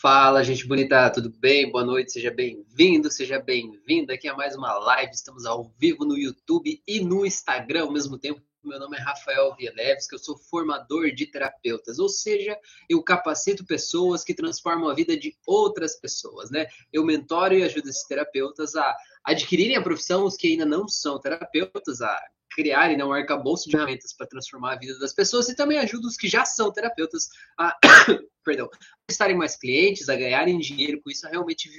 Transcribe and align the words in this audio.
Fala, 0.00 0.44
gente 0.44 0.64
bonita, 0.64 1.10
tudo 1.10 1.28
bem? 1.28 1.72
Boa 1.72 1.84
noite, 1.84 2.12
seja 2.12 2.30
bem-vindo, 2.30 3.10
seja 3.10 3.40
bem-vinda 3.40 4.14
aqui 4.14 4.28
a 4.28 4.36
mais 4.36 4.54
uma 4.54 4.72
live. 4.78 5.12
Estamos 5.12 5.44
ao 5.44 5.64
vivo 5.76 6.04
no 6.04 6.16
YouTube 6.16 6.80
e 6.86 7.00
no 7.00 7.26
Instagram 7.26 7.82
ao 7.82 7.92
mesmo 7.92 8.16
tempo. 8.16 8.40
Meu 8.62 8.78
nome 8.78 8.96
é 8.96 9.00
Rafael 9.00 9.56
Vieleves, 9.56 10.06
que 10.06 10.14
eu 10.14 10.18
sou 10.18 10.38
formador 10.38 11.10
de 11.12 11.26
terapeutas, 11.26 11.98
ou 11.98 12.08
seja, 12.08 12.56
eu 12.88 13.02
capacito 13.02 13.66
pessoas 13.66 14.22
que 14.22 14.34
transformam 14.34 14.88
a 14.88 14.94
vida 14.94 15.16
de 15.16 15.36
outras 15.46 15.98
pessoas, 15.98 16.48
né? 16.50 16.68
Eu 16.92 17.04
mentoro 17.04 17.54
e 17.54 17.64
ajudo 17.64 17.88
esses 17.88 18.06
terapeutas 18.06 18.76
a 18.76 18.96
adquirirem 19.24 19.76
a 19.76 19.82
profissão, 19.82 20.24
os 20.24 20.36
que 20.36 20.48
ainda 20.48 20.64
não 20.64 20.86
são 20.86 21.18
terapeutas, 21.18 22.00
a 22.00 22.20
criarem 22.58 22.96
né, 22.96 23.04
um 23.04 23.12
arcabouço 23.12 23.66
de 23.66 23.70
ferramentas 23.70 24.12
para 24.12 24.26
transformar 24.26 24.72
a 24.72 24.78
vida 24.78 24.98
das 24.98 25.14
pessoas 25.14 25.48
e 25.48 25.54
também 25.54 25.78
ajuda 25.78 26.08
os 26.08 26.16
que 26.16 26.26
já 26.26 26.44
são 26.44 26.72
terapeutas 26.72 27.28
a, 27.56 27.78
perdão, 28.44 28.68
estarem 29.08 29.36
mais 29.36 29.54
clientes, 29.54 30.08
a 30.08 30.16
ganharem 30.16 30.58
dinheiro 30.58 31.00
com 31.00 31.08
isso, 31.08 31.24
a 31.24 31.30
realmente 31.30 31.78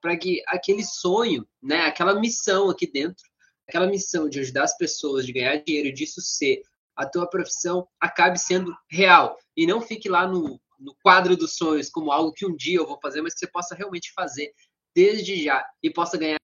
para 0.00 0.16
que 0.16 0.42
aquele 0.46 0.82
sonho, 0.82 1.46
né, 1.62 1.82
aquela 1.82 2.18
missão 2.18 2.70
aqui 2.70 2.90
dentro, 2.90 3.22
aquela 3.68 3.86
missão 3.86 4.26
de 4.26 4.40
ajudar 4.40 4.64
as 4.64 4.74
pessoas, 4.78 5.26
de 5.26 5.34
ganhar 5.34 5.58
dinheiro 5.58 5.92
disso 5.92 6.22
ser 6.22 6.62
a 6.96 7.06
tua 7.06 7.28
profissão, 7.28 7.86
acabe 8.00 8.38
sendo 8.38 8.74
real. 8.90 9.36
E 9.54 9.66
não 9.66 9.82
fique 9.82 10.08
lá 10.08 10.26
no, 10.26 10.58
no 10.78 10.96
quadro 11.02 11.36
dos 11.36 11.56
sonhos 11.56 11.90
como 11.90 12.10
algo 12.10 12.32
que 12.32 12.46
um 12.46 12.56
dia 12.56 12.78
eu 12.78 12.86
vou 12.86 12.98
fazer, 13.02 13.20
mas 13.20 13.34
que 13.34 13.40
você 13.40 13.46
possa 13.46 13.74
realmente 13.74 14.12
fazer 14.14 14.50
desde 14.94 15.44
já 15.44 15.62
e 15.82 15.90
possa 15.90 16.16
ganhar 16.16 16.41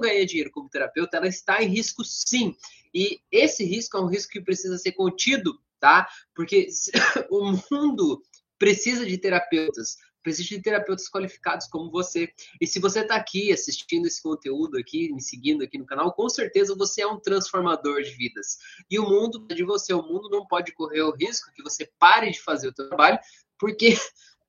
ganha 0.00 0.26
dinheiro 0.26 0.50
como 0.50 0.68
terapeuta, 0.68 1.16
ela 1.16 1.28
está 1.28 1.62
em 1.62 1.68
risco 1.68 2.04
sim. 2.04 2.56
E 2.94 3.20
esse 3.30 3.64
risco 3.64 3.96
é 3.96 4.00
um 4.00 4.06
risco 4.06 4.32
que 4.32 4.40
precisa 4.40 4.78
ser 4.78 4.92
contido, 4.92 5.60
tá? 5.78 6.08
Porque 6.34 6.68
o 7.30 7.52
mundo 7.70 8.22
precisa 8.58 9.06
de 9.06 9.16
terapeutas, 9.18 9.96
precisa 10.22 10.48
de 10.48 10.62
terapeutas 10.62 11.08
qualificados 11.08 11.66
como 11.68 11.90
você. 11.90 12.32
E 12.60 12.66
se 12.66 12.78
você 12.78 13.00
está 13.00 13.16
aqui 13.16 13.52
assistindo 13.52 14.06
esse 14.06 14.22
conteúdo 14.22 14.78
aqui, 14.78 15.12
me 15.12 15.22
seguindo 15.22 15.62
aqui 15.62 15.78
no 15.78 15.86
canal, 15.86 16.12
com 16.12 16.28
certeza 16.28 16.74
você 16.74 17.02
é 17.02 17.06
um 17.06 17.20
transformador 17.20 18.02
de 18.02 18.10
vidas. 18.10 18.58
E 18.90 18.98
o 18.98 19.08
mundo 19.08 19.46
de 19.46 19.64
você, 19.64 19.92
o 19.94 20.02
mundo 20.02 20.28
não 20.28 20.46
pode 20.46 20.72
correr 20.72 21.02
o 21.02 21.14
risco 21.14 21.52
que 21.54 21.62
você 21.62 21.90
pare 21.98 22.30
de 22.30 22.40
fazer 22.40 22.68
o 22.68 22.74
seu 22.74 22.88
trabalho, 22.88 23.18
porque 23.58 23.96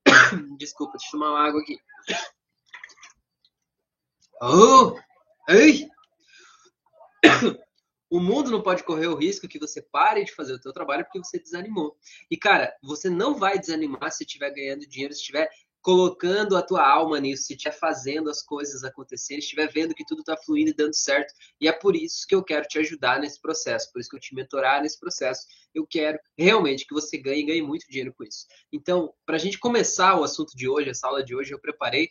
desculpa, 0.57 0.93
deixa 0.97 1.07
eu 1.07 1.19
tomar 1.19 1.31
uma 1.31 1.47
água 1.47 1.61
aqui. 1.61 1.77
Oh! 4.41 4.97
Ei! 5.49 5.89
O 8.11 8.19
mundo 8.19 8.49
não 8.49 8.63
pode 8.63 8.83
correr 8.83 9.05
o 9.05 9.15
risco 9.15 9.47
que 9.47 9.59
você 9.59 9.83
pare 9.83 10.25
de 10.25 10.33
fazer 10.33 10.53
o 10.53 10.59
seu 10.59 10.73
trabalho 10.73 11.03
porque 11.03 11.19
você 11.19 11.37
desanimou. 11.37 11.95
E 12.31 12.35
cara, 12.35 12.75
você 12.81 13.07
não 13.07 13.35
vai 13.35 13.59
desanimar 13.59 14.11
se 14.11 14.23
estiver 14.23 14.49
ganhando 14.49 14.87
dinheiro, 14.87 15.13
se 15.13 15.19
estiver 15.19 15.47
colocando 15.79 16.57
a 16.57 16.63
tua 16.63 16.83
alma 16.83 17.19
nisso, 17.19 17.43
se 17.43 17.53
estiver 17.53 17.77
fazendo 17.77 18.31
as 18.31 18.41
coisas 18.41 18.83
acontecerem, 18.83 19.37
estiver 19.37 19.71
vendo 19.71 19.93
que 19.93 20.03
tudo 20.03 20.21
está 20.21 20.35
fluindo 20.35 20.71
e 20.71 20.73
dando 20.73 20.95
certo. 20.95 21.31
E 21.61 21.67
é 21.67 21.71
por 21.71 21.95
isso 21.95 22.25
que 22.27 22.33
eu 22.33 22.43
quero 22.43 22.67
te 22.67 22.79
ajudar 22.79 23.19
nesse 23.19 23.39
processo, 23.39 23.91
por 23.91 23.99
isso 23.99 24.09
que 24.09 24.15
eu 24.15 24.19
te 24.21 24.33
mentorar 24.33 24.81
nesse 24.81 24.99
processo. 24.99 25.45
Eu 25.71 25.85
quero 25.85 26.17
realmente 26.35 26.87
que 26.87 26.93
você 26.95 27.15
ganhe, 27.15 27.45
ganhe 27.45 27.61
muito 27.61 27.87
dinheiro 27.87 28.11
com 28.17 28.23
isso. 28.23 28.47
Então, 28.73 29.13
para 29.23 29.35
a 29.35 29.39
gente 29.39 29.59
começar 29.59 30.19
o 30.19 30.23
assunto 30.23 30.55
de 30.55 30.67
hoje, 30.67 30.89
essa 30.89 31.05
aula 31.05 31.23
de 31.23 31.35
hoje, 31.35 31.53
eu 31.53 31.59
preparei. 31.59 32.09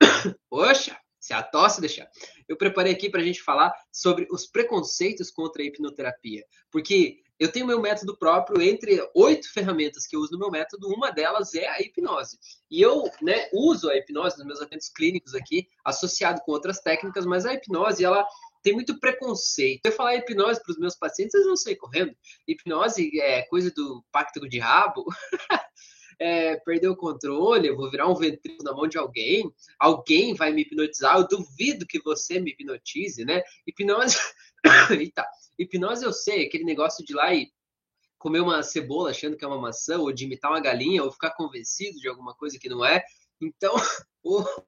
Poxa, 0.50 0.98
se 1.20 1.34
a 1.34 1.42
tosse 1.42 1.80
deixar. 1.80 2.08
Eu 2.48 2.56
preparei 2.56 2.92
aqui 2.92 3.10
para 3.10 3.20
a 3.20 3.24
gente 3.24 3.42
falar 3.42 3.72
sobre 3.92 4.26
os 4.30 4.46
preconceitos 4.46 5.30
contra 5.30 5.62
a 5.62 5.66
hipnoterapia. 5.66 6.44
Porque 6.70 7.20
eu 7.38 7.50
tenho 7.50 7.66
meu 7.66 7.80
método 7.80 8.16
próprio, 8.16 8.60
entre 8.60 9.00
oito 9.14 9.50
ferramentas 9.52 10.06
que 10.06 10.14
eu 10.14 10.20
uso 10.20 10.32
no 10.32 10.38
meu 10.38 10.50
método, 10.50 10.88
uma 10.88 11.10
delas 11.10 11.54
é 11.54 11.66
a 11.68 11.80
hipnose. 11.80 12.38
E 12.70 12.82
eu 12.82 13.10
né, 13.22 13.48
uso 13.52 13.88
a 13.88 13.96
hipnose 13.96 14.36
nos 14.38 14.46
meus 14.46 14.58
atendimentos 14.60 14.90
clínicos 14.90 15.34
aqui, 15.34 15.66
associado 15.84 16.40
com 16.42 16.52
outras 16.52 16.80
técnicas, 16.80 17.24
mas 17.24 17.46
a 17.46 17.54
hipnose, 17.54 18.04
ela 18.04 18.26
tem 18.62 18.74
muito 18.74 18.98
preconceito. 19.00 19.80
Eu 19.86 19.92
falar 19.92 20.16
hipnose 20.16 20.62
para 20.62 20.72
os 20.72 20.78
meus 20.78 20.94
pacientes, 20.94 21.34
eles 21.34 21.46
vão 21.46 21.56
sair 21.56 21.76
correndo. 21.76 22.14
Hipnose 22.46 23.18
é 23.20 23.42
coisa 23.42 23.70
do 23.70 24.04
pacto 24.12 24.46
de 24.48 24.58
rabo. 24.58 25.04
é, 26.20 26.56
perder 26.56 26.88
o 26.88 26.96
controle, 26.96 27.68
eu 27.68 27.76
vou 27.76 27.90
virar 27.90 28.06
um 28.06 28.14
ventríloco 28.14 28.62
na 28.62 28.74
mão 28.74 28.86
de 28.86 28.98
alguém, 28.98 29.50
alguém 29.78 30.34
vai 30.34 30.52
me 30.52 30.62
hipnotizar, 30.62 31.16
eu 31.16 31.26
duvido 31.26 31.86
que 31.86 32.00
você 32.02 32.38
me 32.38 32.50
hipnotize, 32.50 33.24
né? 33.24 33.42
Hipnose. 33.66 34.18
Eita. 34.90 35.26
Hipnose 35.58 36.04
eu 36.04 36.12
sei, 36.12 36.46
aquele 36.46 36.64
negócio 36.64 37.04
de 37.04 37.14
lá 37.14 37.34
e 37.34 37.50
comer 38.18 38.40
uma 38.40 38.62
cebola 38.62 39.10
achando 39.10 39.34
que 39.34 39.44
é 39.44 39.48
uma 39.48 39.58
maçã, 39.58 39.98
ou 39.98 40.12
de 40.12 40.26
imitar 40.26 40.50
uma 40.50 40.60
galinha, 40.60 41.02
ou 41.02 41.10
ficar 41.10 41.30
convencido 41.30 41.98
de 41.98 42.06
alguma 42.06 42.34
coisa 42.34 42.58
que 42.58 42.68
não 42.68 42.84
é. 42.84 43.02
Então, 43.40 43.74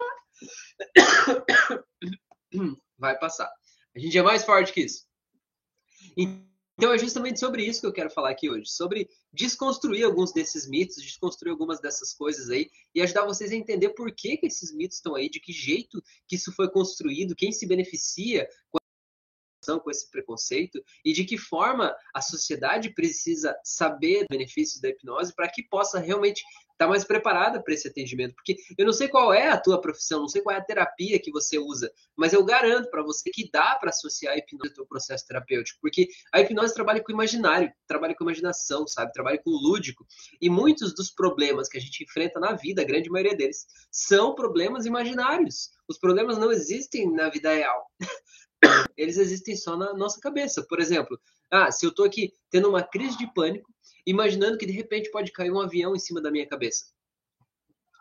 vai 2.98 3.18
passar. 3.18 3.52
A 3.94 3.98
gente 3.98 4.16
é 4.16 4.22
mais 4.22 4.42
forte 4.42 4.72
que 4.72 4.80
isso. 4.80 5.04
Então, 6.16 6.51
então 6.76 6.92
é 6.92 6.98
justamente 6.98 7.38
sobre 7.38 7.64
isso 7.64 7.80
que 7.80 7.86
eu 7.86 7.92
quero 7.92 8.10
falar 8.10 8.30
aqui 8.30 8.48
hoje, 8.48 8.70
sobre 8.70 9.08
desconstruir 9.32 10.04
alguns 10.04 10.32
desses 10.32 10.66
mitos, 10.68 10.96
desconstruir 10.96 11.50
algumas 11.50 11.80
dessas 11.80 12.12
coisas 12.12 12.48
aí 12.50 12.70
e 12.94 13.02
ajudar 13.02 13.26
vocês 13.26 13.52
a 13.52 13.56
entender 13.56 13.90
por 13.90 14.12
que, 14.12 14.36
que 14.36 14.46
esses 14.46 14.74
mitos 14.74 14.96
estão 14.96 15.14
aí, 15.14 15.28
de 15.28 15.40
que 15.40 15.52
jeito 15.52 16.02
que 16.26 16.36
isso 16.36 16.52
foi 16.52 16.70
construído, 16.70 17.36
quem 17.36 17.52
se 17.52 17.66
beneficia 17.66 18.48
com 18.70 18.78
com 19.80 19.90
esse 19.90 20.10
preconceito 20.10 20.82
e 21.04 21.12
de 21.12 21.24
que 21.24 21.38
forma 21.38 21.94
a 22.12 22.20
sociedade 22.20 22.92
precisa 22.92 23.56
saber 23.62 24.26
benefícios 24.28 24.80
da 24.80 24.88
hipnose 24.88 25.32
para 25.32 25.48
que 25.48 25.62
possa 25.62 26.00
realmente 26.00 26.42
estar 26.72 26.88
mais 26.88 27.04
preparada 27.04 27.62
para 27.62 27.74
esse 27.74 27.88
atendimento. 27.88 28.34
Porque 28.34 28.56
eu 28.76 28.84
não 28.84 28.92
sei 28.92 29.08
qual 29.08 29.32
é 29.32 29.48
a 29.48 29.60
tua 29.60 29.80
profissão, 29.80 30.20
não 30.20 30.28
sei 30.28 30.42
qual 30.42 30.54
é 30.54 30.58
a 30.58 30.64
terapia 30.64 31.18
que 31.18 31.30
você 31.30 31.58
usa, 31.58 31.92
mas 32.16 32.32
eu 32.32 32.44
garanto 32.44 32.90
para 32.90 33.02
você 33.02 33.30
que 33.30 33.50
dá 33.50 33.76
para 33.76 33.90
associar 33.90 34.34
a 34.34 34.38
hipnose 34.38 34.68
ao 34.68 34.74
teu 34.74 34.86
processo 34.86 35.26
terapêutico, 35.26 35.78
porque 35.80 36.08
a 36.32 36.40
hipnose 36.40 36.74
trabalha 36.74 37.02
com 37.02 37.12
imaginário, 37.12 37.72
trabalha 37.86 38.14
com 38.14 38.24
imaginação, 38.24 38.86
sabe? 38.86 39.12
Trabalha 39.12 39.38
com 39.38 39.50
lúdico. 39.50 40.06
E 40.40 40.48
muitos 40.48 40.94
dos 40.94 41.10
problemas 41.10 41.68
que 41.68 41.78
a 41.78 41.80
gente 41.80 42.04
enfrenta 42.04 42.40
na 42.40 42.52
vida, 42.52 42.82
a 42.82 42.84
grande 42.84 43.10
maioria 43.10 43.36
deles, 43.36 43.66
são 43.90 44.34
problemas 44.34 44.86
imaginários. 44.86 45.70
Os 45.88 45.98
problemas 45.98 46.38
não 46.38 46.50
existem 46.50 47.12
na 47.12 47.28
vida 47.28 47.52
real. 47.52 47.86
eles 48.96 49.16
existem 49.16 49.56
só 49.56 49.76
na 49.76 49.92
nossa 49.94 50.20
cabeça. 50.20 50.64
Por 50.68 50.80
exemplo, 50.80 51.18
ah, 51.52 51.70
se 51.70 51.84
eu 51.84 51.90
estou 51.90 52.06
aqui 52.06 52.32
tendo 52.50 52.68
uma 52.68 52.82
crise 52.82 53.18
de 53.18 53.32
pânico, 53.32 53.70
imaginando 54.06 54.56
que 54.56 54.64
de 54.64 54.72
repente 54.72 55.10
pode 55.10 55.30
cair 55.30 55.52
um 55.52 55.60
avião 55.60 55.94
em 55.94 55.98
cima 55.98 56.20
da 56.20 56.30
minha 56.30 56.46
cabeça. 56.46 56.86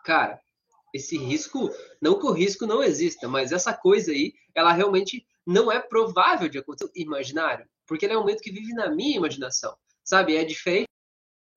Cara, 0.04 0.40
esse 0.94 1.18
risco, 1.18 1.70
não 2.00 2.18
que 2.18 2.26
o 2.26 2.32
risco 2.32 2.66
não 2.66 2.82
exista, 2.82 3.28
mas 3.28 3.52
essa 3.52 3.72
coisa 3.72 4.10
aí, 4.10 4.32
ela 4.54 4.72
realmente 4.72 5.26
não 5.46 5.70
é 5.70 5.78
provável 5.78 6.48
de 6.48 6.58
acontecer 6.58 6.90
imaginário, 6.96 7.68
porque 7.86 8.06
ele 8.06 8.14
é 8.14 8.18
um 8.18 8.24
medo 8.24 8.40
que 8.40 8.50
vive 8.50 8.72
na 8.72 8.90
minha 8.90 9.18
imaginação, 9.18 9.76
sabe? 10.02 10.34
É 10.34 10.44
diferente 10.44 10.88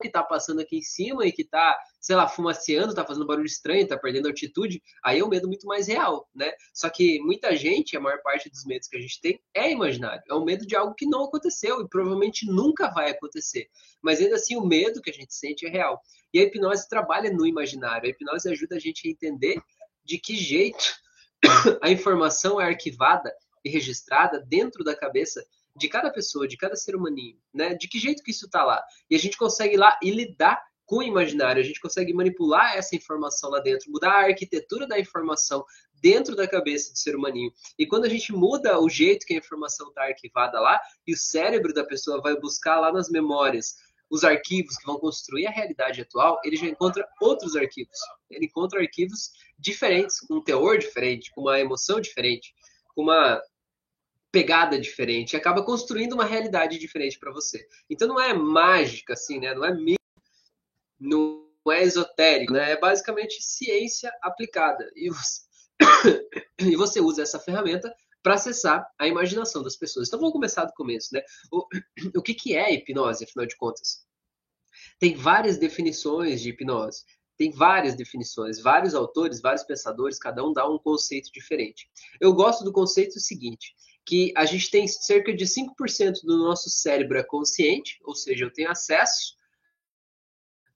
que 0.00 0.08
está 0.08 0.22
passando 0.22 0.60
aqui 0.60 0.76
em 0.78 0.82
cima 0.82 1.26
e 1.26 1.32
que 1.32 1.42
está, 1.42 1.78
sei 2.00 2.16
lá, 2.16 2.28
fumaceando, 2.28 2.90
está 2.90 3.04
fazendo 3.04 3.26
barulho 3.26 3.46
estranho, 3.46 3.82
está 3.82 3.96
perdendo 3.96 4.28
altitude, 4.28 4.82
aí 5.04 5.20
é 5.20 5.24
um 5.24 5.28
medo 5.28 5.48
muito 5.48 5.66
mais 5.66 5.86
real, 5.86 6.28
né? 6.34 6.52
Só 6.74 6.88
que 6.90 7.18
muita 7.20 7.56
gente, 7.56 7.96
a 7.96 8.00
maior 8.00 8.20
parte 8.22 8.50
dos 8.50 8.64
medos 8.64 8.88
que 8.88 8.96
a 8.96 9.00
gente 9.00 9.20
tem 9.20 9.40
é 9.54 9.70
imaginário. 9.70 10.22
É 10.28 10.34
um 10.34 10.44
medo 10.44 10.66
de 10.66 10.76
algo 10.76 10.94
que 10.94 11.06
não 11.06 11.24
aconteceu 11.24 11.80
e 11.80 11.88
provavelmente 11.88 12.46
nunca 12.46 12.90
vai 12.90 13.10
acontecer. 13.10 13.68
Mas 14.02 14.20
ainda 14.20 14.36
assim, 14.36 14.56
o 14.56 14.64
medo 14.64 15.00
que 15.00 15.10
a 15.10 15.14
gente 15.14 15.34
sente 15.34 15.66
é 15.66 15.70
real. 15.70 16.00
E 16.32 16.40
a 16.40 16.42
hipnose 16.42 16.88
trabalha 16.88 17.32
no 17.32 17.46
imaginário. 17.46 18.06
A 18.06 18.10
hipnose 18.10 18.50
ajuda 18.50 18.76
a 18.76 18.80
gente 18.80 19.08
a 19.08 19.10
entender 19.10 19.60
de 20.04 20.18
que 20.18 20.36
jeito 20.36 20.94
a 21.82 21.90
informação 21.90 22.60
é 22.60 22.66
arquivada 22.66 23.32
e 23.64 23.70
registrada 23.70 24.40
dentro 24.40 24.84
da 24.84 24.94
cabeça 24.94 25.44
de 25.76 25.88
cada 25.88 26.10
pessoa, 26.10 26.48
de 26.48 26.56
cada 26.56 26.74
ser 26.74 26.96
humaninho, 26.96 27.38
né? 27.52 27.74
De 27.74 27.88
que 27.88 27.98
jeito 27.98 28.22
que 28.22 28.30
isso 28.30 28.46
está 28.46 28.64
lá? 28.64 28.82
E 29.10 29.14
a 29.14 29.18
gente 29.18 29.36
consegue 29.36 29.74
ir 29.74 29.78
lá 29.78 29.98
e 30.02 30.10
lidar 30.10 30.62
com 30.86 30.98
o 30.98 31.02
imaginário, 31.02 31.60
a 31.60 31.64
gente 31.64 31.80
consegue 31.80 32.14
manipular 32.14 32.76
essa 32.76 32.94
informação 32.94 33.50
lá 33.50 33.58
dentro, 33.58 33.90
mudar 33.90 34.12
a 34.12 34.26
arquitetura 34.26 34.86
da 34.86 34.98
informação 34.98 35.64
dentro 36.00 36.36
da 36.36 36.46
cabeça 36.46 36.92
do 36.92 36.98
ser 36.98 37.16
humaninho. 37.16 37.52
E 37.76 37.86
quando 37.86 38.04
a 38.04 38.08
gente 38.08 38.32
muda 38.32 38.78
o 38.78 38.88
jeito 38.88 39.26
que 39.26 39.34
a 39.34 39.38
informação 39.38 39.88
está 39.88 40.04
arquivada 40.04 40.60
lá, 40.60 40.80
e 41.04 41.12
o 41.12 41.16
cérebro 41.16 41.74
da 41.74 41.84
pessoa 41.84 42.22
vai 42.22 42.38
buscar 42.38 42.78
lá 42.78 42.92
nas 42.92 43.10
memórias 43.10 43.74
os 44.08 44.22
arquivos 44.22 44.76
que 44.76 44.86
vão 44.86 44.98
construir 44.98 45.46
a 45.46 45.50
realidade 45.50 46.00
atual, 46.00 46.40
ele 46.44 46.56
já 46.56 46.66
encontra 46.66 47.04
outros 47.20 47.56
arquivos. 47.56 47.98
Ele 48.30 48.46
encontra 48.46 48.80
arquivos 48.80 49.32
diferentes, 49.58 50.20
com 50.20 50.36
um 50.36 50.44
teor 50.44 50.78
diferente, 50.78 51.32
com 51.34 51.40
uma 51.40 51.58
emoção 51.58 52.00
diferente, 52.00 52.54
com 52.94 53.02
uma 53.02 53.42
pegada 54.36 54.78
diferente, 54.78 55.34
acaba 55.34 55.64
construindo 55.64 56.12
uma 56.12 56.26
realidade 56.26 56.78
diferente 56.78 57.18
para 57.18 57.32
você. 57.32 57.66
Então 57.88 58.06
não 58.06 58.20
é 58.20 58.34
mágica 58.34 59.14
assim, 59.14 59.40
né? 59.40 59.54
Não 59.54 59.64
é 59.64 59.74
não 61.00 61.42
é 61.70 61.82
esotérico, 61.82 62.52
né? 62.52 62.72
É 62.72 62.78
basicamente 62.78 63.42
ciência 63.42 64.12
aplicada. 64.20 64.92
E 64.94 65.08
você, 65.08 65.40
e 66.60 66.76
você 66.76 67.00
usa 67.00 67.22
essa 67.22 67.40
ferramenta 67.40 67.90
para 68.22 68.34
acessar 68.34 68.86
a 68.98 69.08
imaginação 69.08 69.62
das 69.62 69.74
pessoas. 69.74 70.08
Então 70.08 70.20
vamos 70.20 70.34
começar 70.34 70.66
do 70.66 70.74
começo, 70.74 71.14
né? 71.14 71.22
O, 71.50 71.66
o 72.18 72.22
que, 72.22 72.34
que 72.34 72.54
é 72.54 72.74
hipnose, 72.74 73.24
afinal 73.24 73.46
de 73.46 73.56
contas? 73.56 74.04
Tem 74.98 75.14
várias 75.14 75.56
definições 75.56 76.42
de 76.42 76.50
hipnose. 76.50 77.04
Tem 77.38 77.50
várias 77.50 77.94
definições, 77.94 78.60
vários 78.60 78.94
autores, 78.94 79.40
vários 79.40 79.62
pensadores, 79.62 80.18
cada 80.18 80.44
um 80.44 80.52
dá 80.52 80.68
um 80.68 80.78
conceito 80.78 81.30
diferente. 81.32 81.88
Eu 82.20 82.34
gosto 82.34 82.64
do 82.64 82.72
conceito 82.72 83.18
seguinte, 83.18 83.74
que 84.06 84.32
a 84.36 84.46
gente 84.46 84.70
tem 84.70 84.86
cerca 84.86 85.34
de 85.34 85.44
5% 85.44 86.22
do 86.22 86.38
nosso 86.38 86.70
cérebro 86.70 87.18
é 87.18 87.24
consciente, 87.24 87.98
ou 88.04 88.14
seja, 88.14 88.44
eu 88.44 88.52
tenho 88.52 88.70
acesso 88.70 89.34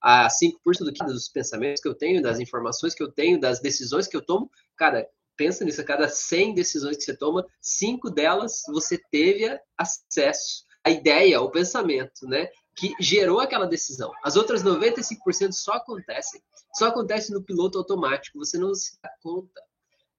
a 0.03 0.27
5% 0.29 0.53
do 0.81 0.93
que 0.93 1.05
dos 1.05 1.29
pensamentos 1.29 1.81
que 1.81 1.89
eu 1.89 1.95
tenho, 1.95 2.21
das 2.21 2.41
informações 2.41 2.95
que 2.95 3.03
eu 3.03 3.13
tenho, 3.13 3.39
das 3.39 3.61
decisões 3.61 4.09
que 4.09 4.17
eu 4.17 4.25
tomo. 4.25 4.51
Cara, 4.77 5.09
pensa 5.37 5.65
nisso, 5.65 5.81
a 5.81 5.85
cada 5.85 6.09
100 6.09 6.55
decisões 6.55 6.97
que 6.97 7.05
você 7.05 7.17
toma, 7.17 7.47
5 7.61 8.11
delas 8.11 8.63
você 8.69 8.99
teve 9.11 9.61
acesso 9.79 10.65
à 10.83 10.91
ideia, 10.91 11.39
ao 11.39 11.51
pensamento, 11.51 12.27
né? 12.27 12.49
Que 12.75 12.95
gerou 12.99 13.39
aquela 13.39 13.67
decisão. 13.67 14.11
As 14.25 14.37
outras 14.37 14.65
95% 14.65 15.53
só 15.53 15.73
acontecem. 15.75 16.43
Só 16.75 16.87
acontece 16.87 17.33
no 17.33 17.45
piloto 17.45 17.79
automático. 17.79 18.39
Você 18.39 18.59
não 18.59 18.75
se 18.75 18.99
dá 19.03 19.11
conta 19.23 19.61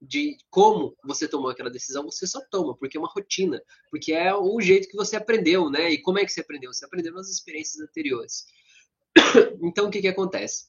de 0.01 0.37
como 0.49 0.97
você 1.03 1.27
tomou 1.27 1.51
aquela 1.51 1.69
decisão, 1.69 2.03
você 2.03 2.25
só 2.25 2.41
toma, 2.49 2.75
porque 2.75 2.97
é 2.97 2.99
uma 2.99 3.09
rotina, 3.09 3.61
porque 3.91 4.11
é 4.11 4.33
o 4.33 4.59
jeito 4.59 4.87
que 4.87 4.97
você 4.97 5.15
aprendeu, 5.15 5.69
né? 5.69 5.91
E 5.91 6.01
como 6.01 6.17
é 6.17 6.25
que 6.25 6.31
você 6.31 6.41
aprendeu? 6.41 6.73
Você 6.73 6.83
aprendeu 6.83 7.13
nas 7.13 7.29
experiências 7.29 7.81
anteriores. 7.81 8.45
Então, 9.63 9.87
o 9.87 9.91
que, 9.91 10.01
que 10.01 10.07
acontece? 10.07 10.65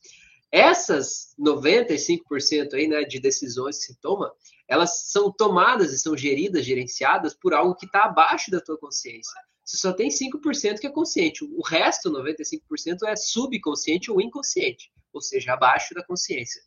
Essas 0.51 1.35
95% 1.41 2.75
aí, 2.75 2.87
né, 2.87 3.05
de 3.05 3.19
decisões 3.19 3.79
que 3.79 3.85
se 3.87 4.01
toma, 4.01 4.31
elas 4.69 5.11
são 5.11 5.33
tomadas 5.33 5.93
e 5.93 5.99
são 5.99 6.15
geridas, 6.15 6.67
gerenciadas 6.67 7.33
por 7.35 7.55
algo 7.55 7.75
que 7.75 7.87
está 7.87 8.05
abaixo 8.05 8.51
da 8.51 8.61
tua 8.61 8.77
consciência. 8.77 9.33
Você 9.65 9.79
só 9.79 9.93
tem 9.93 10.11
5% 10.11 10.79
que 10.79 10.87
é 10.87 10.91
consciente. 10.91 11.45
O 11.45 11.63
resto, 11.63 12.11
95%, 12.11 13.07
é 13.07 13.17
subconsciente 13.17 14.11
ou 14.11 14.21
inconsciente, 14.21 14.93
ou 15.13 15.23
seja, 15.23 15.55
abaixo 15.55 15.95
da 15.95 16.05
consciência. 16.05 16.61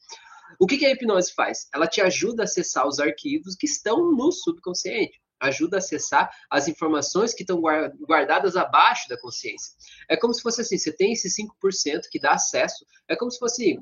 O 0.60 0.68
que, 0.68 0.78
que 0.78 0.86
a 0.86 0.92
hipnose 0.92 1.34
faz? 1.34 1.68
Ela 1.74 1.88
te 1.88 2.02
ajuda 2.02 2.44
a 2.44 2.46
acessar 2.46 2.88
os 2.88 3.00
arquivos 3.00 3.56
que 3.56 3.66
estão 3.66 4.12
no 4.12 4.32
subconsciente 4.32 5.20
ajuda 5.40 5.78
a 5.78 5.80
acessar 5.80 6.30
as 6.50 6.68
informações 6.68 7.34
que 7.34 7.44
estão 7.44 7.62
guardadas 7.62 8.56
abaixo 8.56 9.08
da 9.10 9.20
consciência. 9.20 9.74
É 10.10 10.16
como 10.16 10.34
se 10.34 10.42
fosse 10.42 10.62
assim, 10.62 10.78
você 10.78 10.92
tem 10.92 11.14
esse 11.14 11.30
5% 11.30 12.04
que 12.10 12.20
dá 12.20 12.34
acesso, 12.34 12.86
é 13.08 13.16
como 13.16 13.32
se 13.32 13.40
fosse, 13.40 13.80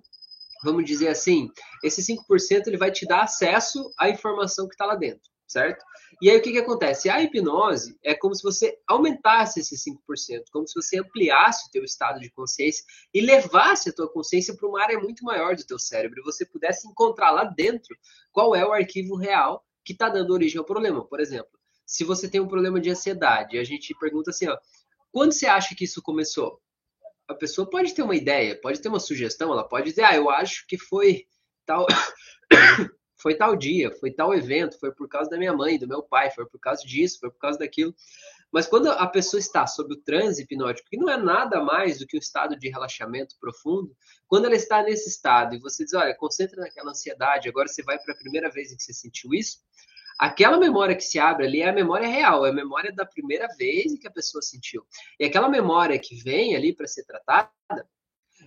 vamos 0.64 0.86
dizer 0.86 1.10
assim, 1.10 1.50
esse 1.84 2.02
5% 2.02 2.68
ele 2.68 2.78
vai 2.78 2.92
te 2.92 3.06
dar 3.06 3.24
acesso 3.24 3.92
à 4.00 4.10
informação 4.10 4.68
que 4.68 4.74
está 4.74 4.86
lá 4.86 4.96
dentro, 4.96 5.22
certo? 5.54 5.86
E 6.22 6.30
aí 6.30 6.38
o 6.38 6.42
que, 6.42 6.52
que 6.52 6.58
acontece? 6.58 7.10
A 7.10 7.22
hipnose 7.22 7.98
é 8.04 8.14
como 8.14 8.36
se 8.36 8.44
você 8.44 8.78
aumentasse 8.88 9.60
esse 9.60 9.76
5%, 9.76 10.46
como 10.52 10.68
se 10.68 10.74
você 10.74 11.00
ampliasse 11.00 11.68
o 11.68 11.72
teu 11.72 11.84
estado 11.84 12.20
de 12.20 12.30
consciência 12.32 12.84
e 13.14 13.22
levasse 13.22 13.90
a 13.90 13.94
tua 13.94 14.12
consciência 14.12 14.56
para 14.56 14.68
uma 14.68 14.82
área 14.82 15.00
muito 15.00 15.24
maior 15.24 15.56
do 15.56 15.66
teu 15.66 15.80
cérebro, 15.80 16.20
e 16.20 16.24
você 16.24 16.46
pudesse 16.46 16.88
encontrar 16.88 17.32
lá 17.32 17.44
dentro 17.44 17.96
qual 18.32 18.56
é 18.56 18.66
o 18.66 18.74
arquivo 18.74 19.16
real 19.16 19.66
que 19.86 19.94
está 19.94 20.10
dando 20.10 20.34
origem 20.34 20.58
ao 20.58 20.66
problema. 20.66 21.06
Por 21.06 21.20
exemplo, 21.20 21.52
se 21.86 22.04
você 22.04 22.30
tem 22.30 22.42
um 22.42 22.48
problema 22.48 22.80
de 22.80 22.90
ansiedade, 22.90 23.58
a 23.58 23.64
gente 23.64 23.96
pergunta 24.00 24.32
assim, 24.32 24.48
ó, 24.48 24.58
quando 25.12 25.34
você 25.34 25.46
acha 25.46 25.76
que 25.76 25.84
isso 25.84 26.02
começou? 26.02 26.60
A 27.28 27.36
pessoa 27.36 27.70
pode 27.70 27.94
ter 27.94 28.02
uma 28.02 28.16
ideia, 28.16 28.60
pode 28.60 28.82
ter 28.82 28.90
uma 28.90 29.00
sugestão, 29.00 29.52
ela 29.52 29.68
pode 29.68 29.90
dizer, 29.90 30.04
ah, 30.04 30.16
eu 30.16 30.30
acho 30.30 30.66
que 30.68 30.78
foi 30.78 31.26
tal, 31.66 31.86
foi 33.24 33.36
tal 33.36 33.56
dia, 33.56 33.90
foi 33.90 34.12
tal 34.12 34.36
evento, 34.36 34.78
foi 34.78 34.92
por 34.92 35.08
causa 35.08 35.30
da 35.30 35.38
minha 35.38 35.54
mãe, 35.54 35.80
do 35.80 35.88
meu 35.88 36.04
pai, 36.04 36.30
foi 36.30 36.46
por 36.46 36.60
causa 36.60 36.84
disso, 36.84 37.22
foi 37.22 37.32
por 37.32 37.40
causa 37.40 37.58
daquilo. 37.58 37.96
Mas 38.52 38.68
quando 38.68 38.88
a 38.88 39.08
pessoa 39.08 39.40
está 39.40 39.66
sob 39.66 39.94
o 39.94 39.98
transe 39.98 40.44
hipnótico, 40.44 40.90
que 40.90 40.98
não 40.98 41.10
é 41.10 41.16
nada 41.16 41.64
mais 41.64 42.00
do 42.00 42.06
que 42.06 42.18
um 42.18 42.20
estado 42.20 42.60
de 42.60 42.70
relaxamento 42.70 43.36
profundo, 43.40 43.96
quando 44.28 44.46
ela 44.46 44.56
está 44.56 44.84
nesse 44.84 45.08
estado 45.08 45.56
e 45.56 45.60
você 45.60 45.86
diz, 45.86 45.94
olha, 45.94 46.14
concentra 46.14 46.62
naquela 46.62 46.92
ansiedade, 46.92 47.48
agora 47.48 47.70
você 47.70 47.82
vai 47.82 47.98
para 47.98 48.14
a 48.14 48.18
primeira 48.18 48.52
vez 48.52 48.72
em 48.72 48.76
que 48.76 48.84
você 48.84 48.94
sentiu 48.94 49.34
isso, 49.34 49.60
aquela 50.20 50.58
memória 50.58 50.96
que 50.96 51.04
se 51.04 51.18
abre 51.18 51.48
ali 51.48 51.62
é 51.62 51.70
a 51.70 51.74
memória 51.74 52.08
real, 52.08 52.46
é 52.46 52.50
a 52.50 52.54
memória 52.54 52.92
da 52.94 53.06
primeira 53.06 53.48
vez 53.58 53.94
em 53.94 53.98
que 53.98 54.08
a 54.08 54.12
pessoa 54.12 54.42
sentiu. 54.42 54.86
E 55.18 55.24
aquela 55.26 55.48
memória 55.48 55.98
que 55.98 56.16
vem 56.22 56.56
ali 56.58 56.76
para 56.76 56.88
ser 56.88 57.06
tratada, 57.06 57.50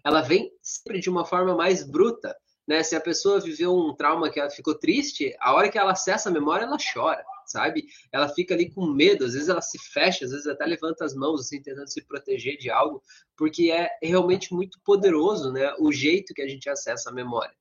ela 0.04 0.20
vem 0.20 0.52
sempre 0.60 1.00
de 1.00 1.08
uma 1.08 1.24
forma 1.24 1.56
mais 1.56 1.82
bruta. 1.82 2.36
Né? 2.66 2.82
Se 2.82 2.96
a 2.96 3.00
pessoa 3.00 3.40
viveu 3.40 3.74
um 3.74 3.94
trauma 3.94 4.30
que 4.30 4.40
ela 4.40 4.50
ficou 4.50 4.74
triste, 4.74 5.34
a 5.40 5.54
hora 5.54 5.68
que 5.68 5.78
ela 5.78 5.92
acessa 5.92 6.28
a 6.28 6.32
memória, 6.32 6.64
ela 6.64 6.76
chora 6.92 7.24
sabe? 7.46 7.86
Ela 8.12 8.28
fica 8.28 8.54
ali 8.54 8.70
com 8.70 8.86
medo, 8.86 9.24
às 9.24 9.32
vezes 9.32 9.48
ela 9.48 9.62
se 9.62 9.78
fecha, 9.78 10.24
às 10.24 10.32
vezes 10.32 10.46
até 10.46 10.66
levanta 10.66 11.04
as 11.04 11.14
mãos, 11.14 11.40
assim, 11.40 11.62
tentando 11.62 11.88
se 11.88 12.04
proteger 12.04 12.58
de 12.58 12.70
algo, 12.70 13.02
porque 13.36 13.70
é 13.70 13.90
realmente 14.02 14.52
muito 14.52 14.78
poderoso, 14.84 15.52
né? 15.52 15.72
O 15.78 15.92
jeito 15.92 16.34
que 16.34 16.42
a 16.42 16.48
gente 16.48 16.68
acessa 16.68 17.10
a 17.10 17.12
memória. 17.12 17.54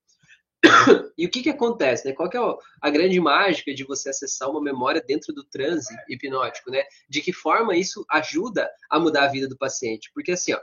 E 1.17 1.25
o 1.25 1.29
que, 1.29 1.41
que 1.41 1.49
acontece, 1.49 2.05
né? 2.05 2.13
Qual 2.13 2.29
que 2.29 2.35
é 2.35 2.41
a 2.81 2.89
grande 2.89 3.17
mágica 3.21 3.73
de 3.73 3.85
você 3.85 4.09
acessar 4.09 4.49
uma 4.49 4.61
memória 4.61 5.01
dentro 5.01 5.33
do 5.33 5.45
transe 5.45 5.95
hipnótico, 6.09 6.69
né? 6.69 6.83
De 7.07 7.21
que 7.21 7.31
forma 7.31 7.77
isso 7.77 8.05
ajuda 8.11 8.69
a 8.89 8.99
mudar 8.99 9.23
a 9.23 9.31
vida 9.31 9.47
do 9.47 9.57
paciente? 9.57 10.11
Porque 10.13 10.33
assim, 10.33 10.51
ó, 10.51 10.59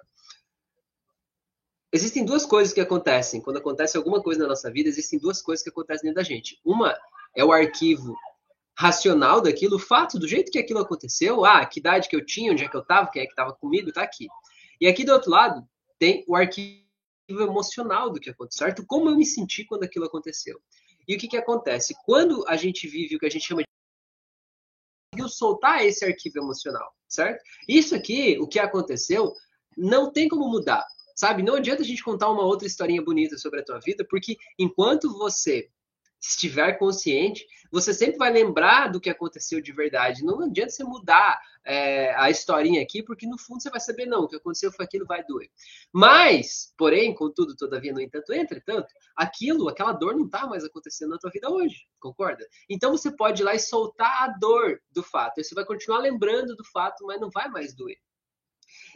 existem 1.92 2.24
duas 2.24 2.46
coisas 2.46 2.72
que 2.72 2.80
acontecem 2.80 3.40
quando 3.40 3.58
acontece 3.58 3.96
alguma 3.96 4.22
coisa 4.22 4.42
na 4.42 4.48
nossa 4.48 4.70
vida. 4.70 4.88
Existem 4.88 5.18
duas 5.18 5.42
coisas 5.42 5.62
que 5.62 5.70
acontecem 5.70 6.04
dentro 6.04 6.16
da 6.16 6.22
gente. 6.22 6.58
Uma 6.64 6.96
é 7.36 7.44
o 7.44 7.52
arquivo 7.52 8.16
racional 8.76 9.40
daquilo, 9.40 9.76
o 9.76 9.78
fato 9.78 10.18
do 10.18 10.26
jeito 10.26 10.50
que 10.50 10.58
aquilo 10.58 10.80
aconteceu, 10.80 11.44
ah, 11.44 11.64
que 11.66 11.78
idade 11.78 12.08
que 12.08 12.16
eu 12.16 12.24
tinha, 12.24 12.52
onde 12.52 12.64
é 12.64 12.68
que 12.68 12.76
eu 12.76 12.80
estava, 12.80 13.10
quem 13.10 13.22
é 13.22 13.26
que 13.26 13.32
estava 13.32 13.52
comigo, 13.52 13.92
tá 13.92 14.02
aqui. 14.02 14.26
E 14.80 14.86
aqui 14.86 15.04
do 15.04 15.12
outro 15.12 15.30
lado 15.30 15.68
tem 15.98 16.24
o 16.26 16.34
arquivo 16.34 16.82
emocional 17.28 18.10
do 18.10 18.18
que 18.18 18.30
aconteceu, 18.30 18.66
certo? 18.66 18.84
Como 18.86 19.10
eu 19.10 19.16
me 19.16 19.26
senti 19.26 19.64
quando 19.64 19.84
aquilo 19.84 20.06
aconteceu. 20.06 20.60
E 21.06 21.14
o 21.14 21.18
que 21.18 21.28
que 21.28 21.36
acontece? 21.36 21.94
Quando 22.04 22.44
a 22.48 22.56
gente 22.56 22.88
vive 22.88 23.16
o 23.16 23.18
que 23.18 23.26
a 23.26 23.30
gente 23.30 23.46
chama 23.46 23.62
de 25.14 25.28
soltar 25.28 25.84
esse 25.84 26.04
arquivo 26.04 26.38
emocional, 26.38 26.92
certo? 27.06 27.42
Isso 27.68 27.94
aqui, 27.94 28.38
o 28.40 28.48
que 28.48 28.58
aconteceu, 28.58 29.32
não 29.76 30.10
tem 30.10 30.28
como 30.28 30.48
mudar, 30.48 30.86
sabe? 31.14 31.42
Não 31.42 31.54
adianta 31.54 31.82
a 31.82 31.86
gente 31.86 32.02
contar 32.02 32.30
uma 32.30 32.44
outra 32.44 32.66
historinha 32.66 33.02
bonita 33.02 33.36
sobre 33.38 33.60
a 33.60 33.64
tua 33.64 33.78
vida, 33.78 34.06
porque 34.08 34.36
enquanto 34.58 35.12
você 35.16 35.68
estiver 36.22 36.78
consciente, 36.78 37.46
você 37.70 37.92
sempre 37.92 38.16
vai 38.16 38.30
lembrar 38.30 38.88
do 38.88 39.00
que 39.00 39.10
aconteceu 39.10 39.60
de 39.60 39.72
verdade. 39.72 40.24
Não 40.24 40.40
adianta 40.42 40.70
você 40.70 40.84
mudar 40.84 41.40
é, 41.64 42.14
a 42.14 42.30
historinha 42.30 42.80
aqui, 42.80 43.02
porque 43.02 43.26
no 43.26 43.38
fundo 43.38 43.60
você 43.60 43.70
vai 43.70 43.80
saber, 43.80 44.06
não, 44.06 44.22
o 44.22 44.28
que 44.28 44.36
aconteceu 44.36 44.70
foi 44.70 44.84
aquilo, 44.84 45.04
vai 45.04 45.24
doer. 45.24 45.48
Mas, 45.92 46.72
porém, 46.78 47.12
contudo, 47.14 47.56
todavia, 47.56 47.92
no 47.92 48.00
entanto, 48.00 48.32
entretanto, 48.32 48.88
aquilo, 49.16 49.69
aquela 49.69 49.92
dor 49.92 50.14
não 50.14 50.26
está 50.26 50.46
mais 50.46 50.64
acontecendo 50.64 51.10
na 51.10 51.19
tua 51.19 51.31
vida 51.31 51.50
hoje, 51.50 51.86
concorda? 51.98 52.46
Então 52.69 52.92
você 52.92 53.10
pode 53.10 53.42
ir 53.42 53.44
lá 53.44 53.54
e 53.54 53.58
soltar 53.58 54.22
a 54.22 54.28
dor 54.38 54.81
do 54.90 55.02
fato. 55.02 55.42
Você 55.42 55.54
vai 55.54 55.64
continuar 55.64 55.98
lembrando 55.98 56.54
do 56.54 56.64
fato, 56.64 57.04
mas 57.04 57.20
não 57.20 57.31
vai 57.31 57.48
mais 57.48 57.74
doer. 57.74 57.96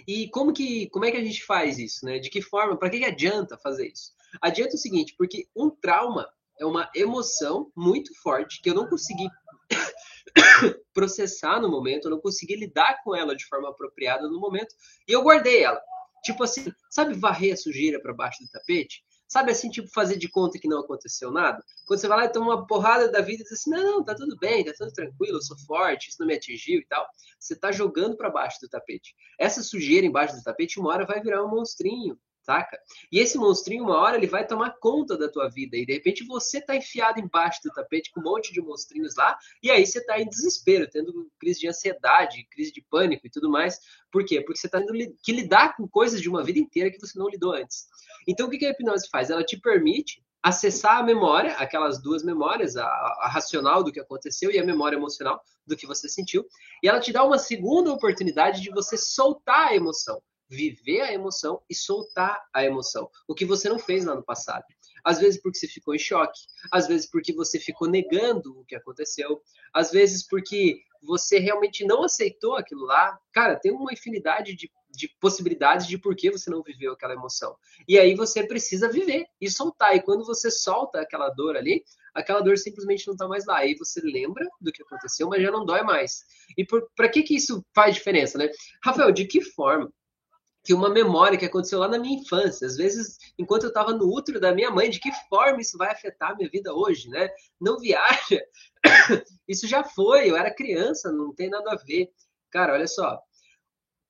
E 0.06 0.28
como 0.30 0.52
que, 0.52 0.88
como 0.90 1.04
é 1.04 1.10
que 1.10 1.16
a 1.16 1.24
gente 1.24 1.44
faz 1.44 1.78
isso, 1.78 2.04
né? 2.04 2.18
De 2.18 2.30
que 2.30 2.42
forma? 2.42 2.76
Para 2.76 2.90
que, 2.90 2.98
que 2.98 3.04
adianta 3.04 3.56
fazer 3.56 3.88
isso? 3.88 4.12
Adianta 4.40 4.74
o 4.74 4.78
seguinte, 4.78 5.14
porque 5.16 5.46
um 5.54 5.70
trauma 5.70 6.28
é 6.58 6.64
uma 6.64 6.90
emoção 6.94 7.70
muito 7.76 8.14
forte 8.20 8.60
que 8.60 8.70
eu 8.70 8.74
não 8.74 8.88
consegui 8.88 9.28
processar 10.92 11.60
no 11.60 11.70
momento, 11.70 12.06
eu 12.06 12.10
não 12.10 12.20
consegui 12.20 12.56
lidar 12.56 13.02
com 13.02 13.14
ela 13.14 13.36
de 13.36 13.46
forma 13.46 13.68
apropriada 13.68 14.28
no 14.28 14.40
momento, 14.40 14.74
e 15.06 15.12
eu 15.12 15.22
guardei 15.22 15.62
ela. 15.62 15.80
Tipo 16.22 16.44
assim, 16.44 16.72
sabe 16.90 17.14
varrer 17.14 17.54
a 17.54 17.56
sujeira 17.56 18.00
para 18.00 18.12
baixo 18.12 18.42
do 18.42 18.50
tapete? 18.50 19.04
Sabe 19.28 19.50
assim, 19.50 19.68
tipo, 19.70 19.88
fazer 19.88 20.16
de 20.16 20.28
conta 20.28 20.58
que 20.58 20.68
não 20.68 20.80
aconteceu 20.80 21.30
nada? 21.30 21.62
Quando 21.86 22.00
você 22.00 22.08
vai 22.08 22.18
lá 22.18 22.24
e 22.26 22.32
toma 22.32 22.54
uma 22.54 22.66
porrada 22.66 23.10
da 23.10 23.20
vida 23.20 23.42
e 23.42 23.44
diz 23.44 23.52
assim: 23.52 23.70
não, 23.70 23.82
não, 23.82 24.04
tá 24.04 24.14
tudo 24.14 24.36
bem, 24.38 24.64
tá 24.64 24.72
tudo 24.76 24.92
tranquilo, 24.92 25.38
eu 25.38 25.42
sou 25.42 25.58
forte, 25.66 26.08
isso 26.08 26.18
não 26.20 26.26
me 26.26 26.34
atingiu 26.34 26.80
e 26.80 26.86
tal. 26.86 27.06
Você 27.38 27.56
tá 27.56 27.72
jogando 27.72 28.16
para 28.16 28.30
baixo 28.30 28.58
do 28.60 28.68
tapete. 28.68 29.14
Essa 29.38 29.62
sujeira 29.62 30.06
embaixo 30.06 30.36
do 30.36 30.42
tapete, 30.42 30.78
uma 30.78 30.90
hora 30.90 31.06
vai 31.06 31.20
virar 31.20 31.44
um 31.44 31.48
monstrinho 31.48 32.18
saca? 32.46 32.78
E 33.10 33.18
esse 33.18 33.36
monstrinho, 33.36 33.82
uma 33.82 33.98
hora, 33.98 34.16
ele 34.16 34.28
vai 34.28 34.46
tomar 34.46 34.76
conta 34.78 35.18
da 35.18 35.28
tua 35.28 35.48
vida. 35.48 35.76
E 35.76 35.84
de 35.84 35.92
repente 35.94 36.24
você 36.24 36.60
tá 36.60 36.76
enfiado 36.76 37.18
embaixo 37.20 37.60
do 37.64 37.72
tapete 37.72 38.12
com 38.12 38.20
um 38.20 38.22
monte 38.22 38.52
de 38.52 38.62
monstrinhos 38.62 39.16
lá, 39.16 39.36
e 39.62 39.70
aí 39.70 39.84
você 39.84 40.04
tá 40.04 40.20
em 40.20 40.28
desespero, 40.28 40.88
tendo 40.88 41.28
crise 41.40 41.60
de 41.60 41.68
ansiedade, 41.68 42.46
crise 42.50 42.72
de 42.72 42.80
pânico 42.88 43.26
e 43.26 43.30
tudo 43.30 43.50
mais. 43.50 43.80
Por 44.12 44.24
quê? 44.24 44.40
Porque 44.40 44.60
você 44.60 44.68
tá 44.68 44.78
tendo 44.78 44.92
que 45.22 45.32
lidar 45.32 45.76
com 45.76 45.88
coisas 45.88 46.22
de 46.22 46.28
uma 46.28 46.44
vida 46.44 46.60
inteira 46.60 46.90
que 46.90 47.00
você 47.00 47.18
não 47.18 47.28
lidou 47.28 47.52
antes. 47.52 47.86
Então, 48.28 48.46
o 48.46 48.50
que 48.50 48.64
a 48.64 48.70
hipnose 48.70 49.08
faz? 49.10 49.30
Ela 49.30 49.44
te 49.44 49.58
permite 49.58 50.22
acessar 50.42 50.98
a 50.98 51.02
memória, 51.02 51.54
aquelas 51.54 52.00
duas 52.00 52.22
memórias, 52.22 52.76
a, 52.76 52.84
a, 52.86 53.28
racional 53.28 53.82
do 53.82 53.90
que 53.90 53.98
aconteceu 53.98 54.48
e 54.52 54.58
a 54.60 54.64
memória 54.64 54.96
emocional 54.96 55.42
do 55.66 55.76
que 55.76 55.88
você 55.88 56.08
sentiu, 56.08 56.46
e 56.80 56.88
ela 56.88 57.00
te 57.00 57.12
dá 57.12 57.24
uma 57.24 57.36
segunda 57.36 57.92
oportunidade 57.92 58.62
de 58.62 58.70
você 58.70 58.96
soltar 58.96 59.68
a 59.68 59.74
emoção 59.74 60.22
viver 60.48 61.00
a 61.00 61.12
emoção 61.12 61.60
e 61.68 61.74
soltar 61.74 62.44
a 62.52 62.64
emoção, 62.64 63.10
o 63.26 63.34
que 63.34 63.44
você 63.44 63.68
não 63.68 63.78
fez 63.78 64.04
lá 64.04 64.14
no 64.14 64.24
passado. 64.24 64.64
Às 65.04 65.18
vezes 65.18 65.40
porque 65.40 65.58
você 65.58 65.68
ficou 65.68 65.94
em 65.94 65.98
choque, 65.98 66.40
às 66.72 66.86
vezes 66.86 67.08
porque 67.08 67.32
você 67.32 67.60
ficou 67.60 67.88
negando 67.88 68.58
o 68.58 68.64
que 68.64 68.74
aconteceu, 68.74 69.40
às 69.72 69.90
vezes 69.90 70.26
porque 70.26 70.80
você 71.02 71.38
realmente 71.38 71.84
não 71.84 72.02
aceitou 72.02 72.56
aquilo 72.56 72.84
lá. 72.84 73.18
Cara, 73.32 73.56
tem 73.56 73.72
uma 73.72 73.92
infinidade 73.92 74.54
de, 74.54 74.70
de 74.90 75.08
possibilidades 75.20 75.86
de 75.86 75.98
por 75.98 76.16
que 76.16 76.30
você 76.30 76.50
não 76.50 76.62
viveu 76.62 76.92
aquela 76.92 77.14
emoção. 77.14 77.56
E 77.86 77.98
aí 77.98 78.14
você 78.14 78.44
precisa 78.46 78.90
viver 78.90 79.26
e 79.40 79.50
soltar. 79.50 79.94
E 79.94 80.02
quando 80.02 80.24
você 80.24 80.50
solta 80.50 81.00
aquela 81.00 81.30
dor 81.30 81.56
ali, 81.56 81.84
aquela 82.14 82.40
dor 82.40 82.58
simplesmente 82.58 83.06
não 83.06 83.14
está 83.14 83.28
mais 83.28 83.46
lá. 83.46 83.58
Aí 83.58 83.76
você 83.76 84.00
lembra 84.00 84.44
do 84.60 84.72
que 84.72 84.82
aconteceu, 84.82 85.28
mas 85.28 85.42
já 85.42 85.50
não 85.50 85.64
dói 85.64 85.82
mais. 85.82 86.24
E 86.58 86.66
para 86.96 87.08
que, 87.08 87.22
que 87.22 87.36
isso 87.36 87.64
faz 87.74 87.94
diferença, 87.94 88.38
né? 88.38 88.50
Rafael, 88.82 89.12
de 89.12 89.26
que 89.26 89.40
forma 89.40 89.92
que 90.66 90.74
uma 90.74 90.90
memória 90.90 91.38
que 91.38 91.44
aconteceu 91.44 91.78
lá 91.78 91.86
na 91.86 91.96
minha 91.96 92.20
infância, 92.20 92.66
às 92.66 92.76
vezes, 92.76 93.18
enquanto 93.38 93.62
eu 93.62 93.68
estava 93.68 93.92
no 93.92 94.12
útero 94.12 94.40
da 94.40 94.52
minha 94.52 94.68
mãe, 94.68 94.90
de 94.90 94.98
que 94.98 95.12
forma 95.28 95.60
isso 95.60 95.78
vai 95.78 95.92
afetar 95.92 96.32
a 96.32 96.34
minha 96.34 96.50
vida 96.50 96.74
hoje, 96.74 97.08
né? 97.08 97.30
Não 97.60 97.78
viaja. 97.78 98.42
Isso 99.46 99.68
já 99.68 99.84
foi, 99.84 100.28
eu 100.28 100.36
era 100.36 100.52
criança, 100.52 101.12
não 101.12 101.32
tem 101.32 101.48
nada 101.48 101.70
a 101.72 101.76
ver. 101.76 102.10
Cara, 102.50 102.72
olha 102.72 102.88
só. 102.88 103.22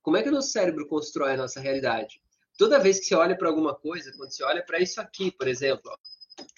Como 0.02 0.16
é 0.16 0.22
que 0.22 0.30
o 0.30 0.32
nosso 0.32 0.50
cérebro 0.50 0.88
constrói 0.88 1.34
a 1.34 1.36
nossa 1.36 1.60
realidade? 1.60 2.22
Toda 2.56 2.80
vez 2.80 2.98
que 2.98 3.04
você 3.04 3.14
olha 3.14 3.36
para 3.36 3.48
alguma 3.48 3.75
coisa, 3.75 4.10
quando 4.16 4.30
você 4.30 4.42
olha 4.42 4.64
para 4.64 4.80
isso 4.80 4.98
aqui, 4.98 5.30
por 5.30 5.46
exemplo, 5.46 5.82
ó, 5.84 5.96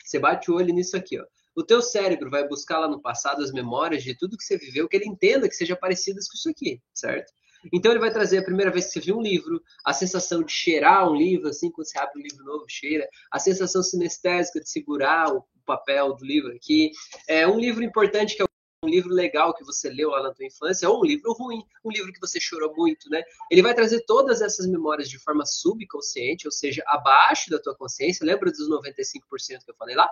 você 0.05 0.21
bate 0.21 0.49
o 0.49 0.55
olho 0.55 0.73
nisso 0.73 0.97
aqui, 0.97 1.19
ó. 1.19 1.25
O 1.57 1.65
teu 1.65 1.83
cérebro 1.83 2.31
vai 2.31 2.47
buscar 2.47 2.79
lá 2.79 2.87
no 2.87 3.03
passado 3.03 3.43
as 3.43 3.51
memórias 3.51 4.05
de 4.05 4.17
tudo 4.17 4.37
que 4.37 4.45
você 4.45 4.57
viveu, 4.57 4.89
que 4.89 4.97
ele 4.97 5.09
entenda 5.09 5.49
que 5.49 5.57
seja 5.57 5.75
parecidas 5.75 6.29
com 6.29 6.37
isso 6.37 6.49
aqui, 6.49 6.81
certo? 6.95 7.33
Então 7.73 7.93
ele 7.93 8.01
vai 8.01 8.13
trazer 8.13 8.39
a 8.39 8.45
primeira 8.45 8.71
vez 8.71 8.87
que 8.87 8.93
você 8.93 9.01
viu 9.01 9.19
um 9.19 9.23
livro, 9.23 9.63
a 9.85 9.93
sensação 9.93 10.43
de 10.43 10.53
cheirar 10.53 11.11
um 11.11 11.17
livro, 11.17 11.49
assim, 11.49 11.71
quando 11.71 11.87
você 11.87 11.99
abre 11.99 12.19
um 12.19 12.23
livro 12.23 12.45
novo, 12.45 12.65
cheira, 12.69 13.09
a 13.31 13.39
sensação 13.39 13.83
sinestésica 13.83 14.61
de 14.61 14.71
segurar 14.71 15.33
o 15.35 15.45
papel 15.67 16.15
do 16.15 16.25
livro 16.25 16.55
aqui. 16.55 16.91
É 17.29 17.47
um 17.47 17.59
livro 17.59 17.83
importante 17.83 18.37
que 18.37 18.43
é 18.43 18.47
um 18.85 18.89
livro 18.89 19.13
legal 19.13 19.55
que 19.55 19.65
você 19.65 19.91
leu 19.91 20.11
lá 20.11 20.23
na 20.23 20.33
tua 20.33 20.47
infância, 20.47 20.89
ou 20.89 21.01
um 21.01 21.05
livro 21.05 21.33
ruim, 21.33 21.63
um 21.85 21.91
livro 21.91 22.13
que 22.13 22.21
você 22.21 22.41
chorou 22.41 22.73
muito, 22.77 23.11
né? 23.11 23.23
Ele 23.51 23.63
vai 23.63 23.75
trazer 23.75 24.05
todas 24.07 24.41
essas 24.41 24.67
memórias 24.67 25.09
de 25.09 25.19
forma 25.19 25.45
subconsciente, 25.45 26.47
ou 26.47 26.53
seja, 26.53 26.83
abaixo 26.87 27.51
da 27.51 27.59
tua 27.59 27.75
consciência. 27.75 28.25
Lembra 28.25 28.51
dos 28.51 28.71
95% 28.71 29.65
que 29.65 29.71
eu 29.71 29.77
falei 29.77 29.97
lá? 29.97 30.09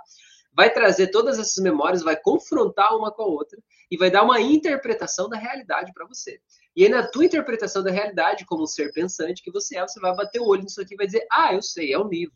Vai 0.53 0.73
trazer 0.73 1.09
todas 1.09 1.39
essas 1.39 1.63
memórias, 1.63 2.03
vai 2.03 2.17
confrontar 2.17 2.97
uma 2.97 3.13
com 3.13 3.23
a 3.23 3.27
outra 3.27 3.59
e 3.91 3.97
vai 3.97 4.11
dar 4.11 4.23
uma 4.23 4.41
interpretação 4.41 5.29
da 5.29 5.37
realidade 5.37 5.93
para 5.93 6.07
você. 6.07 6.41
E 6.75 6.85
aí, 6.85 6.89
na 6.89 7.07
tua 7.07 7.25
interpretação 7.25 7.83
da 7.83 7.91
realidade, 7.91 8.45
como 8.45 8.65
um 8.65 8.67
ser 8.67 8.93
pensante 8.93 9.43
que 9.43 9.51
você 9.51 9.79
é, 9.79 9.83
você 9.83 10.01
vai 10.01 10.15
bater 10.15 10.41
o 10.41 10.47
olho 10.47 10.63
nisso 10.63 10.81
aqui 10.81 10.95
e 10.95 10.97
vai 10.97 11.07
dizer: 11.07 11.27
Ah, 11.31 11.55
eu 11.55 11.63
sei, 11.63 11.93
é 11.93 11.99
um 11.99 12.09
livro. 12.09 12.35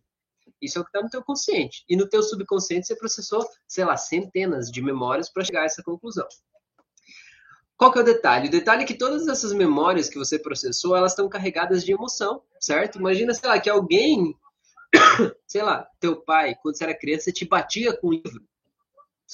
Isso 0.61 0.79
é 0.79 0.81
o 0.81 0.85
que 0.85 0.91
está 0.91 1.03
no 1.03 1.11
teu 1.11 1.23
consciente. 1.23 1.85
E 1.89 1.97
no 1.97 2.09
teu 2.09 2.23
subconsciente 2.23 2.87
você 2.87 2.97
processou, 2.97 3.47
sei 3.67 3.85
lá, 3.85 3.97
centenas 3.97 4.71
de 4.71 4.83
memórias 4.83 5.31
para 5.31 5.45
chegar 5.45 5.63
a 5.63 5.65
essa 5.65 5.83
conclusão. 5.83 6.27
Qual 7.77 7.91
que 7.91 7.99
é 7.99 8.03
o 8.03 8.05
detalhe? 8.05 8.49
O 8.49 8.51
detalhe 8.51 8.83
é 8.83 8.87
que 8.87 8.93
todas 8.93 9.27
essas 9.27 9.55
memórias 9.55 10.11
que 10.11 10.19
você 10.19 10.39
processou, 10.39 10.95
elas 10.95 11.13
estão 11.13 11.31
carregadas 11.31 11.83
de 11.83 11.93
emoção, 11.93 12.43
certo? 12.61 12.99
Imagina, 12.99 13.33
sei 13.33 13.49
lá, 13.49 13.59
que 13.59 13.71
alguém, 13.71 14.37
sei 15.49 15.63
lá, 15.63 15.89
teu 15.99 16.21
pai, 16.23 16.55
quando 16.61 16.77
você 16.77 16.85
era 16.85 16.99
criança, 16.99 17.33
te 17.33 17.47
batia 17.47 17.97
com 17.97 18.09
um 18.09 18.13
livro. 18.13 18.45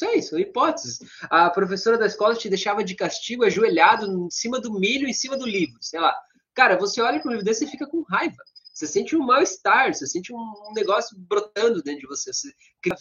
É 0.04 0.16
isso, 0.16 0.38
hipóteses. 0.38 0.98
A 1.22 1.48
professora 1.48 1.96
da 1.96 2.06
escola 2.06 2.34
te 2.34 2.48
deixava 2.48 2.84
de 2.84 2.94
castigo 2.94 3.44
ajoelhado 3.44 4.06
em 4.06 4.30
cima 4.30 4.60
do 4.60 4.72
milho, 4.78 5.08
em 5.08 5.12
cima 5.12 5.36
do 5.36 5.46
livro, 5.46 5.78
sei 5.80 6.00
lá. 6.00 6.14
Cara, 6.54 6.76
você 6.76 7.00
olha 7.00 7.20
para 7.20 7.28
um 7.28 7.32
livro 7.32 7.44
desse 7.44 7.64
e 7.64 7.68
fica 7.68 7.86
com 7.86 8.02
raiva. 8.02 8.42
Você 8.76 8.86
sente 8.86 9.16
um 9.16 9.20
mal-estar, 9.20 9.94
você 9.94 10.06
sente 10.06 10.34
um 10.34 10.72
negócio 10.74 11.16
brotando 11.18 11.82
dentro 11.82 12.00
de 12.00 12.06
você, 12.06 12.30
você 12.30 12.52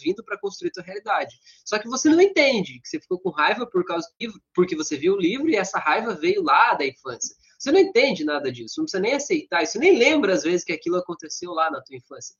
vindo 0.02 0.24
para 0.24 0.38
construir 0.38 0.70
sua 0.72 0.82
realidade. 0.82 1.38
Só 1.66 1.78
que 1.78 1.86
você 1.86 2.08
não 2.08 2.18
entende 2.18 2.80
que 2.80 2.88
você 2.88 2.98
ficou 2.98 3.20
com 3.20 3.28
raiva 3.28 3.66
por 3.66 3.84
causa 3.84 4.08
do 4.08 4.14
livro, 4.18 4.40
porque 4.54 4.74
você 4.74 4.96
viu 4.96 5.12
o 5.12 5.20
livro 5.20 5.50
e 5.50 5.56
essa 5.56 5.78
raiva 5.78 6.14
veio 6.14 6.42
lá 6.42 6.72
da 6.72 6.86
infância. 6.86 7.36
Você 7.58 7.70
não 7.70 7.78
entende 7.78 8.24
nada 8.24 8.50
disso, 8.50 8.76
não 8.78 8.84
precisa 8.84 9.02
nem 9.02 9.14
aceitar 9.14 9.62
isso, 9.62 9.78
nem 9.78 9.98
lembra 9.98 10.32
às 10.32 10.44
vezes 10.44 10.64
que 10.64 10.72
aquilo 10.72 10.96
aconteceu 10.96 11.52
lá 11.52 11.70
na 11.70 11.82
tua 11.82 11.96
infância. 11.96 12.34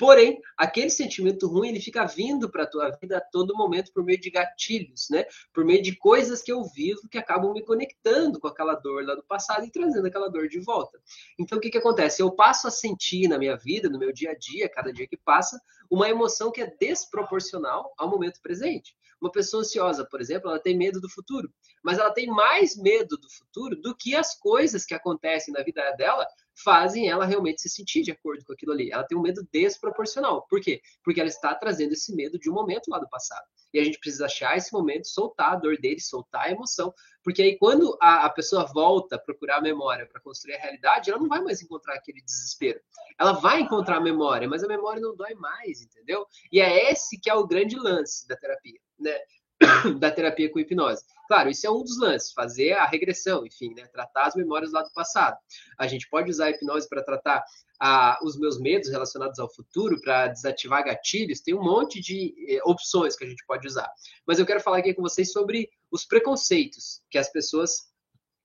Porém, 0.00 0.40
aquele 0.56 0.88
sentimento 0.88 1.46
ruim 1.46 1.68
ele 1.68 1.78
fica 1.78 2.06
vindo 2.06 2.50
para 2.50 2.62
a 2.62 2.66
tua 2.66 2.88
vida 2.88 3.18
a 3.18 3.20
todo 3.20 3.54
momento 3.54 3.92
por 3.92 4.02
meio 4.02 4.18
de 4.18 4.30
gatilhos, 4.30 5.08
né? 5.10 5.26
Por 5.52 5.62
meio 5.62 5.82
de 5.82 5.94
coisas 5.94 6.40
que 6.40 6.50
eu 6.50 6.64
vivo 6.64 7.06
que 7.10 7.18
acabam 7.18 7.52
me 7.52 7.62
conectando 7.62 8.40
com 8.40 8.48
aquela 8.48 8.74
dor 8.74 9.04
lá 9.04 9.14
do 9.14 9.22
passado 9.22 9.62
e 9.66 9.70
trazendo 9.70 10.06
aquela 10.06 10.30
dor 10.30 10.48
de 10.48 10.58
volta. 10.58 10.98
Então, 11.38 11.58
o 11.58 11.60
que, 11.60 11.68
que 11.68 11.76
acontece? 11.76 12.22
Eu 12.22 12.30
passo 12.30 12.66
a 12.66 12.70
sentir 12.70 13.28
na 13.28 13.36
minha 13.36 13.58
vida, 13.58 13.90
no 13.90 13.98
meu 13.98 14.10
dia 14.10 14.30
a 14.30 14.34
dia, 14.34 14.70
cada 14.70 14.90
dia 14.90 15.06
que 15.06 15.18
passa, 15.18 15.60
uma 15.90 16.08
emoção 16.08 16.50
que 16.50 16.62
é 16.62 16.74
desproporcional 16.80 17.92
ao 17.98 18.08
momento 18.08 18.40
presente. 18.40 18.96
Uma 19.20 19.30
pessoa 19.30 19.60
ansiosa, 19.60 20.06
por 20.06 20.18
exemplo, 20.18 20.48
ela 20.48 20.58
tem 20.58 20.74
medo 20.74 20.98
do 20.98 21.10
futuro, 21.10 21.52
mas 21.84 21.98
ela 21.98 22.10
tem 22.10 22.26
mais 22.26 22.74
medo 22.74 23.18
do 23.18 23.28
futuro 23.28 23.76
do 23.76 23.94
que 23.94 24.16
as 24.16 24.34
coisas 24.34 24.86
que 24.86 24.94
acontecem 24.94 25.52
na 25.52 25.62
vida 25.62 25.90
dela 25.92 26.26
fazem 26.54 27.08
ela 27.08 27.24
realmente 27.24 27.62
se 27.62 27.68
sentir 27.68 28.02
de 28.02 28.10
acordo 28.10 28.44
com 28.44 28.52
aquilo 28.52 28.72
ali. 28.72 28.90
Ela 28.90 29.04
tem 29.04 29.16
um 29.16 29.22
medo 29.22 29.46
desproporcional. 29.52 30.46
Por 30.48 30.60
quê? 30.60 30.80
Porque 31.04 31.20
ela 31.20 31.28
está 31.28 31.54
trazendo 31.54 31.92
esse 31.92 32.14
medo 32.14 32.38
de 32.38 32.50
um 32.50 32.54
momento 32.54 32.88
lá 32.88 32.98
do 32.98 33.08
passado. 33.08 33.44
E 33.72 33.78
a 33.78 33.84
gente 33.84 33.98
precisa 33.98 34.26
achar 34.26 34.56
esse 34.56 34.72
momento, 34.72 35.06
soltar 35.06 35.52
a 35.52 35.56
dor 35.56 35.76
dele, 35.78 36.00
soltar 36.00 36.46
a 36.46 36.50
emoção. 36.50 36.92
Porque 37.22 37.42
aí, 37.42 37.58
quando 37.58 37.96
a, 38.00 38.26
a 38.26 38.30
pessoa 38.30 38.64
volta 38.64 39.16
a 39.16 39.18
procurar 39.18 39.58
a 39.58 39.62
memória 39.62 40.06
para 40.06 40.20
construir 40.20 40.54
a 40.54 40.60
realidade, 40.60 41.10
ela 41.10 41.20
não 41.20 41.28
vai 41.28 41.40
mais 41.40 41.62
encontrar 41.62 41.94
aquele 41.94 42.20
desespero. 42.22 42.80
Ela 43.18 43.32
vai 43.32 43.60
encontrar 43.60 43.98
a 43.98 44.00
memória, 44.00 44.48
mas 44.48 44.64
a 44.64 44.68
memória 44.68 45.00
não 45.00 45.14
dói 45.14 45.34
mais, 45.34 45.82
entendeu? 45.82 46.26
E 46.50 46.60
é 46.60 46.90
esse 46.90 47.20
que 47.20 47.30
é 47.30 47.34
o 47.34 47.46
grande 47.46 47.76
lance 47.76 48.26
da 48.26 48.36
terapia, 48.36 48.80
né? 48.98 49.16
da 49.98 50.10
terapia 50.10 50.50
com 50.50 50.58
hipnose. 50.58 51.04
Claro, 51.28 51.50
isso 51.50 51.66
é 51.66 51.70
um 51.70 51.82
dos 51.82 51.98
lances, 51.98 52.32
fazer 52.32 52.72
a 52.72 52.86
regressão, 52.86 53.46
enfim, 53.46 53.72
né? 53.74 53.86
tratar 53.92 54.26
as 54.26 54.34
memórias 54.34 54.72
lá 54.72 54.82
do 54.82 54.92
passado. 54.92 55.36
A 55.78 55.86
gente 55.86 56.08
pode 56.08 56.30
usar 56.30 56.46
a 56.46 56.50
hipnose 56.50 56.88
para 56.88 57.02
tratar 57.02 57.44
ah, 57.80 58.18
os 58.22 58.38
meus 58.38 58.60
medos 58.60 58.90
relacionados 58.90 59.38
ao 59.38 59.52
futuro, 59.52 60.00
para 60.00 60.28
desativar 60.28 60.84
gatilhos, 60.84 61.40
tem 61.40 61.54
um 61.54 61.62
monte 61.62 62.00
de 62.00 62.34
eh, 62.48 62.60
opções 62.64 63.16
que 63.16 63.24
a 63.24 63.28
gente 63.28 63.44
pode 63.46 63.66
usar. 63.66 63.90
Mas 64.26 64.38
eu 64.38 64.46
quero 64.46 64.60
falar 64.60 64.78
aqui 64.78 64.92
com 64.92 65.02
vocês 65.02 65.32
sobre 65.32 65.70
os 65.90 66.04
preconceitos 66.04 67.00
que 67.10 67.16
as 67.16 67.30
pessoas, 67.32 67.88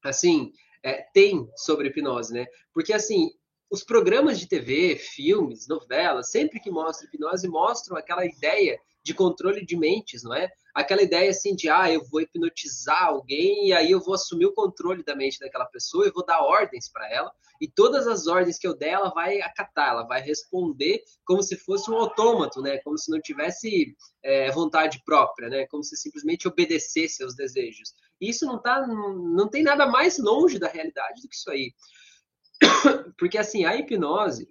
assim, 0.04 0.54
é, 0.84 1.06
têm 1.14 1.50
sobre 1.56 1.90
hipnose, 1.90 2.34
né? 2.34 2.46
Porque, 2.74 2.94
assim, 2.94 3.32
os 3.70 3.84
programas 3.84 4.40
de 4.40 4.48
TV, 4.48 4.96
filmes, 4.96 5.68
novelas, 5.68 6.32
sempre 6.32 6.60
que 6.60 6.72
mostram 6.72 7.08
hipnose, 7.08 7.48
mostram 7.48 7.98
aquela 7.98 8.26
ideia 8.26 8.80
de 9.04 9.14
controle 9.14 9.66
de 9.66 9.76
mentes, 9.76 10.24
não 10.24 10.34
é? 10.34 10.50
aquela 10.76 11.02
ideia 11.02 11.32
assim 11.32 11.56
de, 11.56 11.70
ah, 11.70 11.90
eu 11.90 12.04
vou 12.04 12.20
hipnotizar 12.20 13.06
alguém 13.06 13.70
e 13.70 13.74
aí 13.74 13.90
eu 13.90 14.02
vou 14.02 14.14
assumir 14.14 14.46
o 14.46 14.54
controle 14.54 15.02
da 15.04 15.16
mente 15.16 15.40
daquela 15.40 15.66
pessoa, 15.66 16.06
eu 16.06 16.12
vou 16.12 16.26
dar 16.26 16.42
ordens 16.42 16.92
para 16.92 17.10
ela 17.10 17.32
e 17.62 17.68
todas 17.68 18.06
as 18.06 18.28
ordens 18.28 18.60
que 18.60 18.68
eu 18.68 18.76
der, 18.76 18.90
ela 18.90 19.10
vai 19.10 19.42
acatar, 19.42 19.92
ela 19.92 20.04
vai 20.04 20.22
responder 20.22 21.02
como 21.26 21.42
se 21.42 21.56
fosse 21.56 21.90
um 21.90 21.96
autômato, 21.96 22.62
né? 22.62 22.80
Como 22.80 22.98
se 22.98 23.10
não 23.10 23.22
tivesse 23.22 23.96
é, 24.22 24.52
vontade 24.52 25.02
própria, 25.06 25.48
né? 25.48 25.66
Como 25.68 25.82
se 25.82 25.96
simplesmente 25.96 26.46
obedecesse 26.46 27.24
aos 27.24 27.34
desejos. 27.34 27.94
E 28.20 28.30
isso 28.30 28.46
não 28.46 28.62
tá, 28.62 28.86
não 28.86 29.48
tem 29.48 29.64
nada 29.64 29.86
mais 29.86 30.18
longe 30.18 30.60
da 30.60 30.68
realidade 30.68 31.22
do 31.22 31.30
que 31.30 31.36
isso 31.36 31.50
aí. 31.50 31.74
Porque 33.18 33.38
assim, 33.38 33.66
a 33.66 33.76
hipnose, 33.76 34.48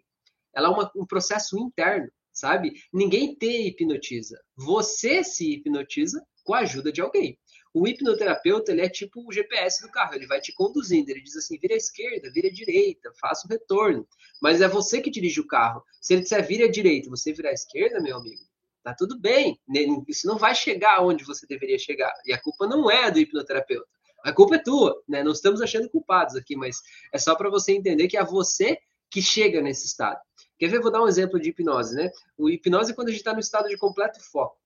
ela 0.54 0.68
é 0.68 0.70
uma, 0.70 0.90
um 0.96 1.06
processo 1.06 1.58
interno 1.58 2.10
sabe? 2.34 2.72
Ninguém 2.92 3.34
te 3.34 3.68
hipnotiza. 3.68 4.38
Você 4.56 5.22
se 5.22 5.54
hipnotiza 5.54 6.20
com 6.42 6.52
a 6.52 6.58
ajuda 6.58 6.92
de 6.92 7.00
alguém. 7.00 7.38
O 7.72 7.88
hipnoterapeuta, 7.88 8.70
ele 8.70 8.82
é 8.82 8.88
tipo 8.88 9.26
o 9.26 9.32
GPS 9.32 9.82
do 9.82 9.90
carro, 9.90 10.14
ele 10.14 10.26
vai 10.26 10.40
te 10.40 10.52
conduzindo, 10.52 11.08
ele 11.08 11.22
diz 11.22 11.36
assim, 11.36 11.58
vira 11.58 11.74
à 11.74 11.76
esquerda, 11.76 12.30
vira 12.30 12.48
à 12.48 12.52
direita, 12.52 13.12
faça 13.20 13.46
o 13.46 13.50
retorno. 13.50 14.06
Mas 14.40 14.60
é 14.60 14.68
você 14.68 15.00
que 15.00 15.10
dirige 15.10 15.40
o 15.40 15.46
carro. 15.46 15.82
Se 16.00 16.14
ele 16.14 16.22
disser 16.22 16.46
vira 16.46 16.66
à 16.66 16.70
direita, 16.70 17.10
você 17.10 17.32
virar 17.32 17.50
à 17.50 17.52
esquerda, 17.52 18.00
meu 18.00 18.16
amigo, 18.16 18.42
tá 18.82 18.94
tudo 18.94 19.18
bem. 19.18 19.58
Isso 20.06 20.26
não 20.26 20.38
vai 20.38 20.54
chegar 20.54 21.02
onde 21.02 21.24
você 21.24 21.46
deveria 21.46 21.78
chegar. 21.78 22.12
E 22.26 22.32
a 22.32 22.40
culpa 22.40 22.66
não 22.66 22.88
é 22.88 23.10
do 23.10 23.18
hipnoterapeuta. 23.18 23.88
A 24.24 24.32
culpa 24.32 24.56
é 24.56 24.58
tua, 24.58 25.00
né? 25.06 25.22
Não 25.22 25.32
estamos 25.32 25.60
achando 25.60 25.88
culpados 25.90 26.34
aqui, 26.34 26.56
mas 26.56 26.80
é 27.12 27.18
só 27.18 27.34
para 27.34 27.50
você 27.50 27.72
entender 27.72 28.08
que 28.08 28.16
é 28.16 28.24
você 28.24 28.78
que 29.10 29.20
chega 29.20 29.60
nesse 29.60 29.86
estado. 29.86 30.18
Quer 30.58 30.68
ver? 30.68 30.80
Vou 30.80 30.90
dar 30.90 31.02
um 31.02 31.08
exemplo 31.08 31.38
de 31.38 31.50
hipnose, 31.50 31.94
né? 31.94 32.10
O 32.38 32.48
hipnose 32.48 32.92
é 32.92 32.94
quando 32.94 33.08
a 33.08 33.10
gente 33.10 33.20
está 33.20 33.34
no 33.34 33.40
estado 33.40 33.68
de 33.68 33.76
completo 33.76 34.18
foco. 34.20 34.56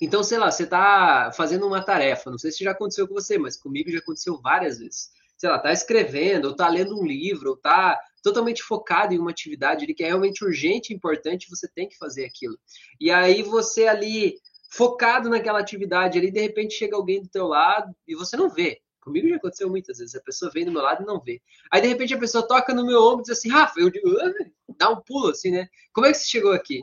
Então, 0.00 0.24
sei 0.24 0.38
lá, 0.38 0.50
você 0.50 0.64
está 0.64 1.30
fazendo 1.36 1.66
uma 1.66 1.80
tarefa, 1.80 2.30
não 2.30 2.36
sei 2.38 2.50
se 2.50 2.64
já 2.64 2.72
aconteceu 2.72 3.06
com 3.06 3.14
você, 3.14 3.38
mas 3.38 3.56
comigo 3.56 3.92
já 3.92 3.98
aconteceu 3.98 4.40
várias 4.40 4.78
vezes. 4.78 5.10
Sei 5.38 5.48
lá, 5.48 5.58
tá 5.58 5.72
escrevendo, 5.72 6.46
ou 6.46 6.56
tá 6.56 6.68
lendo 6.68 6.98
um 6.98 7.06
livro, 7.06 7.50
ou 7.50 7.56
tá 7.56 8.00
totalmente 8.22 8.62
focado 8.62 9.14
em 9.14 9.18
uma 9.18 9.30
atividade 9.30 9.86
que 9.94 10.02
é 10.02 10.08
realmente 10.08 10.44
urgente 10.44 10.92
e 10.92 10.96
importante, 10.96 11.48
você 11.48 11.68
tem 11.68 11.88
que 11.88 11.96
fazer 11.96 12.24
aquilo. 12.24 12.58
E 13.00 13.10
aí 13.10 13.42
você 13.42 13.86
ali 13.86 14.34
focado 14.74 15.30
naquela 15.30 15.60
atividade 15.60 16.18
ali, 16.18 16.32
de 16.32 16.40
repente 16.40 16.74
chega 16.74 16.96
alguém 16.96 17.22
do 17.22 17.28
teu 17.28 17.46
lado 17.46 17.94
e 18.08 18.14
você 18.16 18.36
não 18.36 18.50
vê. 18.50 18.80
Comigo 19.00 19.28
já 19.28 19.36
aconteceu 19.36 19.70
muitas 19.70 19.98
vezes. 19.98 20.14
A 20.14 20.20
pessoa 20.20 20.50
vem 20.50 20.64
do 20.64 20.72
meu 20.72 20.82
lado 20.82 21.02
e 21.02 21.06
não 21.06 21.20
vê. 21.20 21.40
Aí, 21.70 21.80
de 21.80 21.88
repente, 21.88 22.14
a 22.14 22.18
pessoa 22.18 22.46
toca 22.46 22.74
no 22.74 22.86
meu 22.86 23.00
ombro 23.00 23.20
e 23.20 23.22
diz 23.22 23.38
assim, 23.38 23.50
Rafa, 23.50 23.78
eu 23.78 23.90
digo, 23.90 24.08
ah", 24.18 24.32
dá 24.78 24.90
um 24.90 25.00
pulo 25.02 25.28
assim, 25.28 25.50
né? 25.50 25.68
Como 25.92 26.06
é 26.06 26.10
que 26.10 26.18
você 26.18 26.24
chegou 26.24 26.52
aqui? 26.52 26.80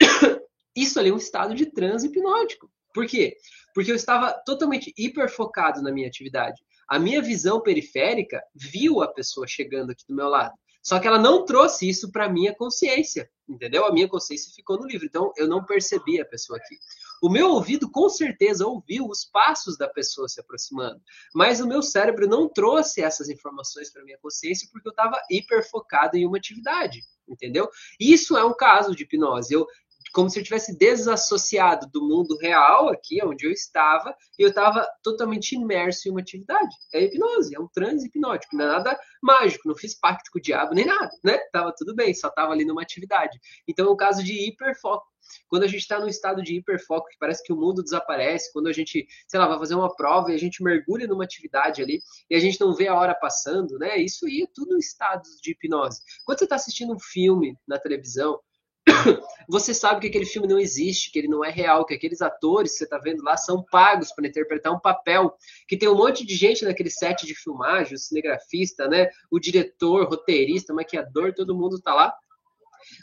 Isso 0.74 0.98
ali 0.98 1.10
é 1.10 1.12
um 1.12 1.18
estado 1.18 1.54
de 1.54 1.66
transe 1.66 2.08
hipnótico. 2.08 2.70
Por 2.92 3.06
quê? 3.06 3.36
Porque 3.74 3.92
eu 3.92 3.96
estava 3.96 4.32
totalmente 4.44 4.92
hiper 4.96 5.30
focado 5.30 5.82
na 5.82 5.92
minha 5.92 6.08
atividade. 6.08 6.60
A 6.88 6.98
minha 6.98 7.22
visão 7.22 7.60
periférica 7.60 8.42
viu 8.54 9.02
a 9.02 9.08
pessoa 9.08 9.46
chegando 9.46 9.90
aqui 9.92 10.04
do 10.08 10.16
meu 10.16 10.28
lado. 10.28 10.54
Só 10.82 10.98
que 10.98 11.06
ela 11.06 11.18
não 11.18 11.44
trouxe 11.44 11.88
isso 11.88 12.10
para 12.10 12.28
minha 12.28 12.54
consciência, 12.54 13.30
entendeu? 13.48 13.84
A 13.84 13.92
minha 13.92 14.08
consciência 14.08 14.52
ficou 14.54 14.78
no 14.78 14.86
livro, 14.86 15.06
então 15.06 15.32
eu 15.36 15.46
não 15.46 15.64
percebi 15.64 16.20
a 16.20 16.24
pessoa 16.24 16.58
aqui. 16.58 16.76
O 17.20 17.28
meu 17.28 17.50
ouvido 17.50 17.90
com 17.90 18.08
certeza 18.08 18.66
ouviu 18.66 19.06
os 19.06 19.24
passos 19.24 19.76
da 19.76 19.88
pessoa 19.88 20.28
se 20.28 20.40
aproximando, 20.40 21.00
mas 21.34 21.60
o 21.60 21.66
meu 21.66 21.82
cérebro 21.82 22.26
não 22.26 22.48
trouxe 22.48 23.02
essas 23.02 23.28
informações 23.28 23.90
para 23.92 24.04
minha 24.04 24.18
consciência 24.18 24.68
porque 24.72 24.88
eu 24.88 24.92
estava 24.92 25.20
hiper 25.30 25.68
focado 25.68 26.16
em 26.16 26.26
uma 26.26 26.38
atividade, 26.38 27.00
entendeu? 27.28 27.68
Isso 27.98 28.36
é 28.36 28.44
um 28.44 28.54
caso 28.54 28.94
de 28.94 29.02
hipnose. 29.02 29.52
Eu 29.52 29.66
como 30.12 30.28
se 30.28 30.40
eu 30.40 30.44
tivesse 30.44 30.76
desassociado 30.76 31.86
do 31.92 32.02
mundo 32.02 32.36
real, 32.38 32.88
aqui 32.88 33.22
onde 33.24 33.46
eu 33.46 33.52
estava, 33.52 34.14
e 34.38 34.42
eu 34.42 34.48
estava 34.48 34.86
totalmente 35.02 35.54
imerso 35.54 36.08
em 36.08 36.10
uma 36.10 36.20
atividade. 36.20 36.74
É 36.92 37.04
hipnose, 37.04 37.54
é 37.54 37.60
um 37.60 37.68
transe 37.68 38.06
hipnótico, 38.06 38.56
não 38.56 38.64
é 38.64 38.68
nada 38.68 39.00
mágico, 39.22 39.68
não 39.68 39.76
fiz 39.76 39.94
pacto 39.94 40.30
com 40.32 40.38
o 40.38 40.42
diabo 40.42 40.74
nem 40.74 40.84
nada, 40.84 41.10
né? 41.22 41.38
Tava 41.52 41.72
tudo 41.76 41.94
bem, 41.94 42.12
só 42.14 42.28
estava 42.28 42.52
ali 42.52 42.64
numa 42.64 42.82
atividade. 42.82 43.38
Então 43.68 43.86
é 43.86 43.90
um 43.90 43.96
caso 43.96 44.22
de 44.22 44.48
hiperfoco. 44.48 45.06
Quando 45.48 45.64
a 45.64 45.66
gente 45.66 45.80
está 45.80 45.98
no 45.98 46.08
estado 46.08 46.42
de 46.42 46.56
hiperfoco, 46.56 47.08
que 47.08 47.18
parece 47.18 47.42
que 47.42 47.52
o 47.52 47.56
mundo 47.56 47.82
desaparece, 47.82 48.52
quando 48.52 48.68
a 48.68 48.72
gente, 48.72 49.06
sei 49.26 49.40
lá, 49.40 49.46
vai 49.46 49.58
fazer 49.58 49.74
uma 49.74 49.94
prova 49.94 50.30
e 50.30 50.34
a 50.34 50.38
gente 50.38 50.62
mergulha 50.62 51.06
numa 51.06 51.24
atividade 51.24 51.82
ali 51.82 52.00
e 52.28 52.34
a 52.34 52.40
gente 52.40 52.60
não 52.60 52.74
vê 52.74 52.88
a 52.88 52.94
hora 52.94 53.14
passando, 53.14 53.78
né? 53.78 53.98
Isso 53.98 54.26
aí 54.26 54.42
é 54.42 54.52
tudo 54.54 54.78
estados 54.78 55.40
de 55.40 55.52
hipnose. 55.52 56.00
Quando 56.24 56.38
você 56.38 56.44
está 56.44 56.56
assistindo 56.56 56.94
um 56.94 56.98
filme 56.98 57.56
na 57.66 57.78
televisão, 57.78 58.40
você 59.48 59.74
sabe 59.74 60.00
que 60.00 60.06
aquele 60.08 60.26
filme 60.26 60.48
não 60.48 60.58
existe, 60.58 61.10
que 61.10 61.18
ele 61.18 61.28
não 61.28 61.44
é 61.44 61.50
real, 61.50 61.84
que 61.84 61.94
aqueles 61.94 62.22
atores 62.22 62.72
que 62.72 62.78
você 62.78 62.84
está 62.84 62.98
vendo 62.98 63.22
lá 63.22 63.36
são 63.36 63.64
pagos 63.70 64.12
para 64.12 64.26
interpretar 64.26 64.72
um 64.72 64.80
papel, 64.80 65.34
que 65.68 65.76
tem 65.76 65.88
um 65.88 65.96
monte 65.96 66.24
de 66.24 66.34
gente 66.34 66.64
naquele 66.64 66.90
set 66.90 67.26
de 67.26 67.34
filmagem, 67.34 67.94
o 67.94 67.98
cinegrafista, 67.98 68.88
né, 68.88 69.08
o 69.30 69.38
diretor, 69.38 70.08
roteirista, 70.08 70.74
maquiador, 70.74 71.34
todo 71.34 71.56
mundo 71.56 71.76
está 71.76 71.94
lá. 71.94 72.14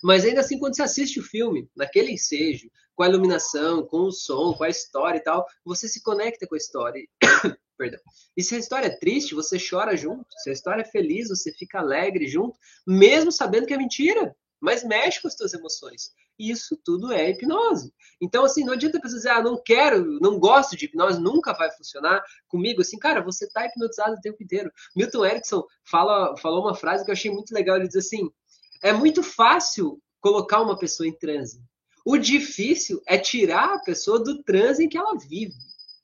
Mas 0.03 0.25
ainda 0.25 0.41
assim, 0.41 0.60
quando 0.60 0.75
você 0.75 0.84
assiste 0.84 1.20
o 1.20 1.24
filme, 1.24 1.70
naquele 1.75 2.12
ensejo, 2.12 2.70
com 2.96 3.03
a 3.03 3.08
iluminação, 3.08 3.86
com 3.86 4.01
o 4.01 4.12
som, 4.12 4.53
com 4.53 4.63
a 4.63 4.70
história 4.70 5.17
e 5.20 5.24
tal, 5.24 5.46
você 5.63 5.88
se 5.88 6.01
conecta 6.01 6.48
com 6.48 6.56
a 6.56 6.58
história. 6.58 7.01
Perdão. 7.77 8.00
E 8.36 8.44
se 8.44 8.56
a 8.56 8.58
história 8.58 8.88
é 8.88 8.98
triste, 8.98 9.36
você 9.36 9.58
chora 9.60 9.96
junto. 9.96 10.25
Se 10.38 10.50
a 10.50 10.53
história 10.53 10.82
é 10.82 10.86
feliz, 10.86 11.29
você 11.29 11.51
fica 11.51 11.79
alegre 11.79 12.27
junto, 12.27 12.58
mesmo 12.88 13.32
sabendo 13.32 13.67
que 13.67 13.74
é 13.74 13.77
mentira 13.77 14.36
mas 14.60 14.84
mexe 14.84 15.22
com 15.22 15.27
as 15.27 15.36
tuas 15.36 15.53
emoções. 15.53 16.12
E 16.39 16.51
isso 16.51 16.77
tudo 16.84 17.12
é 17.12 17.32
hipnose. 17.32 17.91
Então, 18.22 18.46
assim, 18.46 18.63
não 18.63 18.74
adianta 18.74 18.98
a 18.98 19.01
pessoa 19.01 19.17
dizer, 19.17 19.29
ah, 19.29 19.41
não 19.41 19.62
quero, 19.63 20.20
não 20.20 20.39
gosto 20.39 20.75
de 20.75 20.86
hipnose, 20.86 21.20
nunca 21.20 21.53
vai 21.53 21.72
funcionar 21.72 22.24
comigo. 22.48 22.82
Assim, 22.82 22.98
cara, 22.98 23.22
você 23.22 23.46
está 23.46 23.65
hipnotizado 23.65 24.13
o 24.13 24.22
tempo 24.22 24.41
inteiro. 24.44 24.72
Milton 24.96 25.25
Erickson 25.25 25.63
fala, 25.84 26.36
falou 26.38 26.62
uma 26.62 26.75
frase 26.75 27.03
que 27.03 27.10
eu 27.10 27.13
achei 27.13 27.32
muito 27.32 27.53
legal. 27.53 27.77
Ele 27.77 27.88
diz 27.88 27.96
assim: 27.96 28.29
é 28.81 28.93
muito 28.93 29.24
fácil 29.24 30.01
colocar 30.19 30.62
uma 30.62 30.77
pessoa 30.77 31.07
em 31.07 31.13
transe. 31.13 31.62
O 32.05 32.17
difícil 32.17 33.01
é 33.05 33.17
tirar 33.17 33.74
a 33.74 33.79
pessoa 33.79 34.19
do 34.19 34.41
transe 34.43 34.84
em 34.84 34.89
que 34.89 34.98
ela 34.98 35.17
vive. 35.17 35.53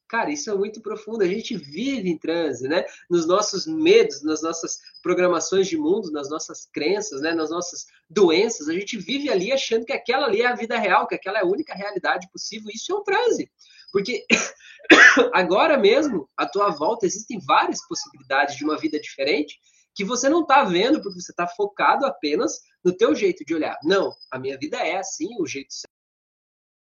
Cara, 0.07 0.31
isso 0.31 0.51
é 0.51 0.53
muito 0.53 0.81
profundo. 0.81 1.23
A 1.23 1.27
gente 1.27 1.55
vive 1.55 2.07
em 2.09 2.17
transe, 2.17 2.67
né? 2.67 2.85
Nos 3.09 3.25
nossos 3.25 3.65
medos, 3.65 4.21
nas 4.21 4.43
nossas 4.43 4.79
programações 5.01 5.67
de 5.67 5.75
mundo, 5.75 6.11
nas 6.11 6.29
nossas 6.29 6.67
crenças, 6.71 7.21
né? 7.21 7.33
Nas 7.33 7.49
nossas 7.49 7.87
doenças. 8.09 8.69
A 8.69 8.73
gente 8.73 8.95
vive 8.95 9.31
ali 9.31 9.51
achando 9.51 9.85
que 9.85 9.93
aquela 9.93 10.27
ali 10.27 10.41
é 10.41 10.45
a 10.45 10.55
vida 10.55 10.77
real, 10.77 11.07
que 11.07 11.15
aquela 11.15 11.39
é 11.39 11.41
a 11.41 11.47
única 11.47 11.73
realidade 11.73 12.29
possível. 12.31 12.69
Isso 12.71 12.91
é 12.91 12.95
um 12.95 13.03
transe. 13.03 13.49
Porque 13.91 14.25
agora 15.33 15.77
mesmo, 15.77 16.29
à 16.37 16.45
tua 16.45 16.69
volta, 16.69 17.05
existem 17.05 17.39
várias 17.39 17.85
possibilidades 17.87 18.55
de 18.55 18.63
uma 18.63 18.77
vida 18.77 18.99
diferente 18.99 19.57
que 19.93 20.03
você 20.03 20.29
não 20.29 20.41
está 20.41 20.63
vendo 20.63 21.01
porque 21.01 21.21
você 21.21 21.31
está 21.31 21.47
focado 21.47 22.05
apenas 22.05 22.59
no 22.83 22.95
teu 22.95 23.15
jeito 23.15 23.45
de 23.45 23.53
olhar. 23.53 23.77
Não, 23.83 24.11
a 24.31 24.39
minha 24.39 24.57
vida 24.57 24.77
é 24.77 24.97
assim, 24.97 25.29
o 25.39 25.45
jeito 25.45 25.73
certo 25.73 25.93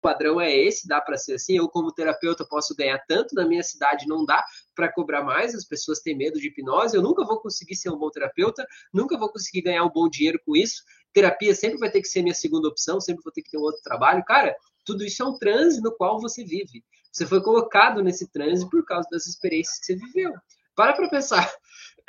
padrão 0.00 0.40
é 0.40 0.54
esse, 0.54 0.88
dá 0.88 1.00
para 1.00 1.16
ser 1.16 1.34
assim. 1.34 1.56
Eu, 1.56 1.68
como 1.68 1.92
terapeuta, 1.92 2.44
posso 2.44 2.74
ganhar 2.74 2.98
tanto, 3.06 3.34
na 3.34 3.46
minha 3.46 3.62
cidade 3.62 4.06
não 4.08 4.24
dá 4.24 4.44
para 4.74 4.92
cobrar 4.92 5.22
mais, 5.22 5.54
as 5.54 5.64
pessoas 5.64 6.00
têm 6.00 6.16
medo 6.16 6.40
de 6.40 6.48
hipnose. 6.48 6.96
Eu 6.96 7.02
nunca 7.02 7.24
vou 7.24 7.40
conseguir 7.40 7.76
ser 7.76 7.90
um 7.90 7.98
bom 7.98 8.10
terapeuta, 8.10 8.66
nunca 8.92 9.18
vou 9.18 9.30
conseguir 9.30 9.62
ganhar 9.62 9.84
um 9.84 9.90
bom 9.90 10.08
dinheiro 10.08 10.40
com 10.44 10.56
isso. 10.56 10.82
Terapia 11.12 11.54
sempre 11.54 11.78
vai 11.78 11.90
ter 11.90 12.00
que 12.00 12.08
ser 12.08 12.22
minha 12.22 12.34
segunda 12.34 12.68
opção, 12.68 13.00
sempre 13.00 13.22
vou 13.22 13.32
ter 13.32 13.42
que 13.42 13.50
ter 13.50 13.58
um 13.58 13.62
outro 13.62 13.82
trabalho. 13.82 14.24
Cara, 14.24 14.56
tudo 14.84 15.04
isso 15.04 15.22
é 15.22 15.26
um 15.26 15.38
transe 15.38 15.80
no 15.80 15.94
qual 15.94 16.20
você 16.20 16.44
vive. 16.44 16.84
Você 17.12 17.26
foi 17.26 17.42
colocado 17.42 18.02
nesse 18.02 18.30
transe 18.30 18.68
por 18.70 18.84
causa 18.84 19.08
das 19.10 19.26
experiências 19.26 19.78
que 19.80 19.86
você 19.86 19.96
viveu. 19.96 20.32
Para 20.74 20.92
para 20.94 21.10
pensar. 21.10 21.52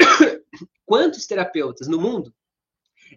Quantos 0.86 1.26
terapeutas 1.26 1.88
no 1.88 2.00
mundo 2.00 2.34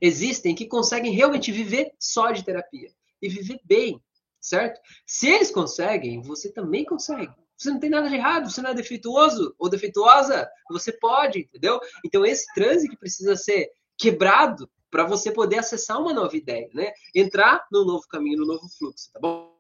existem 0.01 0.55
que 0.55 0.67
conseguem 0.67 1.13
realmente 1.13 1.53
viver 1.53 1.93
só 1.99 2.31
de 2.31 2.45
terapia? 2.45 2.91
E 3.21 3.29
viver 3.29 3.61
bem, 3.65 4.01
certo? 4.41 4.81
Se 5.07 5.29
eles 5.29 5.51
conseguem, 5.51 6.21
você 6.21 6.53
também 6.53 6.85
consegue. 6.85 7.33
Você 7.57 7.71
não 7.71 7.79
tem 7.79 7.91
nada 7.91 8.09
de 8.09 8.15
errado, 8.17 8.51
você 8.51 8.61
não 8.61 8.71
é 8.71 8.75
defeituoso 8.75 9.55
ou 9.59 9.71
defeituosa, 9.71 10.49
você 10.71 10.93
pode, 10.93 11.41
entendeu? 11.41 11.81
Então 12.05 12.25
esse 12.25 12.53
trânsito 12.53 12.91
que 12.91 12.99
precisa 12.99 13.37
ser 13.37 13.71
quebrado 13.97 14.69
para 14.91 15.05
você 15.05 15.33
poder 15.33 15.59
acessar 15.59 16.01
uma 16.01 16.13
nova 16.13 16.37
ideia, 16.37 16.69
né? 16.73 16.93
Entrar 17.13 17.67
no 17.71 17.85
novo 17.85 18.07
caminho, 18.07 18.39
no 18.39 18.47
novo 18.47 18.69
fluxo, 18.79 19.11
tá 19.13 19.19
bom? 19.19 19.53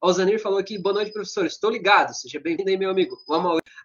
O 0.00 0.38
falou 0.38 0.58
aqui, 0.58 0.78
boa 0.78 0.94
noite, 0.94 1.12
professor. 1.12 1.46
Estou 1.46 1.68
ligado. 1.68 2.14
Seja 2.14 2.38
bem-vindo 2.38 2.70
aí, 2.70 2.76
meu 2.76 2.90
amigo. 2.90 3.18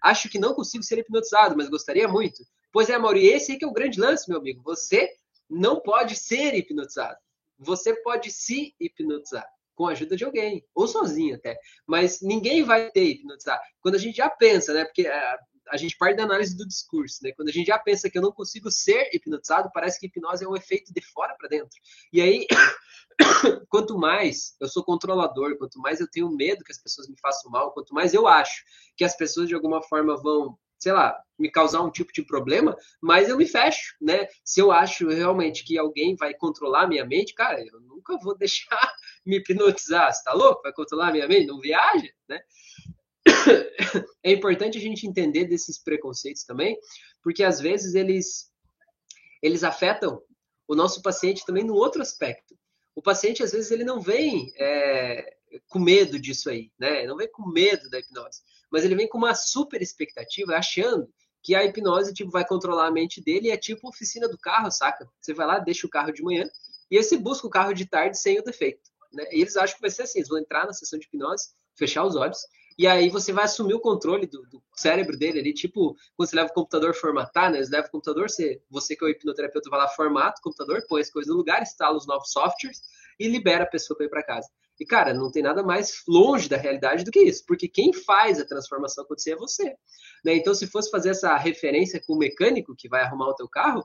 Acho 0.03 0.29
que 0.29 0.37
não 0.37 0.53
consigo 0.53 0.83
ser 0.83 0.99
hipnotizado, 0.99 1.57
mas 1.57 1.67
gostaria 1.67 2.07
muito. 2.07 2.43
Pois 2.73 2.89
é, 2.89 2.95
Amauri, 2.95 3.27
esse 3.27 3.55
que 3.55 3.63
é 3.63 3.67
o 3.67 3.71
grande 3.71 4.01
lance, 4.01 4.27
meu 4.27 4.39
amigo. 4.39 4.63
Você 4.63 5.07
não 5.47 5.79
pode 5.79 6.15
ser 6.15 6.55
hipnotizado. 6.55 7.19
Você 7.59 7.93
pode 8.01 8.31
se 8.31 8.75
hipnotizar 8.79 9.47
com 9.75 9.88
a 9.88 9.91
ajuda 9.91 10.15
de 10.15 10.25
alguém, 10.25 10.65
ou 10.73 10.88
sozinho 10.88 11.36
até. 11.36 11.55
Mas 11.86 12.19
ninguém 12.21 12.63
vai 12.63 12.89
ter 12.89 13.03
hipnotizar. 13.03 13.62
Quando 13.79 13.95
a 13.95 13.99
gente 13.99 14.17
já 14.17 14.27
pensa, 14.27 14.73
né? 14.73 14.86
Porque 14.86 15.05
a, 15.05 15.13
é, 15.13 15.38
a 15.69 15.77
gente 15.77 15.95
parte 15.97 16.17
da 16.17 16.23
análise 16.23 16.57
do 16.57 16.67
discurso, 16.67 17.19
né? 17.21 17.31
Quando 17.36 17.49
a 17.49 17.51
gente 17.51 17.67
já 17.67 17.77
pensa 17.77 18.09
que 18.09 18.17
eu 18.17 18.23
não 18.23 18.31
consigo 18.31 18.71
ser 18.71 19.07
hipnotizado, 19.13 19.69
parece 19.71 19.99
que 19.99 20.07
hipnose 20.07 20.43
é 20.43 20.47
um 20.47 20.55
efeito 20.55 20.91
de 20.91 21.01
fora 21.01 21.36
para 21.38 21.49
dentro. 21.49 21.77
E 22.12 22.21
aí, 22.21 22.47
quanto 23.69 23.99
mais 23.99 24.55
eu 24.59 24.67
sou 24.67 24.83
controlador, 24.83 25.57
quanto 25.59 25.79
mais 25.79 25.99
eu 25.99 26.09
tenho 26.09 26.36
medo 26.36 26.63
que 26.63 26.71
as 26.71 26.81
pessoas 26.81 27.07
me 27.07 27.15
façam 27.21 27.51
mal, 27.51 27.71
quanto 27.71 27.93
mais 27.93 28.15
eu 28.15 28.27
acho 28.27 28.63
que 28.97 29.03
as 29.03 29.15
pessoas 29.15 29.47
de 29.47 29.53
alguma 29.53 29.81
forma 29.83 30.17
vão 30.17 30.57
sei 30.83 30.91
lá, 30.91 31.17
me 31.39 31.49
causar 31.49 31.81
um 31.81 31.89
tipo 31.89 32.11
de 32.11 32.21
problema, 32.25 32.75
mas 33.01 33.29
eu 33.29 33.37
me 33.37 33.47
fecho, 33.47 33.95
né? 34.01 34.27
Se 34.43 34.59
eu 34.59 34.69
acho 34.69 35.07
realmente 35.07 35.63
que 35.63 35.77
alguém 35.77 36.13
vai 36.17 36.33
controlar 36.33 36.87
minha 36.87 37.05
mente, 37.05 37.33
cara, 37.33 37.65
eu 37.65 37.79
nunca 37.79 38.17
vou 38.17 38.35
deixar 38.37 38.93
me 39.25 39.37
hipnotizar. 39.37 40.13
Você 40.13 40.21
tá 40.25 40.33
louco? 40.33 40.61
Vai 40.61 40.73
controlar 40.73 41.13
minha 41.13 41.25
mente? 41.25 41.47
Não 41.47 41.59
viaja, 41.59 42.09
né? 42.27 42.41
É 44.25 44.31
importante 44.31 44.77
a 44.77 44.81
gente 44.81 45.05
entender 45.05 45.45
desses 45.45 45.81
preconceitos 45.81 46.43
também, 46.43 46.77
porque 47.21 47.43
às 47.43 47.59
vezes 47.59 47.93
eles 47.93 48.51
eles 49.41 49.63
afetam 49.63 50.21
o 50.65 50.75
nosso 50.75 51.01
paciente 51.01 51.45
também 51.45 51.63
no 51.63 51.75
outro 51.75 52.01
aspecto. 52.01 52.57
O 52.95 53.01
paciente 53.01 53.43
às 53.43 53.51
vezes 53.51 53.71
ele 53.71 53.83
não 53.83 53.99
vem 53.99 54.53
é, 54.57 55.35
com 55.67 55.79
medo 55.79 56.19
disso 56.19 56.49
aí, 56.49 56.71
né? 56.79 57.05
Não 57.05 57.17
vem 57.17 57.29
com 57.31 57.47
medo 57.47 57.89
da 57.89 57.99
hipnose 57.99 58.41
mas 58.73 58.83
ele 58.83 58.95
vem 58.95 59.07
com 59.07 59.19
uma 59.19 59.35
super 59.35 59.83
expectativa, 59.83 60.55
achando 60.55 61.07
que 61.43 61.53
a 61.53 61.63
hipnose 61.63 62.11
tipo, 62.11 62.31
vai 62.31 62.43
controlar 62.43 62.87
a 62.87 62.91
mente 62.91 63.21
dele 63.21 63.49
e 63.49 63.51
é 63.51 63.57
tipo 63.57 63.87
oficina 63.87 64.27
do 64.27 64.35
carro, 64.35 64.71
saca? 64.71 65.07
Você 65.21 65.31
vai 65.31 65.45
lá, 65.45 65.59
deixa 65.59 65.85
o 65.85 65.89
carro 65.89 66.11
de 66.11 66.23
manhã 66.23 66.49
e 66.89 66.97
aí 66.97 67.03
você 67.03 67.15
busca 67.15 67.45
o 67.45 67.51
carro 67.51 67.71
de 67.71 67.85
tarde 67.85 68.17
sem 68.17 68.39
o 68.39 68.43
defeito. 68.43 68.81
Né? 69.13 69.25
E 69.31 69.41
eles 69.41 69.55
acham 69.55 69.75
que 69.75 69.81
vai 69.81 69.91
ser 69.91 70.03
assim: 70.03 70.17
eles 70.17 70.29
vão 70.29 70.39
entrar 70.39 70.65
na 70.65 70.73
sessão 70.73 70.97
de 70.97 71.05
hipnose, 71.05 71.49
fechar 71.77 72.03
os 72.03 72.15
olhos, 72.15 72.39
e 72.75 72.87
aí 72.87 73.09
você 73.09 73.31
vai 73.31 73.43
assumir 73.43 73.75
o 73.75 73.79
controle 73.79 74.25
do, 74.25 74.41
do 74.49 74.63
cérebro 74.75 75.15
dele 75.15 75.37
ali, 75.37 75.53
tipo, 75.53 75.95
quando 76.15 76.29
você 76.29 76.35
leva 76.35 76.49
o 76.49 76.53
computador 76.53 76.95
formatar, 76.95 77.51
né? 77.51 77.59
Eles 77.59 77.69
levam 77.69 77.89
o 77.89 77.91
computador, 77.91 78.27
você, 78.27 78.59
você 78.71 78.95
que 78.95 79.05
é 79.05 79.07
o 79.07 79.11
hipnoterapeuta 79.11 79.69
vai 79.69 79.81
lá, 79.81 79.87
formata 79.89 80.39
o 80.39 80.43
computador, 80.43 80.83
põe 80.89 81.01
as 81.01 81.11
coisas 81.11 81.29
no 81.29 81.37
lugar, 81.37 81.61
instala 81.61 81.95
os 81.95 82.07
novos 82.07 82.31
softwares 82.31 82.81
e 83.19 83.27
libera 83.27 83.65
a 83.65 83.67
pessoa 83.67 83.95
para 83.95 84.07
ir 84.07 84.09
para 84.09 84.23
casa. 84.23 84.47
E, 84.83 84.85
cara, 84.85 85.13
não 85.13 85.31
tem 85.31 85.41
nada 85.41 85.63
mais 85.63 86.03
longe 86.05 86.49
da 86.49 86.57
realidade 86.57 87.05
do 87.05 87.11
que 87.11 87.21
isso, 87.21 87.45
porque 87.47 87.69
quem 87.69 87.93
faz 87.93 88.37
a 88.37 88.45
transformação 88.45 89.05
acontecer 89.05 89.31
é 89.31 89.37
você. 89.37 89.77
Né? 90.25 90.35
Então, 90.35 90.53
se 90.53 90.67
fosse 90.67 90.91
fazer 90.91 91.11
essa 91.11 91.37
referência 91.37 92.03
com 92.05 92.15
o 92.15 92.17
mecânico 92.17 92.75
que 92.75 92.89
vai 92.89 93.01
arrumar 93.01 93.29
o 93.29 93.33
teu 93.33 93.47
carro, 93.47 93.81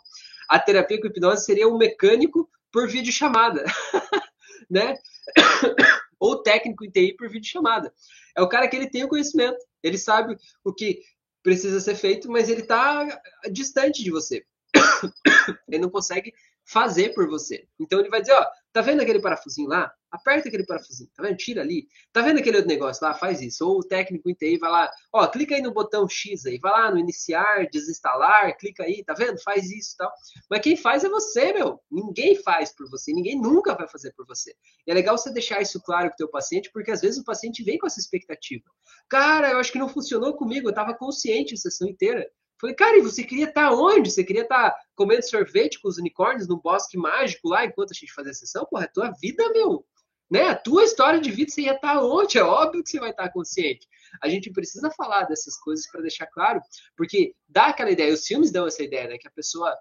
a 0.49 0.59
terapia 0.59 1.01
com 1.01 1.07
hipnose 1.07 1.45
seria 1.45 1.69
um 1.69 1.79
mecânico 1.79 2.51
por 2.73 2.89
videochamada, 2.89 3.65
né? 4.69 4.97
Ou 6.19 6.43
técnico 6.43 6.85
em 6.85 6.91
TI 6.91 7.15
por 7.17 7.29
videochamada. 7.29 7.95
É 8.37 8.43
o 8.43 8.49
cara 8.49 8.67
que 8.67 8.75
ele 8.75 8.91
tem 8.91 9.05
o 9.05 9.09
conhecimento, 9.09 9.65
ele 9.81 9.97
sabe 9.97 10.37
o 10.65 10.75
que 10.75 11.01
precisa 11.45 11.79
ser 11.79 11.95
feito, 11.95 12.29
mas 12.29 12.49
ele 12.49 12.63
está 12.63 13.23
distante 13.53 14.03
de 14.03 14.11
você. 14.11 14.45
ele 15.69 15.79
não 15.79 15.91
consegue 15.91 16.33
fazer 16.69 17.15
por 17.15 17.27
você. 17.27 17.67
Então 17.81 17.99
ele 17.99 18.11
vai 18.11 18.21
dizer, 18.21 18.35
ó, 18.35 18.47
tá 18.73 18.83
vendo 18.83 19.01
aquele 19.01 19.21
parafusinho 19.21 19.69
lá? 19.69 19.91
Aperta 20.11 20.49
aquele 20.49 20.67
parafusinho, 20.67 21.11
tá 21.15 21.23
vendo? 21.23 21.37
Tira 21.37 21.63
ali. 21.63 21.89
Tá 22.13 22.21
vendo 22.21 22.39
aquele 22.39 22.57
outro 22.57 22.69
negócio 22.69 23.07
lá? 23.07 23.15
Faz 23.15 23.41
isso. 23.41 23.67
Ou 23.67 23.79
o 23.79 23.83
técnico 23.83 24.29
em 24.29 24.35
TI 24.35 24.59
vai 24.59 24.71
lá, 24.71 24.91
ó, 25.13 25.27
clica 25.27 25.55
aí 25.55 25.63
no 25.63 25.73
botão 25.73 26.07
X 26.07 26.45
aí, 26.45 26.59
vai 26.59 26.73
lá 26.73 26.91
no 26.91 26.99
iniciar, 26.99 27.67
desinstalar, 27.73 28.57
clica 28.59 28.85
aí, 28.85 29.03
tá 29.03 29.15
vendo? 29.15 29.41
Faz 29.43 29.71
isso 29.71 29.95
e 29.95 29.97
tal. 29.97 30.13
Mas 30.51 30.61
quem 30.61 30.77
faz 30.77 31.05
é 31.05 31.09
você, 31.09 31.53
meu. 31.55 31.81
Ninguém 31.91 32.37
faz 32.37 32.75
por 32.75 32.89
você, 32.91 33.13
ninguém 33.13 33.41
nunca 33.41 33.75
vai 33.75 33.89
fazer 33.89 34.13
por 34.13 34.27
você. 34.27 34.55
E 34.87 34.91
é 34.91 34.95
legal 34.95 35.17
você 35.17 35.33
deixar 35.33 35.63
isso 35.63 35.81
claro 35.83 36.09
pro 36.09 36.17
teu 36.17 36.29
paciente, 36.29 36.71
porque 36.71 36.91
às 36.91 37.01
vezes 37.01 37.19
o 37.19 37.25
paciente 37.25 37.63
vem 37.63 37.79
com 37.79 37.87
essa 37.87 38.01
expectativa. 38.01 38.65
Cara, 39.09 39.53
eu 39.53 39.59
acho 39.59 39.73
que 39.73 39.79
não 39.79 39.89
funcionou 39.89 40.35
comigo, 40.35 40.69
eu 40.69 40.75
tava 40.75 40.95
consciente 40.95 41.55
a 41.55 41.57
sessão 41.57 41.89
inteira. 41.89 42.31
Falei, 42.61 42.75
cara, 42.75 42.99
e 42.99 43.03
você 43.03 43.23
queria 43.23 43.49
estar 43.49 43.71
tá 43.71 43.75
onde? 43.75 44.11
Você 44.11 44.25
queria 44.25 44.43
estar 44.43 44.71
tá 44.71 44.81
comendo 44.97 45.23
sorvete 45.23 45.81
com 45.81 45.89
os 45.89 45.99
unicórnios 45.99 46.49
no 46.49 46.61
bosque 46.61 46.97
mágico 46.97 47.49
lá 47.49 47.65
enquanto 47.65 47.93
a 47.93 47.95
gente 47.95 48.13
fazia 48.13 48.33
a 48.33 48.35
sessão? 48.35 48.67
Porra, 48.67 48.85
é 48.85 48.89
tua 48.89 49.11
vida, 49.11 49.49
meu 49.53 49.85
né? 50.31 50.49
A 50.49 50.55
tua 50.55 50.85
história 50.85 51.21
de 51.21 51.31
vida 51.31 51.51
você 51.51 51.63
ia 51.63 51.75
estar 51.75 52.03
onde? 52.03 52.39
É 52.39 52.43
óbvio 52.43 52.83
que 52.83 52.91
você 52.91 53.01
vai 53.01 53.11
estar 53.11 53.31
consciente. 53.31 53.87
A 54.23 54.29
gente 54.29 54.51
precisa 54.51 54.91
falar 54.91 55.25
dessas 55.25 55.57
coisas 55.59 55.91
para 55.91 56.03
deixar 56.03 56.27
claro, 56.27 56.61
porque 56.97 57.35
dá 57.49 57.67
aquela 57.67 57.91
ideia, 57.91 58.13
os 58.13 58.27
filmes 58.27 58.51
dão 58.51 58.67
essa 58.67 58.83
ideia, 58.83 59.09
né? 59.09 59.19
Que 59.19 59.29
a 59.29 59.33
pessoa 59.33 59.77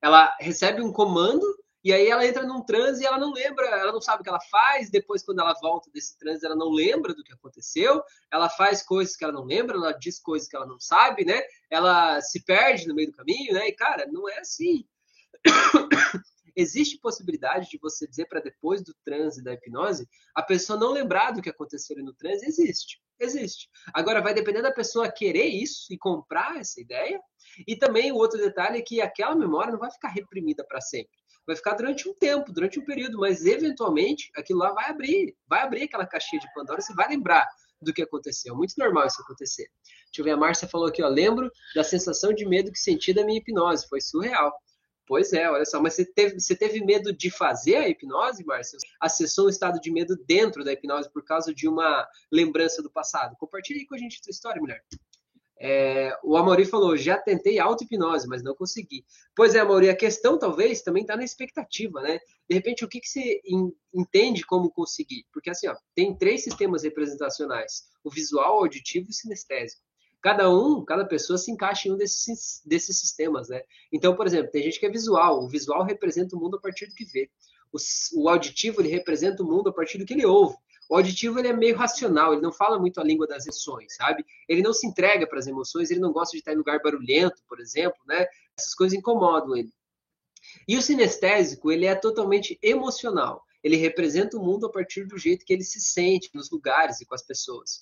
ela 0.00 0.34
recebe 0.40 0.82
um 0.82 0.92
comando 0.92 1.44
e 1.86 1.92
aí 1.92 2.08
ela 2.08 2.26
entra 2.26 2.42
num 2.42 2.64
transe 2.64 3.00
e 3.00 3.06
ela 3.06 3.16
não 3.16 3.32
lembra, 3.32 3.64
ela 3.64 3.92
não 3.92 4.00
sabe 4.00 4.20
o 4.20 4.24
que 4.24 4.28
ela 4.28 4.40
faz, 4.50 4.90
depois 4.90 5.22
quando 5.22 5.40
ela 5.40 5.54
volta 5.62 5.88
desse 5.94 6.18
transe 6.18 6.44
ela 6.44 6.56
não 6.56 6.68
lembra 6.68 7.14
do 7.14 7.22
que 7.22 7.32
aconteceu, 7.32 8.02
ela 8.28 8.50
faz 8.50 8.82
coisas 8.82 9.14
que 9.14 9.22
ela 9.22 9.32
não 9.32 9.44
lembra, 9.44 9.76
ela 9.76 9.92
diz 9.92 10.18
coisas 10.18 10.48
que 10.48 10.56
ela 10.56 10.66
não 10.66 10.80
sabe, 10.80 11.24
né? 11.24 11.40
Ela 11.70 12.20
se 12.20 12.44
perde 12.44 12.88
no 12.88 12.94
meio 12.96 13.12
do 13.12 13.16
caminho, 13.16 13.54
né? 13.54 13.68
E 13.68 13.72
cara, 13.72 14.04
não 14.10 14.28
é 14.28 14.40
assim. 14.40 14.84
Existe 16.56 16.98
possibilidade 16.98 17.70
de 17.70 17.78
você 17.78 18.04
dizer 18.08 18.26
para 18.26 18.40
depois 18.40 18.82
do 18.82 18.92
transe 19.04 19.40
da 19.40 19.52
hipnose, 19.52 20.08
a 20.34 20.42
pessoa 20.42 20.76
não 20.76 20.90
lembrar 20.90 21.30
do 21.30 21.40
que 21.40 21.50
aconteceu 21.50 21.96
no 22.02 22.14
transe? 22.14 22.46
Existe. 22.46 23.00
Existe. 23.20 23.68
Agora, 23.94 24.20
vai 24.20 24.34
depender 24.34 24.60
da 24.60 24.72
pessoa 24.72 25.08
querer 25.08 25.46
isso 25.46 25.86
e 25.92 25.96
comprar 25.96 26.56
essa 26.56 26.80
ideia. 26.80 27.20
E 27.64 27.76
também 27.76 28.10
o 28.10 28.16
outro 28.16 28.38
detalhe 28.38 28.78
é 28.78 28.82
que 28.82 29.00
aquela 29.00 29.36
memória 29.36 29.70
não 29.70 29.78
vai 29.78 29.90
ficar 29.90 30.08
reprimida 30.08 30.64
para 30.64 30.80
sempre. 30.80 31.16
Vai 31.46 31.54
ficar 31.56 31.74
durante 31.74 32.08
um 32.08 32.14
tempo, 32.14 32.52
durante 32.52 32.78
um 32.78 32.84
período, 32.84 33.18
mas 33.18 33.44
eventualmente 33.44 34.30
aquilo 34.36 34.58
lá 34.58 34.72
vai 34.72 34.90
abrir, 34.90 35.36
vai 35.48 35.62
abrir 35.62 35.84
aquela 35.84 36.06
caixinha 36.06 36.40
de 36.40 36.52
Pandora, 36.54 36.80
você 36.80 36.92
vai 36.94 37.08
lembrar 37.08 37.46
do 37.80 37.92
que 37.92 38.02
aconteceu. 38.02 38.54
É 38.54 38.56
muito 38.56 38.74
normal 38.76 39.06
isso 39.06 39.20
acontecer. 39.22 39.68
Deixa 40.06 40.20
eu 40.20 40.24
ver, 40.24 40.32
a 40.32 40.36
Márcia 40.36 40.66
falou 40.66 40.88
aqui, 40.88 41.02
ó, 41.02 41.08
lembro 41.08 41.50
da 41.74 41.84
sensação 41.84 42.32
de 42.32 42.44
medo 42.46 42.72
que 42.72 42.78
senti 42.78 43.12
da 43.12 43.24
minha 43.24 43.38
hipnose, 43.38 43.86
foi 43.88 44.00
surreal. 44.00 44.52
Pois 45.06 45.32
é, 45.32 45.48
olha 45.48 45.64
só, 45.64 45.80
mas 45.80 45.94
você 45.94 46.04
teve, 46.04 46.40
você 46.40 46.56
teve 46.56 46.84
medo 46.84 47.12
de 47.12 47.30
fazer 47.30 47.76
a 47.76 47.88
hipnose, 47.88 48.44
Márcio? 48.44 48.76
Acessou 49.00 49.46
um 49.46 49.48
estado 49.48 49.80
de 49.80 49.92
medo 49.92 50.16
dentro 50.26 50.64
da 50.64 50.72
hipnose 50.72 51.08
por 51.12 51.24
causa 51.24 51.54
de 51.54 51.68
uma 51.68 52.06
lembrança 52.32 52.82
do 52.82 52.90
passado? 52.90 53.36
Compartilhe 53.38 53.80
aí 53.80 53.86
com 53.86 53.94
a 53.94 53.98
gente 53.98 54.18
a 54.20 54.24
sua 54.24 54.32
história, 54.32 54.60
mulher. 54.60 54.82
É, 55.58 56.16
o 56.22 56.36
Amaury 56.36 56.66
falou, 56.66 56.96
já 56.96 57.16
tentei 57.16 57.58
auto-hipnose, 57.58 58.28
mas 58.28 58.42
não 58.42 58.54
consegui. 58.54 59.04
Pois 59.34 59.54
é, 59.54 59.60
Amaury, 59.60 59.88
a 59.88 59.96
questão 59.96 60.38
talvez 60.38 60.82
também 60.82 61.02
está 61.02 61.16
na 61.16 61.24
expectativa, 61.24 62.02
né? 62.02 62.18
De 62.48 62.54
repente, 62.54 62.84
o 62.84 62.88
que, 62.88 63.00
que 63.00 63.08
você 63.08 63.40
entende 63.94 64.44
como 64.44 64.70
conseguir? 64.70 65.24
Porque 65.32 65.50
assim, 65.50 65.68
ó, 65.68 65.74
tem 65.94 66.16
três 66.16 66.44
sistemas 66.44 66.82
representacionais, 66.82 67.84
o 68.04 68.10
visual, 68.10 68.58
auditivo 68.58 69.08
e 69.10 69.14
sinestésico 69.14 69.86
cada 70.26 70.50
um, 70.50 70.84
cada 70.84 71.04
pessoa 71.04 71.38
se 71.38 71.52
encaixa 71.52 71.88
em 71.88 71.92
um 71.92 71.96
desses, 71.96 72.60
desses 72.66 72.98
sistemas, 72.98 73.48
né? 73.48 73.62
Então, 73.92 74.16
por 74.16 74.26
exemplo, 74.26 74.50
tem 74.50 74.60
gente 74.60 74.80
que 74.80 74.86
é 74.86 74.90
visual, 74.90 75.44
o 75.44 75.48
visual 75.48 75.84
representa 75.84 76.34
o 76.34 76.40
mundo 76.40 76.56
a 76.56 76.60
partir 76.60 76.86
do 76.86 76.94
que 76.96 77.04
vê. 77.04 77.30
O, 77.72 77.76
o 78.20 78.28
auditivo, 78.28 78.80
ele 78.80 78.88
representa 78.88 79.44
o 79.44 79.46
mundo 79.46 79.68
a 79.68 79.72
partir 79.72 79.98
do 79.98 80.04
que 80.04 80.14
ele 80.14 80.26
ouve. 80.26 80.56
O 80.88 80.96
auditivo, 80.96 81.38
ele 81.38 81.48
é 81.48 81.52
meio 81.52 81.76
racional, 81.76 82.32
ele 82.32 82.42
não 82.42 82.52
fala 82.52 82.78
muito 82.78 83.00
a 83.00 83.04
língua 83.04 83.26
das 83.26 83.46
emoções, 83.46 83.94
sabe? 83.96 84.24
Ele 84.48 84.62
não 84.62 84.72
se 84.72 84.86
entrega 84.86 85.26
para 85.26 85.38
as 85.38 85.46
emoções, 85.46 85.90
ele 85.90 86.00
não 86.00 86.12
gosta 86.12 86.32
de 86.32 86.38
estar 86.38 86.52
em 86.52 86.56
lugar 86.56 86.80
barulhento, 86.80 87.42
por 87.48 87.60
exemplo, 87.60 87.98
né? 88.06 88.26
Essas 88.58 88.74
coisas 88.74 88.96
incomodam 88.96 89.56
ele. 89.56 89.72
E 90.68 90.76
o 90.76 90.82
sinestésico, 90.82 91.72
ele 91.72 91.86
é 91.86 91.94
totalmente 91.94 92.58
emocional. 92.62 93.44
Ele 93.62 93.76
representa 93.76 94.36
o 94.36 94.44
mundo 94.44 94.66
a 94.66 94.70
partir 94.70 95.04
do 95.06 95.18
jeito 95.18 95.44
que 95.44 95.52
ele 95.52 95.64
se 95.64 95.80
sente 95.80 96.30
nos 96.32 96.50
lugares 96.50 97.00
e 97.00 97.06
com 97.06 97.14
as 97.14 97.22
pessoas. 97.22 97.80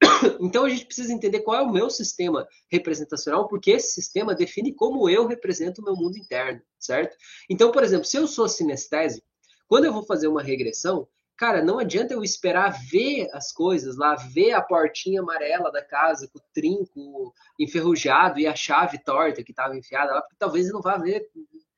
Então 0.40 0.64
a 0.64 0.68
gente 0.68 0.86
precisa 0.86 1.12
entender 1.12 1.40
qual 1.40 1.56
é 1.56 1.62
o 1.62 1.72
meu 1.72 1.88
sistema 1.88 2.46
representacional, 2.68 3.48
porque 3.48 3.70
esse 3.70 3.92
sistema 3.92 4.34
define 4.34 4.74
como 4.74 5.08
eu 5.08 5.26
represento 5.26 5.80
o 5.80 5.84
meu 5.84 5.94
mundo 5.94 6.18
interno, 6.18 6.60
certo? 6.78 7.16
Então, 7.48 7.70
por 7.70 7.84
exemplo, 7.84 8.04
se 8.04 8.16
eu 8.16 8.26
sou 8.26 8.48
sinestésico, 8.48 9.26
quando 9.68 9.84
eu 9.84 9.92
vou 9.92 10.04
fazer 10.04 10.26
uma 10.26 10.42
regressão, 10.42 11.08
cara, 11.36 11.62
não 11.62 11.78
adianta 11.78 12.14
eu 12.14 12.22
esperar 12.22 12.70
ver 12.90 13.28
as 13.32 13.52
coisas 13.52 13.96
lá, 13.96 14.14
ver 14.14 14.52
a 14.52 14.62
portinha 14.62 15.20
amarela 15.20 15.70
da 15.70 15.84
casa 15.84 16.28
com 16.32 16.38
o 16.38 16.42
trinco 16.54 17.34
enferrujado 17.58 18.38
e 18.38 18.46
a 18.46 18.54
chave 18.54 19.02
torta 19.02 19.42
que 19.42 19.52
estava 19.52 19.76
enfiada 19.76 20.12
lá, 20.12 20.22
porque 20.22 20.36
talvez 20.38 20.66
eu 20.68 20.74
não 20.74 20.82
vá 20.82 20.96
ver, 20.96 21.28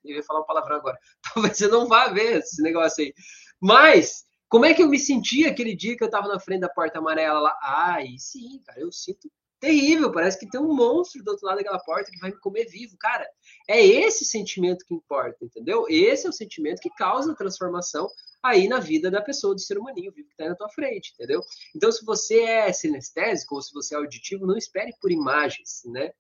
eu 0.05 0.17
ia 0.17 0.23
falar 0.23 0.41
uma 0.41 0.47
palavra 0.47 0.77
agora, 0.77 0.99
talvez 1.35 1.61
eu 1.61 1.71
não 1.71 1.87
vá 1.87 2.09
ver 2.09 2.39
esse 2.39 2.63
negócio 2.63 3.05
aí. 3.05 3.15
Mas 3.61 4.25
como 4.49 4.67
é 4.67 4.75
que 4.75 4.83
eu 4.83 4.89
me 4.89 4.99
senti 4.99 5.47
aquele 5.47 5.75
dia 5.75 5.97
que 5.97 6.05
eu 6.05 6.11
tava 6.11 6.29
na 6.29 6.39
frente 6.39 6.61
da 6.61 6.69
porta 6.69 6.99
amarela 6.99 7.41
lá? 7.41 7.59
Ai, 7.63 8.15
sim, 8.19 8.61
cara, 8.65 8.81
eu 8.81 8.93
sinto 8.93 9.29
terrível. 9.59 10.13
Parece 10.13 10.39
que 10.39 10.49
tem 10.49 10.61
um 10.61 10.75
monstro 10.75 11.25
do 11.25 11.31
outro 11.31 11.47
lado 11.47 11.57
daquela 11.57 11.79
porta 11.79 12.11
que 12.11 12.19
vai 12.19 12.31
me 12.31 12.39
comer 12.39 12.67
vivo. 12.67 12.97
Cara, 12.99 13.27
é 13.69 13.85
esse 13.85 14.25
sentimento 14.25 14.85
que 14.87 14.95
importa, 14.95 15.45
entendeu? 15.45 15.87
Esse 15.89 16.27
é 16.27 16.31
o 16.31 16.33
sentimento 16.33 16.81
que 16.81 16.91
causa 16.91 17.33
a 17.33 17.37
transformação 17.37 18.09
aí 18.45 18.69
na 18.69 18.79
vida 18.79 19.11
da 19.11 19.23
pessoa, 19.23 19.55
do 19.55 19.61
ser 19.61 19.79
humaninho 19.79 20.13
vivo 20.13 20.29
que 20.29 20.35
está 20.35 20.47
na 20.47 20.55
tua 20.55 20.69
frente, 20.69 21.13
entendeu? 21.15 21.43
Então, 21.75 21.91
se 21.91 22.05
você 22.05 22.41
é 22.41 22.73
sinestésico 22.73 23.55
ou 23.55 23.63
se 23.63 23.73
você 23.73 23.95
é 23.95 23.99
auditivo, 23.99 24.47
não 24.47 24.57
espere 24.57 24.93
por 25.01 25.11
imagens, 25.11 25.81
né? 25.87 26.13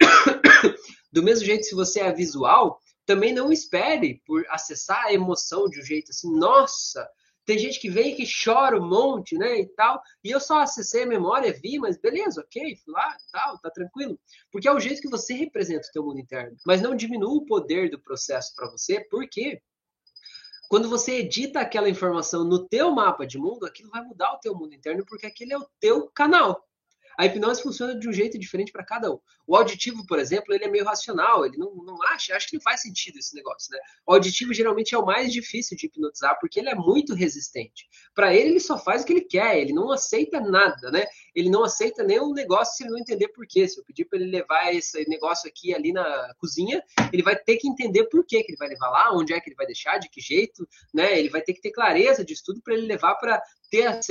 Do 1.12 1.22
mesmo 1.22 1.44
jeito, 1.44 1.64
se 1.64 1.74
você 1.74 2.00
é 2.00 2.12
visual, 2.12 2.80
também 3.04 3.32
não 3.32 3.52
espere 3.52 4.22
por 4.26 4.42
acessar 4.48 5.04
a 5.04 5.12
emoção 5.12 5.68
de 5.68 5.78
um 5.78 5.84
jeito 5.84 6.10
assim, 6.10 6.34
nossa, 6.34 7.06
tem 7.44 7.58
gente 7.58 7.78
que 7.78 7.90
vem 7.90 8.16
que 8.16 8.24
chora 8.26 8.80
um 8.80 8.88
monte, 8.88 9.36
né, 9.36 9.60
e 9.60 9.66
tal. 9.68 10.02
E 10.24 10.30
eu 10.30 10.40
só 10.40 10.60
acessei 10.60 11.04
a 11.04 11.06
memória, 11.06 11.52
vi, 11.52 11.78
mas 11.78 11.96
beleza, 11.96 12.40
ok, 12.40 12.74
fui 12.76 12.92
lá, 12.92 13.16
tal, 13.30 13.58
tá 13.60 13.70
tranquilo. 13.70 14.18
Porque 14.50 14.66
é 14.66 14.72
o 14.72 14.80
jeito 14.80 15.00
que 15.00 15.08
você 15.08 15.34
representa 15.34 15.86
o 15.86 15.92
teu 15.92 16.02
mundo 16.02 16.18
interno. 16.18 16.56
Mas 16.66 16.82
não 16.82 16.96
diminua 16.96 17.32
o 17.32 17.46
poder 17.46 17.88
do 17.90 18.00
processo 18.00 18.52
para 18.56 18.68
você, 18.70 19.00
porque 19.08 19.60
quando 20.68 20.88
você 20.88 21.16
edita 21.16 21.60
aquela 21.60 21.88
informação 21.88 22.44
no 22.44 22.66
teu 22.66 22.90
mapa 22.90 23.26
de 23.26 23.38
mundo, 23.38 23.66
aquilo 23.66 23.90
vai 23.90 24.02
mudar 24.02 24.32
o 24.32 24.38
teu 24.38 24.54
mundo 24.54 24.74
interno, 24.74 25.04
porque 25.06 25.26
aquele 25.26 25.52
é 25.52 25.58
o 25.58 25.68
teu 25.80 26.08
canal. 26.10 26.66
A 27.18 27.24
hipnose 27.24 27.62
funciona 27.62 27.98
de 27.98 28.08
um 28.08 28.12
jeito 28.12 28.38
diferente 28.38 28.70
para 28.70 28.84
cada 28.84 29.10
um. 29.10 29.18
O 29.46 29.56
auditivo, 29.56 30.06
por 30.06 30.18
exemplo, 30.18 30.52
ele 30.52 30.64
é 30.64 30.68
meio 30.68 30.84
racional, 30.84 31.46
ele 31.46 31.56
não, 31.56 31.74
não 31.76 32.02
acha, 32.08 32.36
acha 32.36 32.46
que 32.46 32.56
não 32.56 32.60
faz 32.60 32.82
sentido 32.82 33.18
esse 33.18 33.34
negócio, 33.34 33.70
né? 33.72 33.78
O 34.06 34.12
auditivo 34.12 34.52
geralmente 34.52 34.94
é 34.94 34.98
o 34.98 35.06
mais 35.06 35.32
difícil 35.32 35.76
de 35.76 35.86
hipnotizar 35.86 36.38
porque 36.38 36.60
ele 36.60 36.68
é 36.68 36.74
muito 36.74 37.14
resistente. 37.14 37.88
Para 38.14 38.34
ele, 38.34 38.50
ele 38.50 38.60
só 38.60 38.78
faz 38.78 39.02
o 39.02 39.06
que 39.06 39.14
ele 39.14 39.22
quer, 39.22 39.58
ele 39.58 39.72
não 39.72 39.90
aceita 39.90 40.40
nada, 40.40 40.90
né? 40.90 41.06
Ele 41.36 41.50
não 41.50 41.62
aceita 41.62 42.02
nenhum 42.02 42.32
negócio 42.32 42.74
se 42.74 42.82
ele 42.82 42.92
não 42.92 42.98
entender 42.98 43.28
por 43.28 43.46
quê. 43.46 43.68
Se 43.68 43.78
eu 43.78 43.84
pedir 43.84 44.06
para 44.06 44.18
ele 44.18 44.30
levar 44.30 44.74
esse 44.74 45.06
negócio 45.06 45.46
aqui 45.46 45.74
ali 45.74 45.92
na 45.92 46.34
cozinha, 46.38 46.82
ele 47.12 47.22
vai 47.22 47.36
ter 47.36 47.58
que 47.58 47.68
entender 47.68 48.04
por 48.04 48.24
quê 48.24 48.42
que 48.42 48.52
ele 48.52 48.58
vai 48.58 48.68
levar 48.68 48.88
lá, 48.88 49.14
onde 49.14 49.34
é 49.34 49.40
que 49.40 49.50
ele 49.50 49.56
vai 49.56 49.66
deixar, 49.66 49.98
de 49.98 50.08
que 50.08 50.18
jeito, 50.18 50.66
né? 50.94 51.18
Ele 51.18 51.28
vai 51.28 51.42
ter 51.42 51.52
que 51.52 51.60
ter 51.60 51.72
clareza 51.72 52.24
disso 52.24 52.42
tudo 52.46 52.62
para 52.62 52.72
ele 52.72 52.86
levar 52.86 53.16
para 53.16 53.40
ter 53.70 53.86
a, 53.86 54.02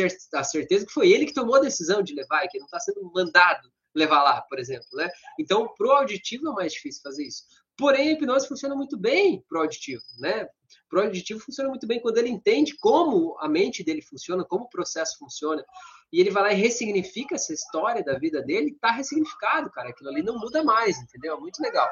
certeza 0.43 0.85
que 0.85 0.93
foi 0.93 1.09
ele 1.09 1.25
que 1.25 1.33
tomou 1.33 1.55
a 1.55 1.61
decisão 1.61 2.03
de 2.03 2.13
levar 2.13 2.45
e 2.45 2.47
que 2.47 2.59
não 2.59 2.65
está 2.65 2.79
sendo 2.79 3.01
mandado 3.11 3.71
levar 3.95 4.21
lá, 4.21 4.41
por 4.41 4.59
exemplo, 4.59 4.88
né? 4.93 5.09
Então, 5.39 5.73
pro 5.75 5.91
auditivo 5.91 6.49
é 6.49 6.53
mais 6.53 6.73
difícil 6.73 7.01
fazer 7.01 7.25
isso. 7.25 7.43
Porém, 7.77 8.09
a 8.09 8.11
hipnose 8.11 8.47
funciona 8.47 8.75
muito 8.75 8.97
bem 8.97 9.43
pro 9.49 9.61
auditivo, 9.61 10.03
né? 10.19 10.47
Pro 10.89 11.01
auditivo 11.01 11.39
funciona 11.39 11.69
muito 11.69 11.88
bem 11.88 12.01
quando 12.01 12.17
ele 12.17 12.29
entende 12.29 12.77
como 12.77 13.38
a 13.39 13.49
mente 13.49 13.83
dele 13.83 14.01
funciona, 14.01 14.45
como 14.45 14.65
o 14.65 14.69
processo 14.69 15.17
funciona. 15.17 15.63
E 16.11 16.19
ele 16.19 16.31
vai 16.31 16.43
lá 16.43 16.53
e 16.53 16.55
ressignifica 16.55 17.35
essa 17.35 17.53
história 17.53 18.03
da 18.03 18.17
vida 18.17 18.41
dele, 18.41 18.77
tá 18.79 18.91
ressignificado, 18.91 19.69
cara. 19.71 19.89
Aquilo 19.89 20.09
ali 20.09 20.21
não 20.21 20.39
muda 20.39 20.63
mais, 20.63 20.97
entendeu? 20.97 21.35
É 21.35 21.39
muito 21.39 21.61
legal. 21.61 21.89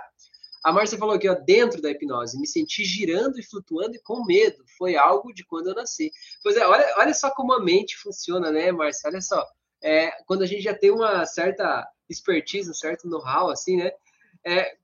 A 0.64 0.72
Márcia 0.72 0.98
falou 0.98 1.16
aqui, 1.16 1.28
ó, 1.28 1.36
dentro 1.36 1.82
da 1.82 1.92
hipnose, 1.92 2.40
me 2.40 2.48
senti 2.48 2.86
girando 2.86 3.38
e 3.38 3.44
flutuando 3.44 3.96
e 3.96 4.02
com 4.02 4.24
medo. 4.24 4.64
Foi 4.78 4.96
algo 4.96 5.34
de 5.34 5.44
quando 5.46 5.68
eu 5.68 5.76
nasci. 5.76 6.10
Pois 6.42 6.56
é, 6.56 6.66
olha, 6.66 6.94
olha 6.98 7.14
só 7.14 7.30
como 7.32 7.52
a 7.54 7.62
mente 7.62 7.98
funciona, 7.98 8.50
né, 8.50 8.72
Márcia? 8.72 9.10
Olha 9.10 9.22
só. 9.22 9.46
É, 9.82 10.10
quando 10.26 10.44
a 10.44 10.46
gente 10.46 10.62
já 10.62 10.74
tem 10.74 10.90
uma 10.90 11.26
certa 11.26 11.86
expertise, 12.10 12.70
um 12.70 12.74
certo 12.74 13.10
know-how, 13.10 13.50
assim, 13.50 13.76
né? 13.76 13.92
É, 14.46 14.78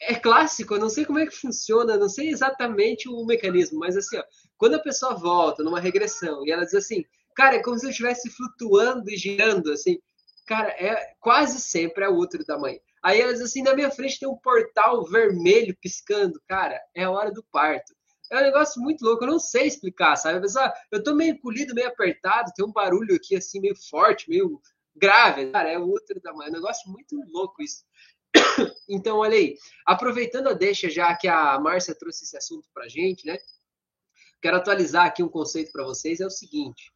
é 0.00 0.14
clássico, 0.14 0.74
eu 0.74 0.80
não 0.80 0.88
sei 0.88 1.04
como 1.04 1.18
é 1.18 1.26
que 1.26 1.36
funciona, 1.36 1.98
não 1.98 2.08
sei 2.08 2.30
exatamente 2.30 3.08
o 3.08 3.24
mecanismo, 3.24 3.78
mas 3.78 3.96
assim, 3.96 4.16
ó, 4.16 4.24
quando 4.56 4.74
a 4.74 4.82
pessoa 4.82 5.14
volta 5.14 5.62
numa 5.62 5.80
regressão 5.80 6.46
e 6.46 6.50
ela 6.50 6.64
diz 6.64 6.74
assim, 6.74 7.04
cara, 7.34 7.56
é 7.56 7.62
como 7.62 7.78
se 7.78 7.86
eu 7.86 7.90
estivesse 7.90 8.30
flutuando 8.30 9.10
e 9.10 9.16
girando, 9.16 9.72
assim, 9.72 9.98
cara, 10.46 10.68
é 10.70 11.14
quase 11.20 11.60
sempre 11.60 12.04
é 12.04 12.08
o 12.08 12.16
útero 12.16 12.44
da 12.44 12.58
mãe. 12.58 12.80
Aí 13.02 13.20
elas 13.20 13.40
assim, 13.40 13.62
na 13.62 13.74
minha 13.74 13.90
frente 13.90 14.18
tem 14.18 14.28
um 14.28 14.36
portal 14.36 15.04
vermelho 15.04 15.76
piscando. 15.80 16.40
Cara, 16.48 16.80
é 16.94 17.04
a 17.04 17.10
hora 17.10 17.30
do 17.30 17.44
parto. 17.44 17.94
É 18.32 18.38
um 18.38 18.42
negócio 18.42 18.80
muito 18.80 19.04
louco, 19.04 19.24
eu 19.24 19.28
não 19.28 19.38
sei 19.38 19.66
explicar, 19.66 20.16
sabe? 20.16 20.40
Pessoal, 20.40 20.72
eu 20.90 21.02
tô 21.02 21.14
meio 21.14 21.34
encolhido, 21.34 21.74
meio 21.74 21.88
apertado, 21.88 22.50
tem 22.56 22.64
um 22.64 22.72
barulho 22.72 23.14
aqui 23.14 23.36
assim, 23.36 23.60
meio 23.60 23.76
forte, 23.90 24.28
meio 24.30 24.60
grave. 24.96 25.50
Cara, 25.50 25.70
é 25.70 25.78
o 25.78 25.84
útero 25.84 26.20
da 26.22 26.32
mãe. 26.32 26.46
É 26.46 26.50
um 26.50 26.54
negócio 26.54 26.90
muito 26.90 27.16
louco 27.30 27.62
isso. 27.62 27.84
Então, 28.88 29.18
olha 29.18 29.36
aí, 29.36 29.56
aproveitando 29.86 30.48
a 30.48 30.52
deixa 30.52 30.90
já 30.90 31.16
que 31.16 31.26
a 31.26 31.58
Márcia 31.58 31.94
trouxe 31.94 32.24
esse 32.24 32.36
assunto 32.36 32.68
pra 32.72 32.88
gente, 32.88 33.26
né? 33.26 33.38
Quero 34.42 34.56
atualizar 34.58 35.06
aqui 35.06 35.22
um 35.22 35.28
conceito 35.28 35.72
para 35.72 35.84
vocês, 35.84 36.20
é 36.20 36.26
o 36.26 36.30
seguinte 36.30 36.93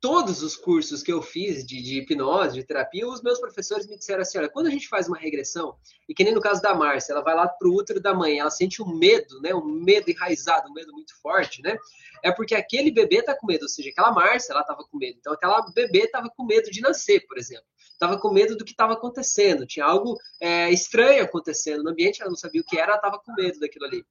todos 0.00 0.42
os 0.42 0.56
cursos 0.56 1.02
que 1.02 1.12
eu 1.12 1.20
fiz 1.20 1.64
de, 1.64 1.82
de, 1.82 1.98
hipnose, 1.98 2.54
de 2.54 2.64
terapia, 2.64 3.06
os 3.06 3.22
meus 3.22 3.38
professores 3.38 3.86
me 3.86 3.98
disseram 3.98 4.22
assim: 4.22 4.38
olha, 4.38 4.48
quando 4.48 4.66
a 4.66 4.70
gente 4.70 4.88
faz 4.88 5.06
uma 5.06 5.18
regressão, 5.18 5.76
e 6.08 6.14
que 6.14 6.24
nem 6.24 6.34
no 6.34 6.40
caso 6.40 6.62
da 6.62 6.74
Márcia, 6.74 7.12
ela 7.12 7.22
vai 7.22 7.34
lá 7.34 7.46
para 7.46 7.68
o 7.68 7.74
útero 7.74 8.00
da 8.00 8.14
mãe, 8.14 8.38
ela 8.38 8.50
sente 8.50 8.82
um 8.82 8.96
medo, 8.96 9.40
né? 9.42 9.54
Um 9.54 9.64
medo 9.64 10.10
enraizado, 10.10 10.70
um 10.70 10.72
medo 10.72 10.92
muito 10.92 11.12
forte, 11.20 11.62
né? 11.62 11.76
É 12.22 12.32
porque 12.32 12.54
aquele 12.54 12.90
bebê 12.90 13.16
está 13.16 13.36
com 13.36 13.46
medo, 13.46 13.62
ou 13.62 13.68
seja, 13.68 13.90
aquela 13.90 14.10
Márcia, 14.10 14.52
ela 14.52 14.62
estava 14.62 14.82
com 14.82 14.96
medo. 14.96 15.18
Então, 15.18 15.32
aquela 15.32 15.60
bebê 15.72 16.00
estava 16.00 16.30
com 16.34 16.44
medo 16.44 16.70
de 16.70 16.80
nascer, 16.80 17.26
por 17.26 17.38
exemplo. 17.38 17.64
Estava 17.92 18.18
com 18.18 18.32
medo 18.32 18.56
do 18.56 18.64
que 18.64 18.72
estava 18.72 18.94
acontecendo, 18.94 19.66
tinha 19.66 19.84
algo 19.84 20.18
é, 20.40 20.70
estranho 20.70 21.22
acontecendo 21.22 21.82
no 21.84 21.90
ambiente, 21.90 22.22
ela 22.22 22.30
não 22.30 22.36
sabia 22.36 22.62
o 22.62 22.64
que 22.64 22.78
era, 22.78 22.92
ela 22.92 22.96
estava 22.96 23.18
com 23.18 23.34
medo 23.34 23.60
daquilo 23.60 23.84
ali. 23.84 24.04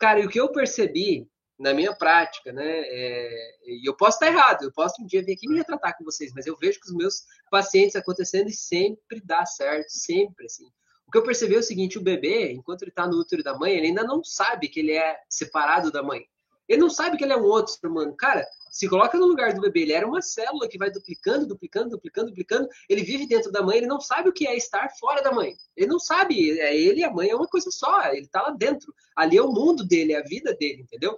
Cara, 0.00 0.20
e 0.20 0.26
o 0.26 0.30
que 0.30 0.40
eu 0.40 0.50
percebi 0.50 1.28
na 1.58 1.74
minha 1.74 1.94
prática, 1.94 2.52
né? 2.52 2.64
É, 2.64 3.56
e 3.66 3.88
eu 3.88 3.96
posso 3.96 4.16
estar 4.16 4.28
errado, 4.28 4.62
eu 4.62 4.72
posso 4.72 5.02
um 5.02 5.06
dia 5.06 5.22
vir 5.22 5.32
aqui 5.32 5.48
me 5.48 5.56
retratar 5.56 5.96
com 5.96 6.04
vocês, 6.04 6.32
mas 6.34 6.46
eu 6.46 6.56
vejo 6.56 6.78
com 6.80 6.88
os 6.88 6.94
meus 6.94 7.24
pacientes 7.50 7.96
acontecendo 7.96 8.48
e 8.48 8.52
sempre 8.52 9.20
dá 9.20 9.44
certo, 9.44 9.88
sempre 9.90 10.46
assim. 10.46 10.66
O 11.06 11.10
que 11.10 11.18
eu 11.18 11.22
percebi 11.22 11.56
é 11.56 11.58
o 11.58 11.62
seguinte: 11.62 11.98
o 11.98 12.02
bebê, 12.02 12.52
enquanto 12.52 12.82
ele 12.82 12.90
está 12.90 13.06
no 13.06 13.18
útero 13.18 13.42
da 13.42 13.58
mãe, 13.58 13.72
ele 13.72 13.88
ainda 13.88 14.04
não 14.04 14.22
sabe 14.22 14.68
que 14.68 14.80
ele 14.80 14.92
é 14.92 15.18
separado 15.28 15.90
da 15.90 16.02
mãe. 16.02 16.24
Ele 16.68 16.82
não 16.82 16.90
sabe 16.90 17.16
que 17.16 17.24
ele 17.24 17.32
é 17.32 17.36
um 17.36 17.44
outro 17.44 17.72
ser 17.72 17.86
humano. 17.86 18.14
Cara, 18.14 18.46
se 18.70 18.86
coloca 18.86 19.16
no 19.16 19.26
lugar 19.26 19.54
do 19.54 19.60
bebê, 19.62 19.80
ele 19.80 19.92
era 19.94 20.06
uma 20.06 20.20
célula 20.20 20.68
que 20.68 20.76
vai 20.76 20.90
duplicando, 20.90 21.46
duplicando, 21.46 21.88
duplicando, 21.88 22.28
duplicando. 22.28 22.68
Ele 22.88 23.02
vive 23.02 23.26
dentro 23.26 23.50
da 23.50 23.62
mãe, 23.62 23.78
ele 23.78 23.86
não 23.86 24.00
sabe 24.00 24.28
o 24.28 24.32
que 24.32 24.46
é 24.46 24.54
estar 24.54 24.90
fora 25.00 25.22
da 25.22 25.32
mãe. 25.32 25.56
Ele 25.74 25.86
não 25.86 25.98
sabe, 25.98 26.60
é 26.60 26.76
ele 26.76 27.00
e 27.00 27.04
a 27.04 27.10
mãe 27.10 27.30
é 27.30 27.34
uma 27.34 27.48
coisa 27.48 27.70
só, 27.70 28.12
ele 28.12 28.26
está 28.26 28.42
lá 28.42 28.50
dentro. 28.50 28.94
Ali 29.16 29.38
é 29.38 29.42
o 29.42 29.50
mundo 29.50 29.82
dele, 29.82 30.12
é 30.12 30.18
a 30.18 30.22
vida 30.22 30.54
dele, 30.54 30.82
entendeu? 30.82 31.16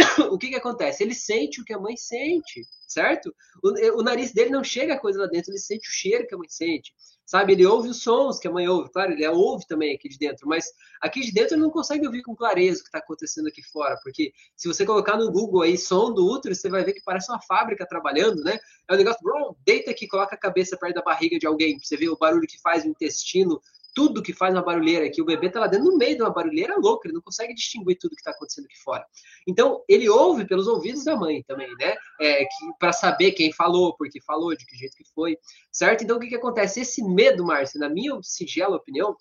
o 0.30 0.38
que, 0.38 0.48
que 0.48 0.56
acontece? 0.56 1.02
Ele 1.02 1.14
sente 1.14 1.60
o 1.60 1.64
que 1.64 1.72
a 1.72 1.78
mãe 1.78 1.96
sente, 1.96 2.66
certo? 2.86 3.34
O, 3.62 3.98
o, 4.00 4.02
nariz 4.02 4.32
dele 4.32 4.50
não 4.50 4.64
chega 4.64 4.94
a 4.94 4.98
coisa 4.98 5.20
lá 5.20 5.26
dentro, 5.26 5.50
ele 5.50 5.58
sente 5.58 5.88
o 5.88 5.92
cheiro 5.92 6.26
que 6.26 6.34
a 6.34 6.38
mãe 6.38 6.48
sente, 6.48 6.92
sabe? 7.26 7.52
Ele 7.52 7.66
ouve 7.66 7.88
os 7.88 8.02
sons 8.02 8.38
que 8.38 8.48
a 8.48 8.50
mãe 8.50 8.68
ouve, 8.68 8.90
claro, 8.90 9.12
ele 9.12 9.26
ouve 9.28 9.66
também 9.66 9.94
aqui 9.94 10.08
de 10.08 10.18
dentro, 10.18 10.48
mas 10.48 10.66
aqui 11.00 11.20
de 11.20 11.32
dentro 11.32 11.54
ele 11.54 11.62
não 11.62 11.70
consegue 11.70 12.06
ouvir 12.06 12.22
com 12.22 12.34
clareza 12.34 12.80
o 12.80 12.82
que 12.82 12.88
está 12.88 12.98
acontecendo 12.98 13.48
aqui 13.48 13.62
fora, 13.62 13.98
porque 14.02 14.32
se 14.56 14.68
você 14.68 14.84
colocar 14.84 15.16
no 15.16 15.30
Google 15.30 15.62
aí 15.62 15.76
som 15.76 16.12
do 16.12 16.26
útero, 16.26 16.54
você 16.54 16.68
vai 16.68 16.84
ver 16.84 16.94
que 16.94 17.02
parece 17.04 17.30
uma 17.30 17.40
fábrica 17.42 17.86
trabalhando, 17.86 18.42
né? 18.42 18.58
É 18.88 18.94
um 18.94 18.96
negócio, 18.96 19.20
deita 19.64 19.90
aqui, 19.90 20.06
coloca 20.06 20.34
a 20.34 20.38
cabeça 20.38 20.76
perto 20.76 20.94
da 20.94 21.02
barriga 21.02 21.38
de 21.38 21.46
alguém, 21.46 21.78
você 21.78 21.96
ver 21.96 22.08
o 22.08 22.18
barulho 22.18 22.46
que 22.48 22.60
faz 22.60 22.84
o 22.84 22.88
intestino 22.88 23.60
tudo 23.94 24.22
que 24.22 24.32
faz 24.32 24.54
uma 24.54 24.62
barulheira, 24.62 25.10
que 25.10 25.20
o 25.20 25.24
bebê 25.24 25.48
está 25.48 25.60
lá 25.60 25.66
dentro 25.66 25.90
no 25.90 25.96
meio 25.96 26.16
de 26.16 26.22
uma 26.22 26.32
barulheira 26.32 26.76
louca, 26.76 27.08
ele 27.08 27.14
não 27.14 27.22
consegue 27.22 27.54
distinguir 27.54 27.98
tudo 27.98 28.14
que 28.14 28.20
está 28.20 28.30
acontecendo 28.30 28.64
aqui 28.66 28.78
fora. 28.82 29.04
Então, 29.46 29.82
ele 29.88 30.08
ouve 30.08 30.46
pelos 30.46 30.66
ouvidos 30.66 31.04
da 31.04 31.16
mãe 31.16 31.42
também, 31.42 31.68
né? 31.78 31.94
É, 32.20 32.46
para 32.78 32.92
saber 32.92 33.32
quem 33.32 33.52
falou, 33.52 33.96
por 33.96 34.08
que 34.08 34.20
falou, 34.22 34.54
de 34.56 34.64
que 34.64 34.76
jeito 34.76 34.96
que 34.96 35.04
foi, 35.14 35.36
certo? 35.72 36.04
Então, 36.04 36.16
o 36.16 36.20
que, 36.20 36.28
que 36.28 36.36
acontece? 36.36 36.80
Esse 36.80 37.02
medo, 37.02 37.44
Márcia, 37.44 37.78
na 37.78 37.88
minha 37.88 38.18
singela 38.22 38.76
opinião, 38.76 39.16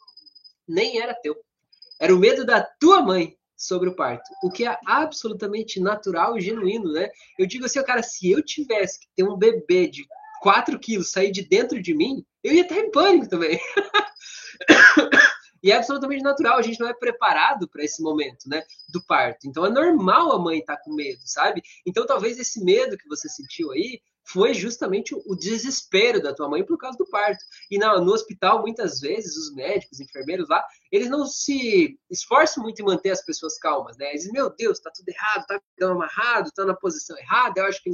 nem 0.68 1.02
era 1.02 1.14
teu. 1.14 1.36
Era 2.00 2.16
o 2.16 2.20
medo 2.20 2.46
da 2.46 2.62
tua 2.80 3.02
mãe 3.02 3.36
sobre 3.58 3.90
o 3.90 3.96
parto, 3.96 4.24
o 4.42 4.50
que 4.50 4.66
é 4.66 4.78
absolutamente 4.86 5.82
natural 5.82 6.38
e 6.38 6.42
genuíno, 6.42 6.94
né? 6.94 7.10
Eu 7.38 7.46
digo 7.46 7.66
assim, 7.66 7.84
cara, 7.84 8.02
se 8.02 8.32
eu 8.32 8.42
tivesse 8.42 9.02
que 9.02 9.08
ter 9.18 9.24
um 9.24 9.38
bebê 9.38 9.86
de 9.88 10.08
4 10.42 10.80
quilos 10.80 11.12
sair 11.12 11.30
de 11.32 11.42
dentro 11.42 11.82
de 11.82 11.94
mim, 11.94 12.24
eu 12.42 12.54
ia 12.54 12.62
estar 12.62 12.78
em 12.78 12.90
pânico 12.90 13.28
também. 13.28 13.60
E 15.62 15.72
é 15.72 15.76
absolutamente 15.76 16.24
natural, 16.24 16.58
a 16.58 16.62
gente 16.62 16.80
não 16.80 16.88
é 16.88 16.93
preparado 16.93 17.67
para 17.67 17.84
esse 17.84 18.02
momento, 18.02 18.48
né, 18.48 18.63
do 18.88 19.04
parto. 19.06 19.45
Então 19.45 19.65
é 19.65 19.69
normal 19.69 20.32
a 20.32 20.39
mãe 20.39 20.60
estar 20.60 20.78
tá 20.78 20.82
com 20.82 20.93
medo, 20.93 21.19
sabe? 21.26 21.62
Então 21.86 22.06
talvez 22.06 22.39
esse 22.39 22.63
medo 22.63 22.98
que 22.98 23.08
você 23.10 23.28
sentiu 23.28 23.72
aí 23.72 24.00
foi 24.32 24.54
justamente 24.54 25.15
o 25.15 25.36
desespero 25.36 26.22
da 26.22 26.34
tua 26.34 26.48
mãe 26.48 26.63
por 26.63 26.78
causa 26.78 26.98
do 26.98 27.10
parto. 27.10 27.44
E 27.70 27.78
no, 27.78 28.04
no 28.04 28.12
hospital, 28.12 28.62
muitas 28.62 29.00
vezes, 29.00 29.36
os 29.36 29.54
médicos, 29.56 30.00
os 30.00 30.00
enfermeiros 30.00 30.48
lá, 30.48 30.63
eles 30.92 31.10
não 31.10 31.26
se 31.26 31.98
esforçam 32.10 32.62
muito 32.62 32.82
em 32.82 32.86
manter 32.86 33.10
as 33.10 33.24
pessoas 33.26 33.58
calmas, 33.58 33.98
né? 33.98 34.10
Eles 34.10 34.22
dizem, 34.22 34.34
meu 34.34 34.50
Deus, 34.56 34.80
tá 34.80 34.92
tudo 34.94 35.10
errado, 35.10 35.46
tá 35.48 35.62
amarrado, 35.88 36.52
tá 36.52 36.63
na 36.63 36.76
posição 36.76 37.18
errada, 37.18 37.62
eu 37.62 37.65
acho 37.65 37.82
que 37.82 37.89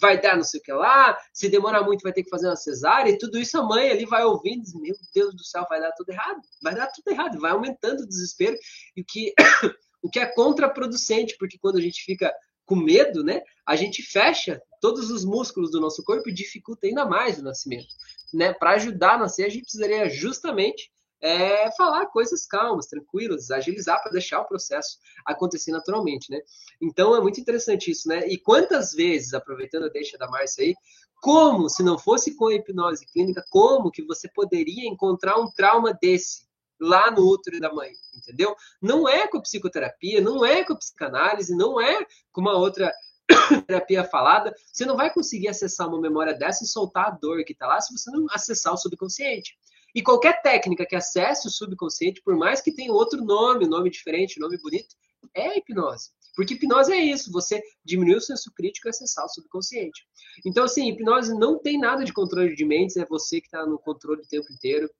vai 0.00 0.20
dar 0.20 0.36
não 0.36 0.44
sei 0.44 0.60
o 0.60 0.62
que 0.62 0.72
lá, 0.72 1.18
se 1.32 1.48
demorar 1.48 1.82
muito 1.82 2.02
vai 2.02 2.12
ter 2.12 2.22
que 2.22 2.30
fazer 2.30 2.46
uma 2.46 2.56
cesárea, 2.56 3.10
e 3.10 3.18
tudo 3.18 3.38
isso 3.38 3.58
a 3.58 3.62
mãe 3.62 3.90
ali 3.90 4.06
vai 4.06 4.24
ouvindo 4.24 4.62
diz, 4.62 4.74
meu 4.74 4.96
Deus 5.14 5.34
do 5.34 5.44
céu, 5.44 5.66
vai 5.68 5.80
dar 5.80 5.92
tudo 5.92 6.10
errado, 6.10 6.40
vai 6.62 6.74
dar 6.74 6.86
tudo 6.86 7.08
errado, 7.08 7.38
vai 7.38 7.50
aumentando 7.50 8.02
o 8.02 8.08
desespero, 8.08 8.56
e 8.96 9.02
o 9.02 9.04
que, 9.04 9.34
o 10.02 10.08
que 10.08 10.18
é 10.18 10.26
contraproducente, 10.26 11.36
porque 11.38 11.58
quando 11.58 11.76
a 11.76 11.80
gente 11.82 12.02
fica 12.04 12.32
com 12.64 12.76
medo, 12.76 13.22
né, 13.22 13.42
a 13.66 13.76
gente 13.76 14.02
fecha 14.02 14.60
todos 14.80 15.10
os 15.10 15.24
músculos 15.24 15.70
do 15.70 15.80
nosso 15.80 16.02
corpo 16.02 16.28
e 16.28 16.34
dificulta 16.34 16.86
ainda 16.86 17.04
mais 17.04 17.38
o 17.38 17.42
nascimento. 17.42 17.94
Né? 18.32 18.52
Para 18.52 18.72
ajudar 18.72 19.14
a 19.14 19.18
nascer, 19.18 19.44
a 19.44 19.48
gente 19.48 19.62
precisaria 19.62 20.08
justamente 20.08 20.90
é, 21.22 21.70
falar 21.76 22.06
coisas 22.06 22.44
calmas, 22.44 22.86
tranquilas, 22.86 23.50
agilizar 23.50 24.02
para 24.02 24.10
deixar 24.10 24.40
o 24.40 24.44
processo 24.44 24.98
acontecer 25.24 25.70
naturalmente, 25.70 26.28
né? 26.28 26.40
Então 26.80 27.14
é 27.14 27.20
muito 27.20 27.40
interessante 27.40 27.92
isso, 27.92 28.08
né? 28.08 28.26
E 28.26 28.36
quantas 28.36 28.92
vezes, 28.92 29.32
aproveitando 29.32 29.84
a 29.84 29.88
deixa 29.88 30.18
da 30.18 30.28
Márcia 30.28 30.64
aí, 30.64 30.74
como, 31.22 31.68
se 31.68 31.84
não 31.84 31.96
fosse 31.96 32.34
com 32.34 32.48
a 32.48 32.54
hipnose 32.54 33.06
clínica, 33.06 33.44
como 33.48 33.92
que 33.92 34.02
você 34.02 34.28
poderia 34.28 34.88
encontrar 34.88 35.38
um 35.38 35.48
trauma 35.48 35.96
desse 36.02 36.42
lá 36.82 37.12
no 37.12 37.28
útero 37.28 37.60
da 37.60 37.72
mãe, 37.72 37.92
entendeu? 38.14 38.56
Não 38.80 39.08
é 39.08 39.28
com 39.28 39.40
psicoterapia, 39.40 40.20
não 40.20 40.44
é 40.44 40.64
com 40.64 40.74
psicanálise, 40.74 41.56
não 41.56 41.80
é 41.80 42.04
com 42.32 42.40
uma 42.40 42.56
outra 42.56 42.92
terapia 43.68 44.02
falada, 44.02 44.52
você 44.72 44.84
não 44.84 44.96
vai 44.96 45.12
conseguir 45.12 45.48
acessar 45.48 45.88
uma 45.88 46.00
memória 46.00 46.34
dessa 46.34 46.64
e 46.64 46.66
soltar 46.66 47.06
a 47.06 47.10
dor 47.10 47.44
que 47.44 47.52
está 47.52 47.68
lá 47.68 47.80
se 47.80 47.96
você 47.96 48.10
não 48.10 48.26
acessar 48.30 48.74
o 48.74 48.76
subconsciente. 48.76 49.56
E 49.94 50.02
qualquer 50.02 50.42
técnica 50.42 50.84
que 50.84 50.96
acesse 50.96 51.46
o 51.46 51.50
subconsciente, 51.50 52.20
por 52.22 52.34
mais 52.34 52.60
que 52.60 52.72
tenha 52.72 52.92
outro 52.92 53.22
nome, 53.24 53.66
nome 53.66 53.88
diferente, 53.88 54.40
nome 54.40 54.58
bonito, 54.58 54.96
é 55.34 55.58
hipnose. 55.58 56.10
Porque 56.34 56.54
hipnose 56.54 56.92
é 56.92 56.96
isso, 56.96 57.30
você 57.30 57.62
diminuir 57.84 58.16
o 58.16 58.20
senso 58.20 58.50
crítico 58.54 58.88
e 58.88 58.90
acessar 58.90 59.24
o 59.24 59.28
subconsciente. 59.28 60.04
Então, 60.44 60.64
assim, 60.64 60.88
hipnose 60.88 61.38
não 61.38 61.58
tem 61.58 61.78
nada 61.78 62.04
de 62.04 62.12
controle 62.12 62.56
de 62.56 62.64
mentes, 62.64 62.96
é 62.96 63.04
você 63.04 63.40
que 63.40 63.46
está 63.46 63.66
no 63.66 63.78
controle 63.78 64.22
o 64.22 64.26
tempo 64.26 64.50
inteiro 64.50 64.90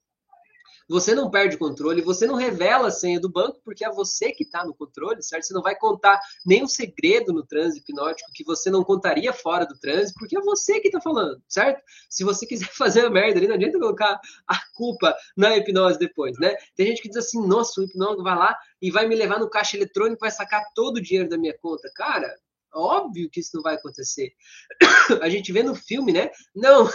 você 0.93 1.15
não 1.15 1.31
perde 1.31 1.57
o 1.57 1.59
controle, 1.59 2.03
você 2.03 2.27
não 2.27 2.35
revela 2.35 2.89
a 2.89 2.91
senha 2.91 3.19
do 3.19 3.31
banco, 3.31 3.61
porque 3.65 3.85
é 3.85 3.91
você 3.91 4.31
que 4.31 4.45
está 4.45 4.65
no 4.65 4.75
controle, 4.75 5.23
certo? 5.23 5.45
Você 5.45 5.55
não 5.55 5.63
vai 5.63 5.75
contar 5.75 6.21
nenhum 6.45 6.69
segredo 6.69 7.33
no 7.33 7.45
transe 7.45 7.79
hipnótico 7.79 8.31
que 8.35 8.45
você 8.45 8.71
não 8.71 8.85
contaria 8.85 9.33
fora 9.33 9.65
do 9.65 9.79
transe, 9.79 10.13
porque 10.15 10.37
é 10.37 10.41
você 10.41 10.81
que 10.81 10.89
está 10.89 11.01
falando, 11.01 11.43
certo? 11.49 11.83
Se 12.11 12.23
você 12.23 12.45
quiser 12.45 12.69
fazer 12.77 13.07
a 13.07 13.11
merda 13.11 13.39
ali, 13.39 13.49
não 13.49 13.55
adianta 13.55 13.79
colocar 13.79 14.21
a 14.47 14.61
culpa 14.75 15.17
na 15.35 15.57
hipnose 15.57 15.99
depois, 15.99 16.39
né? 16.39 16.55
Tem 16.77 16.87
gente 16.87 17.01
que 17.01 17.09
diz 17.09 17.17
assim, 17.17 17.45
nossa, 17.47 17.81
o 17.81 17.85
hipnólogo 17.85 18.23
vai 18.23 18.37
lá 18.37 18.55
e 18.81 18.91
vai 18.91 19.09
me 19.09 19.17
levar 19.17 19.41
no 19.41 19.49
caixa 19.49 19.77
eletrônico, 19.77 20.21
vai 20.21 20.31
sacar 20.31 20.63
todo 20.75 20.99
o 20.99 21.03
dinheiro 21.03 21.29
da 21.29 21.39
minha 21.39 21.57
conta. 21.59 21.91
Cara, 21.95 22.29
óbvio 22.75 23.31
que 23.31 23.41
isso 23.41 23.53
não 23.55 23.63
vai 23.63 23.77
acontecer. 23.77 24.33
A 25.23 25.29
gente 25.29 25.53
vê 25.53 25.63
no 25.63 25.75
filme, 25.75 26.13
né? 26.13 26.31
Não, 26.55 26.89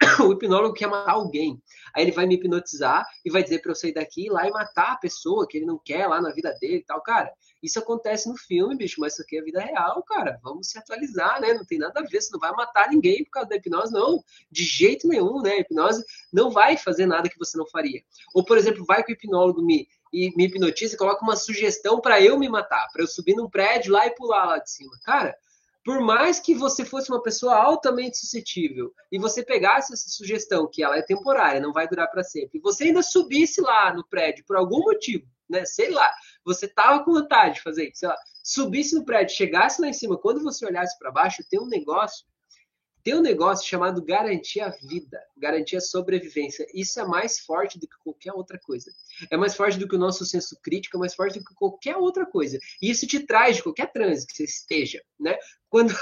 o 0.24 0.32
hipnólogo 0.32 0.74
quer 0.74 0.86
matar 0.86 1.12
alguém. 1.12 1.60
Aí 1.94 2.04
ele 2.04 2.12
vai 2.12 2.26
me 2.26 2.34
hipnotizar 2.34 3.06
e 3.24 3.30
vai 3.30 3.42
dizer 3.42 3.60
para 3.60 3.72
eu 3.72 3.74
sair 3.74 3.92
daqui 3.92 4.26
ir 4.26 4.30
lá 4.30 4.46
e 4.46 4.50
matar 4.50 4.92
a 4.92 4.96
pessoa 4.96 5.46
que 5.46 5.58
ele 5.58 5.66
não 5.66 5.78
quer 5.78 6.06
lá 6.06 6.20
na 6.20 6.30
vida 6.30 6.54
dele 6.60 6.76
e 6.76 6.84
tal. 6.84 7.02
Cara, 7.02 7.32
isso 7.62 7.78
acontece 7.78 8.28
no 8.28 8.36
filme, 8.36 8.76
bicho, 8.76 9.00
mas 9.00 9.14
isso 9.14 9.22
aqui 9.22 9.38
é 9.38 9.42
vida 9.42 9.60
real, 9.60 10.02
cara. 10.04 10.38
Vamos 10.42 10.68
se 10.68 10.78
atualizar, 10.78 11.40
né? 11.40 11.52
Não 11.52 11.64
tem 11.64 11.78
nada 11.78 12.00
a 12.00 12.02
ver. 12.04 12.20
Você 12.20 12.30
não 12.32 12.38
vai 12.38 12.52
matar 12.52 12.88
ninguém 12.88 13.24
por 13.24 13.30
causa 13.30 13.48
da 13.48 13.56
hipnose, 13.56 13.92
não. 13.92 14.22
De 14.50 14.62
jeito 14.62 15.08
nenhum, 15.08 15.42
né? 15.42 15.52
A 15.52 15.60
hipnose 15.60 16.04
não 16.32 16.50
vai 16.50 16.76
fazer 16.76 17.06
nada 17.06 17.28
que 17.28 17.38
você 17.38 17.58
não 17.58 17.66
faria. 17.66 18.00
Ou, 18.34 18.44
por 18.44 18.56
exemplo, 18.56 18.84
vai 18.84 19.02
que 19.02 19.12
o 19.12 19.14
hipnólogo 19.14 19.60
me, 19.60 19.88
e 20.12 20.32
me 20.36 20.44
hipnotiza 20.44 20.94
e 20.94 20.98
coloca 20.98 21.22
uma 21.22 21.36
sugestão 21.36 22.00
para 22.00 22.20
eu 22.20 22.38
me 22.38 22.48
matar, 22.48 22.86
para 22.92 23.02
eu 23.02 23.08
subir 23.08 23.34
num 23.34 23.50
prédio 23.50 23.92
lá 23.92 24.06
e 24.06 24.14
pular 24.14 24.44
lá 24.44 24.58
de 24.58 24.70
cima. 24.70 24.92
Cara, 25.04 25.36
por 25.88 26.02
mais 26.02 26.38
que 26.38 26.54
você 26.54 26.84
fosse 26.84 27.08
uma 27.08 27.22
pessoa 27.22 27.56
altamente 27.56 28.18
suscetível 28.18 28.92
e 29.10 29.18
você 29.18 29.42
pegasse 29.42 29.90
essa 29.90 30.10
sugestão, 30.10 30.68
que 30.70 30.82
ela 30.82 30.98
é 30.98 31.02
temporária, 31.02 31.62
não 31.62 31.72
vai 31.72 31.88
durar 31.88 32.10
para 32.10 32.22
sempre, 32.22 32.58
e 32.58 32.60
você 32.60 32.84
ainda 32.84 33.02
subisse 33.02 33.62
lá 33.62 33.94
no 33.94 34.06
prédio 34.06 34.44
por 34.46 34.58
algum 34.58 34.80
motivo, 34.80 35.26
né? 35.48 35.64
Sei 35.64 35.88
lá, 35.88 36.12
você 36.44 36.68
tava 36.68 37.02
com 37.02 37.14
vontade 37.14 37.54
de 37.54 37.62
fazer 37.62 37.88
isso, 37.88 38.00
sei 38.00 38.08
lá, 38.10 38.16
subisse 38.44 38.94
no 38.96 39.02
prédio, 39.06 39.34
chegasse 39.34 39.80
lá 39.80 39.88
em 39.88 39.94
cima, 39.94 40.18
quando 40.18 40.42
você 40.42 40.66
olhasse 40.66 40.98
para 40.98 41.10
baixo, 41.10 41.42
tem 41.48 41.58
um 41.58 41.66
negócio 41.66 42.26
tem 43.08 43.14
um 43.14 43.22
negócio 43.22 43.66
chamado 43.66 44.04
garantir 44.04 44.60
a 44.60 44.68
vida, 44.68 45.18
garantir 45.34 45.76
a 45.76 45.80
sobrevivência. 45.80 46.66
Isso 46.74 47.00
é 47.00 47.06
mais 47.06 47.38
forte 47.38 47.78
do 47.78 47.88
que 47.88 47.96
qualquer 48.04 48.34
outra 48.34 48.58
coisa. 48.58 48.92
É 49.30 49.36
mais 49.36 49.56
forte 49.56 49.78
do 49.78 49.88
que 49.88 49.96
o 49.96 49.98
nosso 49.98 50.26
senso 50.26 50.58
crítico, 50.62 50.98
é 50.98 51.00
mais 51.00 51.14
forte 51.14 51.38
do 51.38 51.44
que 51.46 51.54
qualquer 51.54 51.96
outra 51.96 52.26
coisa. 52.26 52.58
E 52.82 52.90
isso 52.90 53.06
te 53.06 53.20
traz 53.20 53.56
de 53.56 53.62
qualquer 53.62 53.90
trânsito 53.92 54.30
que 54.30 54.36
você 54.36 54.44
esteja, 54.44 55.02
né? 55.18 55.38
Quando, 55.70 55.94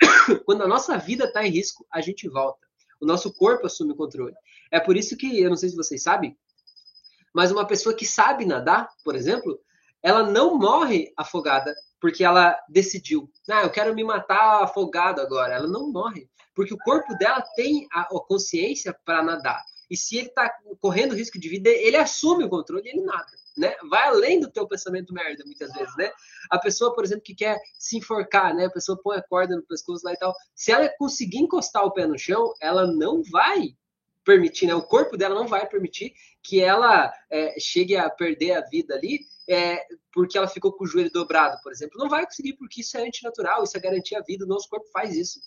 quando 0.44 0.62
a 0.64 0.66
nossa 0.66 0.98
vida 0.98 1.26
está 1.26 1.46
em 1.46 1.50
risco, 1.52 1.86
a 1.92 2.00
gente 2.00 2.28
volta. 2.28 2.66
O 3.00 3.06
nosso 3.06 3.32
corpo 3.32 3.64
assume 3.64 3.92
o 3.92 3.96
controle. 3.96 4.34
É 4.68 4.80
por 4.80 4.96
isso 4.96 5.16
que, 5.16 5.40
eu 5.40 5.50
não 5.50 5.56
sei 5.56 5.68
se 5.68 5.76
vocês 5.76 6.02
sabem, 6.02 6.36
mas 7.32 7.52
uma 7.52 7.68
pessoa 7.68 7.94
que 7.94 8.04
sabe 8.04 8.44
nadar, 8.44 8.88
por 9.04 9.14
exemplo, 9.14 9.60
ela 10.02 10.28
não 10.28 10.58
morre 10.58 11.12
afogada 11.16 11.72
porque 12.00 12.24
ela 12.24 12.56
decidiu, 12.68 13.30
ah, 13.50 13.62
eu 13.62 13.70
quero 13.70 13.94
me 13.94 14.04
matar 14.04 14.62
afogado 14.62 15.20
agora. 15.20 15.54
Ela 15.54 15.66
não 15.66 15.90
morre, 15.90 16.28
porque 16.58 16.74
o 16.74 16.78
corpo 16.78 17.16
dela 17.16 17.40
tem 17.54 17.86
a, 17.92 18.00
a 18.00 18.20
consciência 18.26 18.92
para 19.04 19.22
nadar. 19.22 19.62
E 19.88 19.96
se 19.96 20.16
ele 20.16 20.26
está 20.26 20.52
correndo 20.80 21.14
risco 21.14 21.38
de 21.38 21.48
vida, 21.48 21.70
ele 21.70 21.96
assume 21.96 22.42
o 22.42 22.48
controle 22.48 22.82
e 22.84 22.90
ele 22.90 23.02
nada. 23.02 23.30
Né? 23.56 23.76
Vai 23.88 24.08
além 24.08 24.40
do 24.40 24.50
teu 24.50 24.66
pensamento 24.66 25.14
merda, 25.14 25.44
muitas 25.46 25.72
vezes, 25.72 25.96
né? 25.96 26.10
A 26.50 26.58
pessoa, 26.58 26.92
por 26.92 27.04
exemplo, 27.04 27.22
que 27.22 27.32
quer 27.32 27.60
se 27.78 27.98
enforcar, 27.98 28.52
né? 28.56 28.64
A 28.64 28.70
pessoa 28.72 29.00
põe 29.00 29.16
a 29.16 29.22
corda 29.22 29.54
no 29.54 29.62
pescoço 29.62 30.04
lá 30.04 30.12
e 30.12 30.16
tal. 30.16 30.34
Se 30.52 30.72
ela 30.72 30.92
conseguir 30.98 31.38
encostar 31.38 31.84
o 31.84 31.92
pé 31.92 32.08
no 32.08 32.18
chão, 32.18 32.52
ela 32.60 32.88
não 32.88 33.22
vai 33.30 33.76
permitir, 34.28 34.66
né? 34.66 34.74
O 34.74 34.82
corpo 34.82 35.16
dela 35.16 35.34
não 35.34 35.48
vai 35.48 35.66
permitir 35.66 36.12
que 36.42 36.60
ela 36.60 37.10
é, 37.30 37.58
chegue 37.58 37.96
a 37.96 38.10
perder 38.10 38.52
a 38.52 38.60
vida 38.60 38.94
ali 38.94 39.20
é, 39.48 39.82
porque 40.12 40.36
ela 40.36 40.46
ficou 40.46 40.70
com 40.70 40.84
o 40.84 40.86
joelho 40.86 41.10
dobrado, 41.10 41.56
por 41.62 41.72
exemplo. 41.72 41.98
Não 41.98 42.10
vai 42.10 42.26
conseguir, 42.26 42.52
porque 42.52 42.82
isso 42.82 42.98
é 42.98 43.06
antinatural, 43.06 43.64
isso 43.64 43.74
é 43.74 43.80
garantir 43.80 44.14
a 44.16 44.20
vida, 44.20 44.44
o 44.44 44.48
nosso 44.48 44.68
corpo 44.68 44.86
faz 44.92 45.16
isso. 45.16 45.40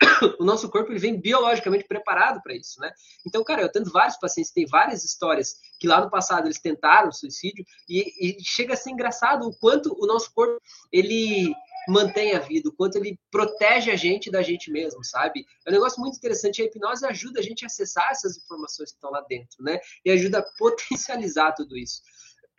O 0.38 0.44
nosso 0.44 0.70
corpo 0.70 0.92
ele 0.92 1.00
vem 1.00 1.20
biologicamente 1.20 1.84
preparado 1.84 2.40
para 2.40 2.54
isso, 2.54 2.80
né? 2.80 2.92
Então, 3.26 3.42
cara, 3.42 3.62
eu 3.62 3.70
tenho 3.70 3.84
vários 3.90 4.16
pacientes, 4.16 4.52
tem 4.52 4.64
várias 4.64 5.04
histórias 5.04 5.56
que 5.80 5.88
lá 5.88 6.00
no 6.00 6.08
passado 6.08 6.46
eles 6.46 6.60
tentaram 6.60 7.10
suicídio 7.10 7.64
e, 7.88 8.38
e 8.38 8.44
chega 8.44 8.74
a 8.74 8.76
ser 8.76 8.90
engraçado 8.90 9.46
o 9.46 9.54
quanto 9.58 9.94
o 9.98 10.06
nosso 10.06 10.32
corpo 10.32 10.58
ele 10.92 11.52
mantém 11.88 12.34
a 12.34 12.38
vida, 12.38 12.68
o 12.68 12.72
quanto 12.72 12.96
ele 12.96 13.18
protege 13.30 13.90
a 13.90 13.96
gente 13.96 14.30
da 14.30 14.42
gente 14.42 14.70
mesmo, 14.70 15.04
sabe? 15.04 15.44
É 15.66 15.70
um 15.70 15.72
negócio 15.72 16.00
muito 16.00 16.16
interessante. 16.16 16.62
A 16.62 16.64
hipnose 16.64 17.06
ajuda 17.06 17.40
a 17.40 17.42
gente 17.42 17.64
a 17.64 17.66
acessar 17.66 18.10
essas 18.10 18.36
informações 18.36 18.90
que 18.90 18.96
estão 18.96 19.10
lá 19.10 19.20
dentro, 19.28 19.62
né? 19.62 19.78
E 20.04 20.10
ajuda 20.10 20.38
a 20.38 20.46
potencializar 20.58 21.52
tudo 21.52 21.76
isso. 21.76 22.02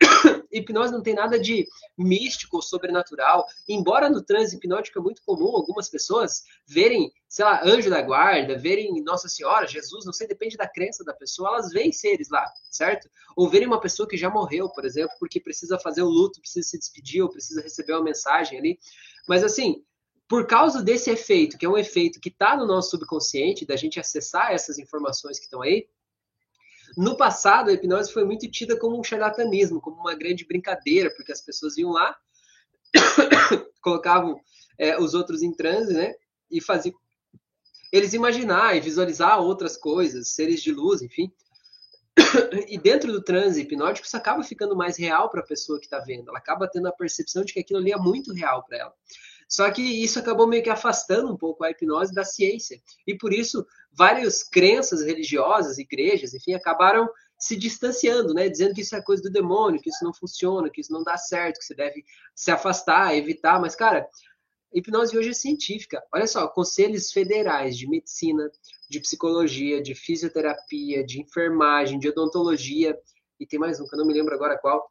hipnose 0.52 0.92
não 0.92 1.02
tem 1.02 1.14
nada 1.14 1.38
de 1.38 1.66
místico 1.96 2.56
ou 2.56 2.62
sobrenatural. 2.62 3.46
Embora 3.68 4.10
no 4.10 4.22
transe 4.22 4.56
hipnótico 4.56 4.98
é 4.98 5.02
muito 5.02 5.22
comum 5.24 5.56
algumas 5.56 5.88
pessoas 5.88 6.42
verem, 6.66 7.10
sei 7.28 7.44
lá, 7.44 7.62
anjo 7.64 7.88
da 7.88 8.02
guarda, 8.02 8.58
verem 8.58 9.02
Nossa 9.02 9.28
Senhora, 9.28 9.66
Jesus, 9.66 10.04
não 10.04 10.12
sei, 10.12 10.26
depende 10.26 10.56
da 10.56 10.68
crença 10.68 11.04
da 11.04 11.14
pessoa, 11.14 11.48
elas 11.50 11.70
veem 11.72 11.92
seres 11.92 12.28
lá, 12.30 12.46
certo? 12.70 13.08
Ou 13.36 13.48
verem 13.48 13.66
uma 13.66 13.80
pessoa 13.80 14.08
que 14.08 14.16
já 14.16 14.30
morreu, 14.30 14.68
por 14.68 14.84
exemplo, 14.84 15.14
porque 15.18 15.40
precisa 15.40 15.78
fazer 15.78 16.02
o 16.02 16.08
luto, 16.08 16.40
precisa 16.40 16.68
se 16.68 16.78
despedir, 16.78 17.22
ou 17.22 17.30
precisa 17.30 17.62
receber 17.62 17.94
uma 17.94 18.04
mensagem 18.04 18.58
ali. 18.58 18.78
Mas 19.28 19.42
assim, 19.42 19.82
por 20.28 20.46
causa 20.46 20.82
desse 20.82 21.10
efeito, 21.10 21.56
que 21.56 21.66
é 21.66 21.68
um 21.68 21.78
efeito 21.78 22.20
que 22.20 22.28
está 22.28 22.56
no 22.56 22.66
nosso 22.66 22.90
subconsciente, 22.90 23.66
da 23.66 23.76
gente 23.76 24.00
acessar 24.00 24.52
essas 24.52 24.78
informações 24.78 25.38
que 25.38 25.44
estão 25.44 25.62
aí, 25.62 25.86
no 26.96 27.16
passado, 27.16 27.70
a 27.70 27.72
hipnose 27.72 28.12
foi 28.12 28.24
muito 28.24 28.50
tida 28.50 28.78
como 28.78 28.98
um 28.98 29.04
charlatanismo, 29.04 29.80
como 29.80 29.96
uma 29.96 30.14
grande 30.14 30.46
brincadeira, 30.46 31.12
porque 31.14 31.32
as 31.32 31.40
pessoas 31.40 31.76
iam 31.76 31.90
lá, 31.90 32.16
colocavam 33.82 34.40
é, 34.78 34.98
os 34.98 35.14
outros 35.14 35.42
em 35.42 35.52
transe, 35.52 35.92
né? 35.92 36.14
E 36.50 36.60
faziam 36.60 36.94
eles 37.92 38.12
imaginar 38.12 38.76
e 38.76 38.80
visualizar 38.80 39.40
outras 39.40 39.76
coisas, 39.76 40.34
seres 40.34 40.62
de 40.62 40.72
luz, 40.72 41.02
enfim. 41.02 41.32
E 42.68 42.78
dentro 42.78 43.12
do 43.12 43.22
transe 43.22 43.60
hipnótico, 43.60 44.06
isso 44.06 44.16
acaba 44.16 44.42
ficando 44.42 44.74
mais 44.74 44.96
real 44.96 45.28
para 45.30 45.40
a 45.40 45.46
pessoa 45.46 45.78
que 45.78 45.86
está 45.86 45.98
vendo. 45.98 46.28
Ela 46.28 46.38
acaba 46.38 46.68
tendo 46.68 46.88
a 46.88 46.92
percepção 46.92 47.44
de 47.44 47.52
que 47.52 47.60
aquilo 47.60 47.78
ali 47.78 47.92
é 47.92 47.96
muito 47.96 48.32
real 48.32 48.64
para 48.64 48.78
ela. 48.78 48.94
Só 49.48 49.70
que 49.70 49.82
isso 49.82 50.18
acabou 50.18 50.46
meio 50.46 50.62
que 50.62 50.70
afastando 50.70 51.32
um 51.32 51.36
pouco 51.36 51.62
a 51.62 51.70
hipnose 51.70 52.12
da 52.12 52.24
ciência. 52.24 52.80
E 53.06 53.16
por 53.16 53.32
isso, 53.32 53.64
várias 53.92 54.42
crenças 54.42 55.02
religiosas, 55.02 55.78
igrejas, 55.78 56.34
enfim, 56.34 56.54
acabaram 56.54 57.08
se 57.38 57.54
distanciando, 57.54 58.34
né? 58.34 58.48
Dizendo 58.48 58.74
que 58.74 58.80
isso 58.80 58.96
é 58.96 59.02
coisa 59.02 59.22
do 59.22 59.30
demônio, 59.30 59.80
que 59.80 59.90
isso 59.90 60.04
não 60.04 60.12
funciona, 60.12 60.70
que 60.70 60.80
isso 60.80 60.92
não 60.92 61.04
dá 61.04 61.16
certo, 61.16 61.58
que 61.58 61.64
você 61.64 61.74
deve 61.74 62.04
se 62.34 62.50
afastar, 62.50 63.14
evitar. 63.14 63.60
Mas, 63.60 63.76
cara, 63.76 64.08
hipnose 64.72 65.16
hoje 65.16 65.30
é 65.30 65.34
científica. 65.34 66.02
Olha 66.12 66.26
só, 66.26 66.46
conselhos 66.48 67.12
federais 67.12 67.76
de 67.76 67.88
medicina, 67.88 68.50
de 68.88 69.00
psicologia, 69.00 69.82
de 69.82 69.94
fisioterapia, 69.94 71.04
de 71.04 71.20
enfermagem, 71.20 71.98
de 71.98 72.08
odontologia, 72.08 72.96
e 73.38 73.46
tem 73.46 73.58
mais 73.58 73.80
um 73.80 73.86
que 73.86 73.94
eu 73.94 73.98
não 73.98 74.06
me 74.06 74.14
lembro 74.14 74.34
agora 74.34 74.58
qual, 74.58 74.90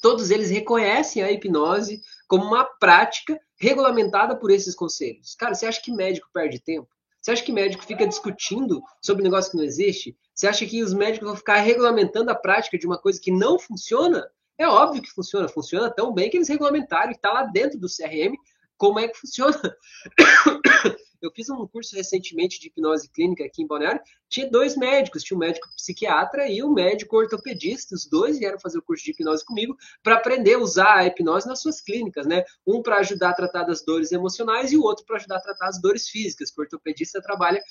todos 0.00 0.30
eles 0.30 0.50
reconhecem 0.50 1.22
a 1.22 1.30
hipnose 1.30 2.00
como 2.28 2.44
uma 2.44 2.64
prática 2.64 3.38
regulamentada 3.56 4.36
por 4.36 4.50
esses 4.50 4.74
conselhos. 4.74 5.34
Cara, 5.34 5.54
você 5.54 5.66
acha 5.66 5.80
que 5.80 5.92
médico 5.92 6.28
perde 6.32 6.60
tempo? 6.60 6.88
Você 7.20 7.30
acha 7.30 7.42
que 7.42 7.52
médico 7.52 7.82
fica 7.84 8.06
discutindo 8.06 8.82
sobre 9.00 9.22
um 9.22 9.24
negócio 9.24 9.50
que 9.50 9.56
não 9.56 9.64
existe? 9.64 10.14
Você 10.34 10.46
acha 10.46 10.66
que 10.66 10.82
os 10.82 10.92
médicos 10.92 11.26
vão 11.26 11.36
ficar 11.36 11.56
regulamentando 11.60 12.30
a 12.30 12.34
prática 12.34 12.76
de 12.76 12.86
uma 12.86 12.98
coisa 12.98 13.18
que 13.18 13.30
não 13.30 13.58
funciona? 13.58 14.28
É 14.58 14.68
óbvio 14.68 15.00
que 15.00 15.10
funciona, 15.10 15.48
funciona 15.48 15.90
tão 15.90 16.12
bem 16.12 16.28
que 16.28 16.36
eles 16.36 16.48
regulamentaram 16.48 17.10
e 17.10 17.14
está 17.14 17.32
lá 17.32 17.44
dentro 17.44 17.78
do 17.78 17.88
CRM 17.88 18.36
como 18.76 18.98
é 18.98 19.08
que 19.08 19.18
funciona. 19.18 19.76
Eu 21.24 21.30
fiz 21.30 21.48
um 21.48 21.66
curso 21.66 21.96
recentemente 21.96 22.60
de 22.60 22.66
hipnose 22.66 23.08
clínica 23.08 23.44
aqui 23.44 23.62
em 23.62 23.66
Balneário. 23.66 23.98
Tinha 24.28 24.50
dois 24.50 24.76
médicos, 24.76 25.22
tinha 25.22 25.34
um 25.34 25.40
médico 25.40 25.66
psiquiatra 25.74 26.46
e 26.50 26.62
um 26.62 26.70
médico 26.70 27.16
ortopedista. 27.16 27.94
Os 27.94 28.06
dois 28.06 28.38
vieram 28.38 28.60
fazer 28.60 28.76
o 28.76 28.82
curso 28.82 29.02
de 29.02 29.12
hipnose 29.12 29.42
comigo 29.42 29.74
para 30.02 30.16
aprender 30.16 30.54
a 30.54 30.58
usar 30.58 30.98
a 30.98 31.06
hipnose 31.06 31.48
nas 31.48 31.62
suas 31.62 31.80
clínicas, 31.80 32.26
né? 32.26 32.44
Um 32.66 32.82
para 32.82 32.98
ajudar 32.98 33.30
a 33.30 33.34
tratar 33.34 33.62
das 33.62 33.82
dores 33.82 34.12
emocionais 34.12 34.70
e 34.70 34.76
o 34.76 34.82
outro 34.82 35.06
para 35.06 35.16
ajudar 35.16 35.36
a 35.38 35.40
tratar 35.40 35.68
as 35.68 35.80
dores 35.80 36.10
físicas, 36.10 36.52
o 36.54 36.60
ortopedista 36.60 37.22
trabalha 37.22 37.62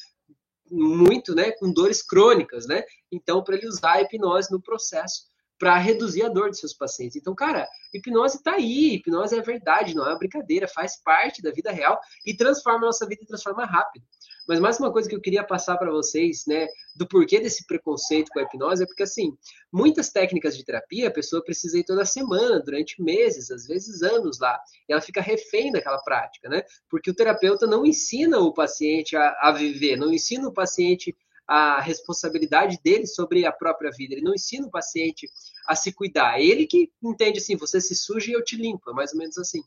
muito, 0.72 1.36
né, 1.36 1.52
com 1.52 1.72
dores 1.72 2.02
crônicas, 2.02 2.66
né? 2.66 2.84
Então, 3.12 3.44
para 3.44 3.56
ele 3.56 3.68
usar 3.68 3.94
a 3.94 4.02
hipnose 4.02 4.52
no 4.52 4.60
processo 4.60 5.32
para 5.60 5.78
reduzir 5.78 6.24
a 6.24 6.30
dor 6.30 6.50
de 6.50 6.58
seus 6.58 6.74
pacientes. 6.74 7.16
Então, 7.16 7.34
cara, 7.34 7.68
hipnose 7.94 8.38
está 8.38 8.54
aí, 8.54 8.96
hipnose 8.96 9.38
é 9.38 9.42
verdade, 9.42 9.96
não 9.96 10.06
é 10.06 10.10
uma 10.10 10.18
brincadeira, 10.18 10.68
faz 10.68 11.02
parte 11.02 11.42
da 11.42 11.52
vida 11.52 11.72
real 11.72 12.00
e 12.26 12.36
transforma 12.36 12.80
a 12.80 12.88
nossa 12.88 13.06
vida 13.08 13.24
e 13.24 13.28
transforma 13.28 13.66
rápido. 13.66 14.06
Mas 14.48 14.60
mais 14.60 14.78
uma 14.78 14.92
coisa 14.92 15.08
que 15.08 15.16
eu 15.16 15.22
queria 15.22 15.44
passar 15.44 15.78
para 15.78 15.90
vocês, 15.90 16.44
né, 16.46 16.68
do 16.96 17.08
porquê 17.08 17.40
desse 17.40 17.66
preconceito 17.66 18.30
com 18.30 18.40
a 18.40 18.44
hipnose 18.44 18.84
é 18.84 18.86
porque 18.86 19.04
assim, 19.04 19.38
muitas 19.72 20.10
técnicas 20.10 20.58
de 20.58 20.66
terapia 20.66 21.08
a 21.08 21.12
pessoa 21.12 21.44
precisa 21.44 21.80
ir 21.80 21.86
toda 21.86 22.06
semana, 22.06 22.60
durante 22.60 23.02
meses, 23.02 23.50
às 23.50 23.66
vezes 23.66 24.02
anos 24.02 24.40
lá, 24.40 24.60
e 24.88 24.92
ela 24.92 25.02
fica 25.02 25.22
refém 25.22 25.72
daquela 25.72 26.02
prática, 26.04 26.50
né? 26.50 26.64
Porque 26.90 27.10
o 27.10 27.16
terapeuta 27.16 27.66
não 27.66 27.86
ensina 27.86 28.40
o 28.40 28.54
paciente 28.54 29.16
a, 29.16 29.38
a 29.42 29.52
viver, 29.52 29.96
não 29.96 30.12
ensina 30.12 30.48
o 30.48 30.54
paciente 30.54 31.16
a 31.48 31.82
responsabilidade 31.82 32.80
dele 32.84 33.06
sobre 33.06 33.46
a 33.46 33.52
própria 33.52 33.92
vida. 33.92 34.14
Ele 34.14 34.24
não 34.24 34.34
ensina 34.34 34.68
o 34.68 34.72
paciente 34.72 35.30
a 35.68 35.76
se 35.76 35.92
cuidar. 35.92 36.40
É 36.40 36.46
ele 36.46 36.66
que 36.66 36.92
entende 37.02 37.40
assim, 37.40 37.56
você 37.56 37.82
se 37.82 37.96
suja 37.96 38.32
e 38.32 38.34
eu 38.34 38.44
te 38.44 38.56
limpo, 38.56 38.90
é 38.90 38.94
mais 38.94 39.12
ou 39.14 39.20
menos 39.20 39.38
assim. 39.38 39.62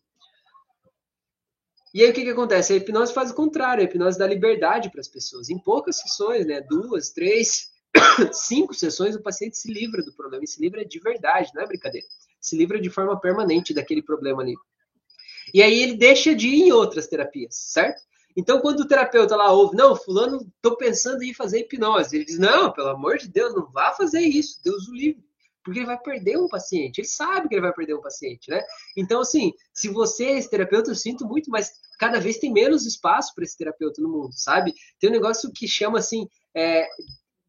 E 1.95 2.03
aí 2.03 2.11
o 2.11 2.13
que, 2.13 2.25
que 2.25 2.31
acontece? 2.31 2.73
A 2.73 2.77
hipnose 2.77 3.15
faz 3.15 3.31
o 3.31 3.35
contrário, 3.35 3.83
a 3.83 3.85
hipnose 3.85 4.19
dá 4.19 4.27
liberdade 4.27 4.91
para 4.91 5.01
as 5.01 5.09
pessoas. 5.09 5.49
Em 5.49 5.59
poucas 5.59 5.99
sessões, 5.99 6.47
né? 6.47 6.61
Duas, 6.61 7.11
três, 7.11 7.71
cinco 8.33 8.75
sessões, 8.75 9.17
o 9.17 9.23
paciente 9.23 9.57
se 9.57 9.73
livra 9.73 10.03
do 10.03 10.13
problema. 10.13 10.45
E 10.45 10.47
se 10.47 10.61
livra 10.61 10.85
de 10.85 10.99
verdade, 10.99 11.51
não 11.55 11.63
é 11.63 11.67
brincadeira. 11.67 12.07
Se 12.41 12.57
livra 12.57 12.81
de 12.81 12.91
forma 12.91 13.19
permanente 13.19 13.73
daquele 13.73 14.03
problema 14.03 14.43
ali. 14.43 14.55
E 15.55 15.63
aí 15.63 15.83
ele 15.83 15.97
deixa 15.97 16.35
de 16.35 16.49
ir 16.49 16.65
em 16.65 16.73
outras 16.73 17.07
terapias, 17.07 17.55
certo? 17.55 18.03
Então, 18.37 18.61
quando 18.61 18.81
o 18.81 18.87
terapeuta 18.87 19.35
lá 19.35 19.51
ouve, 19.51 19.77
não, 19.77 19.97
fulano, 19.97 20.41
estou 20.57 20.77
pensando 20.77 21.23
em 21.23 21.33
fazer 21.33 21.61
hipnose, 21.61 22.17
ele 22.17 22.25
diz, 22.25 22.39
não, 22.39 22.71
pelo 22.71 22.91
amor 22.91 23.17
de 23.17 23.29
Deus, 23.29 23.55
não 23.55 23.71
vá 23.73 23.95
fazer 23.95 24.21
isso, 24.21 24.61
Deus 24.63 24.87
o 24.89 24.95
livre. 24.95 25.25
Porque 25.65 25.81
ele 25.81 25.87
vai 25.87 25.99
perder 25.99 26.39
um 26.39 26.47
paciente, 26.47 27.01
ele 27.01 27.09
sabe 27.09 27.49
que 27.49 27.55
ele 27.55 27.63
vai 27.63 27.73
perder 27.73 27.95
um 27.95 28.01
paciente, 28.01 28.49
né? 28.49 28.63
Então, 28.97 29.21
assim, 29.21 29.53
se 29.75 29.89
você 29.89 30.27
é 30.27 30.39
esse 30.39 30.49
terapeuta, 30.49 30.91
eu 30.91 30.95
sinto 30.95 31.27
muito, 31.27 31.51
mas 31.51 31.73
cada 31.99 32.21
vez 32.21 32.39
tem 32.39 32.53
menos 32.53 32.87
espaço 32.87 33.35
para 33.35 33.43
esse 33.43 33.57
terapeuta 33.57 34.01
no 34.01 34.09
mundo, 34.09 34.31
sabe? 34.33 34.75
Tem 35.01 35.11
um 35.11 35.13
negócio 35.13 35.51
que 35.53 35.67
chama, 35.67 35.99
assim, 35.99 36.29
é, 36.55 36.87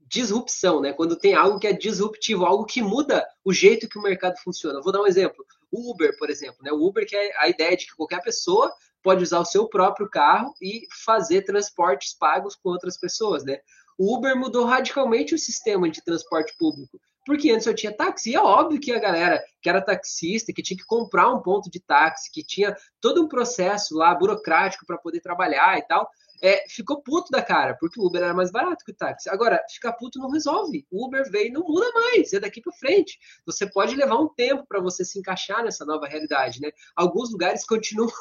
disrupção, 0.08 0.82
né? 0.82 0.93
Quando 0.93 1.15
tem 1.15 1.36
algo 1.36 1.60
que 1.60 1.67
é 1.67 1.73
disruptivo, 1.73 2.46
algo 2.46 2.65
que 2.65 2.81
muda 2.81 3.27
o 3.44 3.54
jeito 3.54 3.90
que 3.90 4.00
o 4.00 4.02
mercado 4.02 4.38
funciona. 4.44 4.81
vou 4.81 4.92
dar 4.92 5.02
um 5.02 5.08
exemplo. 5.08 5.46
O 5.71 5.92
Uber, 5.92 6.17
por 6.17 6.29
exemplo, 6.29 6.58
né? 6.62 6.71
O 6.71 6.85
Uber 6.85 7.06
que 7.06 7.15
é 7.15 7.38
a 7.40 7.50
ideia 7.50 7.75
de 7.75 7.85
que 7.85 7.96
qualquer 7.96 8.21
pessoa 8.21 8.73
pode 9.08 9.24
usar 9.24 9.40
o 9.40 9.46
seu 9.46 9.70
próprio 9.70 10.10
carro 10.10 10.54
e 10.62 10.86
fazer 11.06 11.44
transportes 11.44 12.14
pagos 12.14 12.58
com 12.58 12.68
outras 12.68 12.98
pessoas, 12.98 13.46
né? 13.46 13.60
O 13.98 14.14
Uber 14.14 14.36
mudou 14.36 14.66
radicalmente 14.66 15.34
o 15.34 15.40
sistema 15.40 15.90
de 15.90 16.04
transporte 16.04 16.54
público, 16.60 17.00
Porque 17.26 17.50
antes 17.50 17.66
eu 17.66 17.74
tinha 17.74 17.96
táxi, 17.96 18.32
e 18.32 18.36
é 18.36 18.42
óbvio 18.42 18.82
que 18.82 18.92
a 18.92 19.00
galera 19.00 19.42
que 19.62 19.70
era 19.70 19.82
taxista, 19.82 20.52
que 20.52 20.62
tinha 20.62 20.78
que 20.78 20.86
comprar 20.86 21.30
um 21.30 21.42
ponto 21.42 21.72
de 21.72 21.80
táxi, 21.80 22.30
que 22.30 22.44
tinha 22.44 22.76
todo 23.00 23.24
um 23.24 23.30
processo 23.30 23.96
lá 23.96 24.14
burocrático 24.14 24.86
para 24.86 24.98
poder 24.98 25.22
trabalhar 25.22 25.78
e 25.78 25.88
tal, 25.88 26.10
é, 26.42 26.67
ficou 26.69 27.02
puto 27.02 27.31
da 27.31 27.42
cara, 27.42 27.75
porque 27.79 28.00
o 28.00 28.06
Uber 28.06 28.21
era 28.21 28.33
mais 28.33 28.52
barato 28.52 28.83
que 28.85 28.92
o 28.92 28.96
táxi. 28.96 29.29
Agora, 29.29 29.63
ficar 29.69 29.94
puto 29.94 30.19
não 30.19 30.29
resolve. 30.29 30.85
O 30.92 31.06
Uber 31.06 31.29
veio 31.29 31.48
e 31.48 31.52
não 31.52 31.62
muda 31.63 31.92
mais, 31.94 32.33
é 32.33 32.40
daqui 32.40 32.62
para 32.62 32.73
frente. 32.73 33.19
Você 33.46 33.65
pode 33.65 33.96
levar 33.96 34.17
um 34.19 34.27
tempo 34.29 34.65
para 34.67 34.79
você 34.79 35.04
se 35.04 35.19
encaixar 35.19 35.63
nessa 35.63 35.85
nova 35.85 36.08
realidade, 36.08 36.62
né? 36.62 36.71
Alguns 36.96 37.31
lugares 37.31 37.65
continuam 37.67 38.12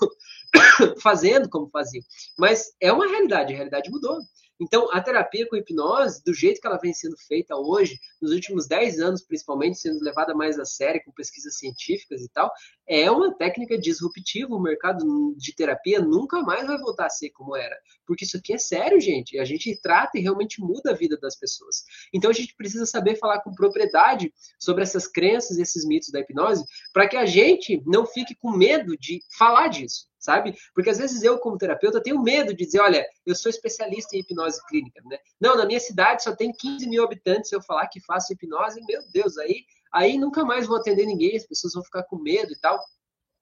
fazendo 1.02 1.48
como 1.48 1.68
faziam, 1.70 2.04
mas 2.38 2.74
é 2.80 2.92
uma 2.92 3.06
realidade, 3.06 3.52
a 3.52 3.56
realidade 3.56 3.90
mudou. 3.90 4.18
Então, 4.58 4.88
a 4.90 5.00
terapia 5.00 5.46
com 5.48 5.56
hipnose, 5.56 6.22
do 6.24 6.32
jeito 6.32 6.60
que 6.60 6.66
ela 6.66 6.78
vem 6.78 6.92
sendo 6.92 7.16
feita 7.16 7.54
hoje, 7.56 7.98
nos 8.20 8.32
últimos 8.32 8.66
10 8.66 9.00
anos, 9.00 9.22
principalmente, 9.22 9.78
sendo 9.78 10.02
levada 10.02 10.34
mais 10.34 10.58
a 10.58 10.64
sério, 10.64 11.02
com 11.04 11.12
pesquisas 11.12 11.58
científicas 11.58 12.22
e 12.22 12.28
tal, 12.30 12.50
é 12.88 13.10
uma 13.10 13.34
técnica 13.34 13.78
disruptiva. 13.78 14.54
O 14.54 14.62
mercado 14.62 15.04
de 15.36 15.54
terapia 15.54 16.00
nunca 16.00 16.40
mais 16.40 16.66
vai 16.66 16.78
voltar 16.78 17.06
a 17.06 17.10
ser 17.10 17.30
como 17.30 17.54
era. 17.54 17.76
Porque 18.06 18.24
isso 18.24 18.38
aqui 18.38 18.54
é 18.54 18.58
sério, 18.58 19.00
gente. 19.00 19.38
A 19.38 19.44
gente 19.44 19.78
trata 19.82 20.18
e 20.18 20.22
realmente 20.22 20.60
muda 20.60 20.92
a 20.92 20.94
vida 20.94 21.18
das 21.18 21.36
pessoas. 21.36 21.84
Então, 22.12 22.30
a 22.30 22.34
gente 22.34 22.54
precisa 22.56 22.86
saber 22.86 23.16
falar 23.16 23.40
com 23.40 23.54
propriedade 23.54 24.32
sobre 24.58 24.82
essas 24.82 25.06
crenças, 25.06 25.58
esses 25.58 25.84
mitos 25.84 26.10
da 26.10 26.20
hipnose, 26.20 26.64
para 26.92 27.06
que 27.06 27.16
a 27.16 27.26
gente 27.26 27.82
não 27.84 28.06
fique 28.06 28.34
com 28.34 28.50
medo 28.50 28.96
de 28.96 29.20
falar 29.36 29.68
disso 29.68 30.06
sabe? 30.26 30.54
Porque 30.74 30.90
às 30.90 30.98
vezes 30.98 31.22
eu, 31.22 31.38
como 31.38 31.56
terapeuta, 31.56 32.02
tenho 32.02 32.20
medo 32.20 32.52
de 32.52 32.64
dizer, 32.64 32.80
olha, 32.80 33.06
eu 33.24 33.34
sou 33.34 33.48
especialista 33.48 34.16
em 34.16 34.20
hipnose 34.20 34.60
clínica, 34.66 35.00
né? 35.06 35.18
Não, 35.40 35.56
na 35.56 35.64
minha 35.64 35.78
cidade 35.78 36.24
só 36.24 36.34
tem 36.34 36.52
15 36.52 36.88
mil 36.88 37.04
habitantes, 37.04 37.48
se 37.48 37.56
eu 37.56 37.62
falar 37.62 37.86
que 37.86 38.00
faço 38.00 38.32
hipnose, 38.32 38.80
meu 38.86 39.00
Deus, 39.12 39.38
aí, 39.38 39.64
aí 39.92 40.18
nunca 40.18 40.44
mais 40.44 40.66
vou 40.66 40.76
atender 40.76 41.06
ninguém, 41.06 41.36
as 41.36 41.46
pessoas 41.46 41.74
vão 41.74 41.84
ficar 41.84 42.02
com 42.02 42.16
medo 42.16 42.52
e 42.52 42.58
tal. 42.58 42.78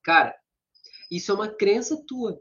Cara, 0.04 0.36
isso 1.10 1.32
é 1.32 1.34
uma 1.34 1.48
crença 1.48 1.96
tua. 2.06 2.38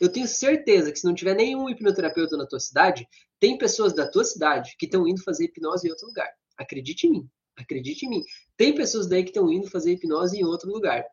Eu 0.00 0.10
tenho 0.10 0.28
certeza 0.28 0.92
que 0.92 0.98
se 0.98 1.06
não 1.06 1.14
tiver 1.14 1.34
nenhum 1.34 1.68
hipnoterapeuta 1.68 2.36
na 2.36 2.46
tua 2.46 2.60
cidade, 2.60 3.06
tem 3.40 3.58
pessoas 3.58 3.92
da 3.92 4.08
tua 4.08 4.24
cidade 4.24 4.76
que 4.78 4.86
estão 4.86 5.08
indo 5.08 5.22
fazer 5.22 5.46
hipnose 5.46 5.88
em 5.88 5.90
outro 5.90 6.06
lugar. 6.06 6.30
Acredite 6.56 7.06
em 7.06 7.10
mim. 7.10 7.28
Acredite 7.56 8.06
em 8.06 8.08
mim. 8.08 8.22
Tem 8.56 8.74
pessoas 8.74 9.08
daí 9.08 9.22
que 9.24 9.30
estão 9.30 9.50
indo 9.50 9.68
fazer 9.68 9.92
hipnose 9.92 10.38
em 10.38 10.44
outro 10.44 10.70
lugar. 10.70 11.04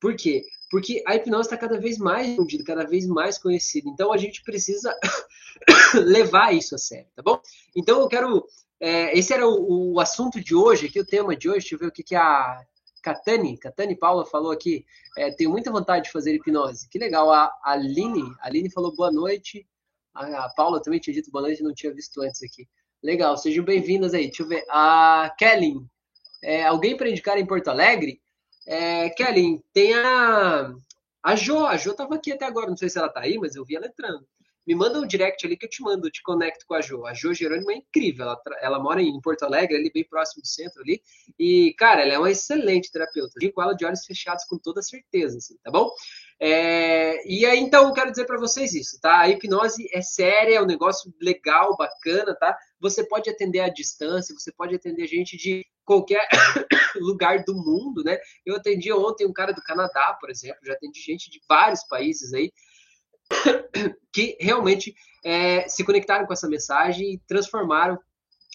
Por 0.00 0.14
quê? 0.14 0.44
Porque 0.70 1.02
a 1.06 1.14
hipnose 1.14 1.46
está 1.46 1.56
cada 1.56 1.78
vez 1.78 1.98
mais 1.98 2.28
difundida, 2.28 2.64
cada 2.64 2.84
vez 2.84 3.06
mais 3.06 3.38
conhecida. 3.38 3.88
Então 3.88 4.12
a 4.12 4.16
gente 4.16 4.42
precisa 4.42 4.94
levar 5.94 6.54
isso 6.54 6.74
a 6.74 6.78
sério, 6.78 7.06
tá 7.14 7.22
bom? 7.22 7.40
Então 7.74 8.00
eu 8.00 8.08
quero. 8.08 8.44
É, 8.80 9.16
esse 9.16 9.32
era 9.32 9.48
o, 9.48 9.94
o, 9.94 10.00
assunto 10.00 10.40
de 10.40 10.54
hoje, 10.54 10.86
aqui 10.86 11.00
o 11.00 11.06
tema 11.06 11.36
de 11.36 11.48
hoje. 11.48 11.60
Deixa 11.60 11.74
eu 11.76 11.78
ver 11.78 11.86
o 11.86 11.92
que, 11.92 12.02
que 12.02 12.14
a 12.14 12.60
Catani, 13.02 13.56
Catani 13.56 13.96
Paula 13.96 14.26
falou 14.26 14.50
aqui. 14.50 14.84
É, 15.16 15.30
tenho 15.30 15.50
muita 15.50 15.70
vontade 15.70 16.06
de 16.06 16.12
fazer 16.12 16.34
hipnose. 16.34 16.88
Que 16.88 16.98
legal. 16.98 17.32
A 17.32 17.52
Aline, 17.62 18.24
a 18.40 18.48
Aline 18.48 18.70
falou 18.70 18.94
boa 18.94 19.12
noite. 19.12 19.66
A, 20.12 20.46
a 20.46 20.48
Paula 20.50 20.82
também 20.82 20.98
tinha 20.98 21.14
dito 21.14 21.30
boa 21.30 21.42
noite, 21.42 21.62
não 21.62 21.72
tinha 21.72 21.94
visto 21.94 22.20
antes 22.20 22.42
aqui. 22.42 22.68
Legal, 23.02 23.36
sejam 23.38 23.64
bem-vindas 23.64 24.12
aí. 24.12 24.26
Deixa 24.26 24.42
eu 24.42 24.48
ver. 24.48 24.64
A 24.68 25.32
Kelly, 25.38 25.76
é, 26.42 26.64
alguém 26.64 26.96
para 26.96 27.08
indicar 27.08 27.38
em 27.38 27.46
Porto 27.46 27.68
Alegre? 27.68 28.20
É, 28.66 29.10
Kelly, 29.10 29.62
tem 29.72 29.94
a, 29.94 30.74
a 31.22 31.36
Jo. 31.36 31.66
A 31.66 31.76
Jo 31.76 31.92
estava 31.92 32.16
aqui 32.16 32.32
até 32.32 32.44
agora, 32.44 32.68
não 32.68 32.76
sei 32.76 32.88
se 32.88 32.98
ela 32.98 33.06
está 33.06 33.20
aí, 33.20 33.38
mas 33.38 33.54
eu 33.54 33.64
vi 33.64 33.76
ela 33.76 33.86
entrando. 33.86 34.26
Me 34.66 34.74
manda 34.74 34.98
um 34.98 35.06
direct 35.06 35.46
ali 35.46 35.56
que 35.56 35.64
eu 35.64 35.70
te 35.70 35.80
mando, 35.80 36.08
eu 36.08 36.10
te 36.10 36.20
conecto 36.22 36.66
com 36.66 36.74
a 36.74 36.80
Jo. 36.80 37.06
A 37.06 37.14
Jo 37.14 37.32
Jerônimo 37.32 37.70
é 37.70 37.76
incrível, 37.76 38.24
ela, 38.24 38.40
ela 38.60 38.78
mora 38.80 39.00
em 39.00 39.20
Porto 39.20 39.44
Alegre, 39.44 39.76
ali 39.76 39.92
bem 39.92 40.04
próximo 40.04 40.42
do 40.42 40.48
centro 40.48 40.82
ali. 40.82 41.00
E, 41.38 41.72
cara, 41.78 42.02
ela 42.02 42.14
é 42.14 42.18
uma 42.18 42.30
excelente 42.30 42.90
terapeuta. 42.90 43.32
Eu 43.40 43.52
com 43.52 43.62
ela 43.62 43.74
de 43.74 43.84
olhos 43.84 44.04
fechados 44.04 44.44
com 44.44 44.58
toda 44.58 44.82
certeza, 44.82 45.38
assim, 45.38 45.56
tá 45.62 45.70
bom? 45.70 45.88
É, 46.38 47.26
e 47.26 47.46
aí, 47.46 47.58
então, 47.58 47.88
eu 47.88 47.94
quero 47.94 48.10
dizer 48.10 48.26
para 48.26 48.38
vocês 48.38 48.74
isso, 48.74 49.00
tá? 49.00 49.20
A 49.20 49.28
hipnose 49.28 49.88
é 49.92 50.02
séria, 50.02 50.56
é 50.56 50.62
um 50.62 50.66
negócio 50.66 51.12
legal, 51.20 51.76
bacana, 51.76 52.34
tá? 52.34 52.56
Você 52.78 53.06
pode 53.06 53.30
atender 53.30 53.60
à 53.60 53.68
distância, 53.68 54.34
você 54.34 54.52
pode 54.52 54.74
atender 54.74 55.06
gente 55.06 55.36
de 55.36 55.64
qualquer 55.84 56.28
lugar 57.00 57.42
do 57.44 57.54
mundo, 57.54 58.04
né? 58.04 58.18
Eu 58.44 58.56
atendi 58.56 58.92
ontem 58.92 59.26
um 59.26 59.32
cara 59.32 59.52
do 59.52 59.62
Canadá, 59.62 60.16
por 60.20 60.28
exemplo, 60.28 60.60
já 60.64 60.74
atendi 60.74 61.00
gente 61.00 61.30
de 61.30 61.40
vários 61.48 61.82
países 61.84 62.34
aí 62.34 62.52
que 64.12 64.36
realmente 64.38 64.94
é, 65.24 65.66
se 65.68 65.84
conectaram 65.84 66.26
com 66.26 66.32
essa 66.32 66.48
mensagem 66.48 67.14
e 67.14 67.18
transformaram 67.26 67.98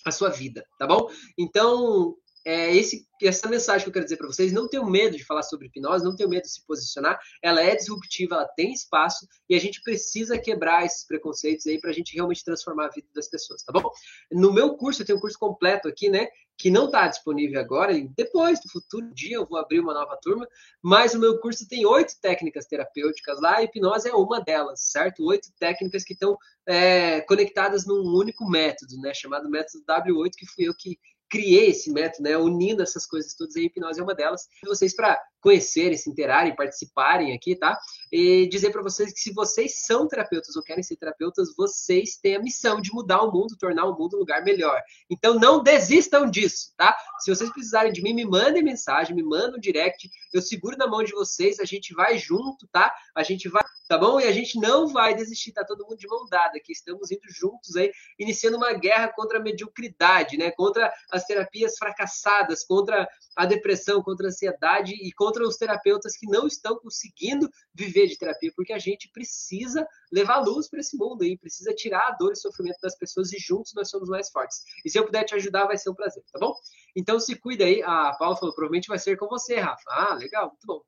a 0.06 0.12
sua 0.12 0.30
vida, 0.30 0.66
tá 0.78 0.88
bom? 0.88 1.08
Então, 1.38 2.16
é 2.46 2.76
esse, 2.76 3.08
essa 3.22 3.48
mensagem 3.48 3.84
que 3.84 3.90
eu 3.90 3.94
quero 3.94 4.06
dizer 4.06 4.18
para 4.18 4.28
vocês. 4.28 4.52
Não 4.52 4.68
tenham 4.68 4.90
medo 4.90 5.16
de 5.16 5.24
falar 5.24 5.44
sobre 5.44 5.68
hipnose, 5.68 6.04
não 6.04 6.16
tenham 6.16 6.30
medo 6.30 6.44
de 6.44 6.52
se 6.52 6.66
posicionar. 6.66 7.20
Ela 7.42 7.62
é 7.62 7.76
disruptiva, 7.76 8.36
ela 8.36 8.48
tem 8.48 8.74
espaço 8.74 9.28
e 9.50 9.56
a 9.56 9.60
gente 9.60 9.82
precisa 9.82 10.38
quebrar 10.38 10.86
esses 10.86 11.06
preconceitos 11.06 11.68
aí 11.68 11.80
para 11.80 11.92
a 11.92 11.94
gente 11.94 12.16
realmente 12.16 12.44
transformar 12.44 12.86
a 12.86 12.90
vida 12.90 13.08
das 13.14 13.30
pessoas, 13.30 13.64
tá 13.64 13.72
bom? 13.72 13.90
No 14.32 14.52
meu 14.52 14.76
curso, 14.76 15.02
eu 15.02 15.06
tenho 15.06 15.18
um 15.18 15.22
curso 15.22 15.38
completo 15.38 15.88
aqui, 15.88 16.10
né? 16.10 16.28
Que 16.58 16.70
não 16.70 16.86
está 16.86 17.08
disponível 17.08 17.60
agora, 17.60 17.92
e 17.92 18.08
depois, 18.10 18.60
no 18.64 18.72
futuro 18.72 19.12
dia, 19.14 19.38
eu 19.38 19.48
vou 19.48 19.58
abrir 19.58 19.80
uma 19.80 19.94
nova 19.94 20.18
turma. 20.22 20.48
Mas 20.82 21.14
o 21.14 21.20
meu 21.20 21.40
curso 21.40 21.68
tem 21.68 21.86
oito 21.86 22.14
técnicas 22.22 22.66
terapêuticas 22.66 23.40
lá, 23.40 23.58
a 23.58 23.64
hipnose 23.64 24.10
é 24.10 24.14
uma 24.14 24.40
delas, 24.40 24.92
certo? 24.92 25.26
Oito 25.26 25.50
técnicas 25.60 26.04
que 26.04 26.14
estão 26.14 26.38
é, 26.68 27.22
conectadas 27.22 27.86
num 27.86 28.04
único 28.16 28.48
método, 28.48 28.98
né? 28.98 29.14
Chamado 29.14 29.50
método 29.50 29.84
W8, 29.86 30.32
que 30.38 30.46
fui 30.46 30.68
eu 30.68 30.74
que 30.76 31.00
criei 31.32 31.70
esse 31.70 31.90
método, 31.90 32.24
né, 32.24 32.38
unindo 32.38 32.84
essas 32.84 33.08
coisas 33.08 33.34
todas, 33.34 33.56
a 33.56 33.62
hipnose 33.62 34.02
é 34.02 34.04
uma 34.04 34.14
delas. 34.14 34.48
E 34.62 34.68
vocês, 34.68 34.94
para 34.94 35.18
conhecerem, 35.40 35.98
se 35.98 36.10
interarem, 36.10 36.56
participarem 36.56 37.34
aqui, 37.34 37.56
tá? 37.56 37.80
E 38.12 38.48
dizer 38.48 38.72
para 38.72 38.82
vocês 38.82 39.14
que 39.14 39.20
se 39.20 39.34
vocês 39.34 39.86
são 39.86 40.08
terapeutas 40.08 40.56
ou 40.56 40.64
querem 40.64 40.84
ser 40.84 40.98
terapeutas, 40.98 41.56
vocês 41.56 42.18
têm 42.18 42.36
a 42.36 42.42
missão 42.42 42.82
de 42.82 42.92
mudar 42.94 43.22
o 43.22 43.32
mundo, 43.32 43.56
tornar 43.58 43.86
o 43.86 43.98
mundo 43.98 44.18
um 44.18 44.20
lugar 44.20 44.44
melhor. 44.44 44.82
Então 45.10 45.40
não 45.40 45.64
desistam 45.64 46.30
disso, 46.30 46.74
tá? 46.76 46.98
Se 47.20 47.34
vocês 47.34 47.50
precisarem 47.52 47.94
de 47.94 48.02
mim, 48.02 48.14
me 48.14 48.26
mandem 48.26 48.64
mensagem, 48.64 49.16
me 49.16 49.24
mandem 49.24 49.56
um 49.56 49.60
direct, 49.60 50.10
eu 50.34 50.42
seguro 50.42 50.76
na 50.76 50.88
mão 50.88 51.04
de 51.04 51.14
vocês, 51.14 51.60
a 51.60 51.66
gente 51.66 51.94
vai 51.94 52.18
junto, 52.18 52.68
tá? 52.68 52.94
A 53.16 53.24
gente 53.24 53.48
vai, 53.48 53.64
tá 53.88 53.98
bom? 53.98 54.20
E 54.20 54.26
a 54.26 54.32
gente 54.32 54.60
não 54.60 54.88
vai 54.88 55.16
desistir, 55.16 55.54
tá 55.54 55.64
todo 55.64 55.86
mundo 55.86 55.98
de 55.98 56.08
mão 56.08 56.26
dada 56.30 56.58
aqui, 56.58 56.74
estamos 56.74 57.12
indo 57.12 57.30
juntos 57.30 57.76
aí, 57.78 57.92
iniciando 58.20 58.58
uma 58.58 58.74
guerra 58.74 59.08
contra 59.10 59.40
a 59.40 59.42
mediocridade, 59.42 60.38
né? 60.38 60.52
Contra 60.52 60.92
as 61.12 61.26
terapias 61.26 61.78
fracassadas, 61.78 62.66
contra 62.66 63.08
a 63.38 63.46
depressão, 63.46 64.04
contra 64.04 64.28
a 64.28 64.30
ansiedade 64.30 64.94
e 64.94 65.12
contra 65.14 65.48
os 65.48 65.56
terapeutas 65.56 66.18
que 66.18 66.28
não 66.28 66.46
estão 66.46 66.78
conseguindo 66.78 67.50
viver 67.74 68.01
de 68.08 68.18
terapia, 68.18 68.52
porque 68.56 68.74
a 68.74 68.80
gente 68.80 69.10
precisa 69.12 69.88
levar 70.12 70.40
luz 70.40 70.70
para 70.70 70.80
esse 70.80 70.98
mundo 70.98 71.24
aí, 71.24 71.38
precisa 71.38 71.74
tirar 71.74 72.08
a 72.08 72.12
dor 72.12 72.34
e 72.34 72.36
sofrimento 72.36 72.80
das 72.82 72.98
pessoas 72.98 73.32
e 73.34 73.38
juntos 73.40 73.74
nós 73.74 73.90
somos 73.90 74.10
mais 74.10 74.30
fortes. 74.30 74.64
E 74.86 74.90
se 74.90 74.98
eu 74.98 75.06
puder 75.06 75.24
te 75.24 75.36
ajudar, 75.36 75.66
vai 75.66 75.78
ser 75.78 75.90
um 75.90 75.96
prazer, 75.96 76.24
tá 76.32 76.40
bom? 76.40 76.54
Então 76.96 77.20
se 77.20 77.36
cuida 77.36 77.66
aí. 77.66 77.82
A 77.84 78.14
Paula 78.14 78.36
falou, 78.36 78.54
provavelmente 78.54 78.88
vai 78.88 79.00
ser 79.00 79.18
com 79.18 79.28
você, 79.28 79.56
Rafa. 79.56 79.84
Ah, 79.90 80.16
legal, 80.16 80.48
muito 80.48 80.66
bom. 80.66 80.82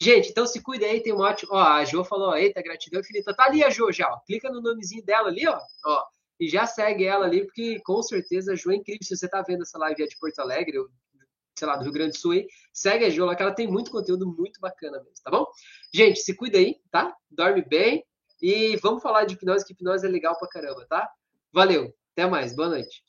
Gente, 0.00 0.30
então 0.30 0.46
se 0.46 0.62
cuida 0.62 0.86
aí, 0.86 1.02
tem 1.02 1.12
um 1.12 1.18
ótimo. 1.18 1.52
Ó, 1.52 1.58
a 1.58 1.84
Jo 1.84 2.04
falou, 2.04 2.36
eita, 2.36 2.62
gratidão 2.62 3.00
infinita. 3.00 3.34
Tá 3.34 3.44
ali 3.44 3.64
a 3.64 3.70
Jo 3.70 3.90
já, 3.90 4.08
ó. 4.08 4.20
Clica 4.20 4.48
no 4.48 4.60
nomezinho 4.60 5.04
dela 5.04 5.28
ali, 5.28 5.46
ó. 5.46 5.58
ó 5.84 6.04
e 6.40 6.48
já 6.48 6.66
segue 6.66 7.04
ela 7.04 7.26
ali, 7.26 7.44
porque 7.44 7.80
com 7.80 8.00
certeza 8.02 8.52
a 8.52 8.54
Jo 8.54 8.70
é 8.70 8.76
incrível. 8.76 9.02
Se 9.02 9.16
você 9.16 9.26
está 9.26 9.42
vendo 9.42 9.62
essa 9.62 9.78
live 9.78 10.06
de 10.06 10.16
Porto 10.18 10.38
Alegre, 10.38 10.78
ou, 10.78 10.88
sei 11.58 11.66
lá, 11.66 11.76
do 11.76 11.82
Rio 11.82 11.92
Grande 11.92 12.12
do 12.12 12.18
Sul, 12.18 12.32
aí, 12.32 12.46
segue 12.72 13.04
a 13.04 13.24
lá, 13.24 13.34
que 13.34 13.42
ela 13.42 13.54
tem 13.54 13.66
muito 13.66 13.90
conteúdo 13.90 14.26
muito 14.26 14.60
bacana 14.60 14.98
mesmo, 14.98 15.14
tá 15.24 15.30
bom? 15.30 15.46
Gente, 15.92 16.20
se 16.20 16.34
cuida 16.34 16.58
aí, 16.58 16.76
tá? 16.90 17.14
Dorme 17.30 17.62
bem. 17.62 18.04
E 18.40 18.76
vamos 18.76 19.02
falar 19.02 19.24
de 19.24 19.34
hipnose, 19.34 19.64
que 19.64 19.72
hipnose 19.72 20.06
é 20.06 20.08
legal 20.08 20.38
pra 20.38 20.48
caramba, 20.48 20.86
tá? 20.88 21.10
Valeu, 21.52 21.92
até 22.12 22.26
mais, 22.26 22.54
boa 22.54 22.68
noite. 22.68 23.02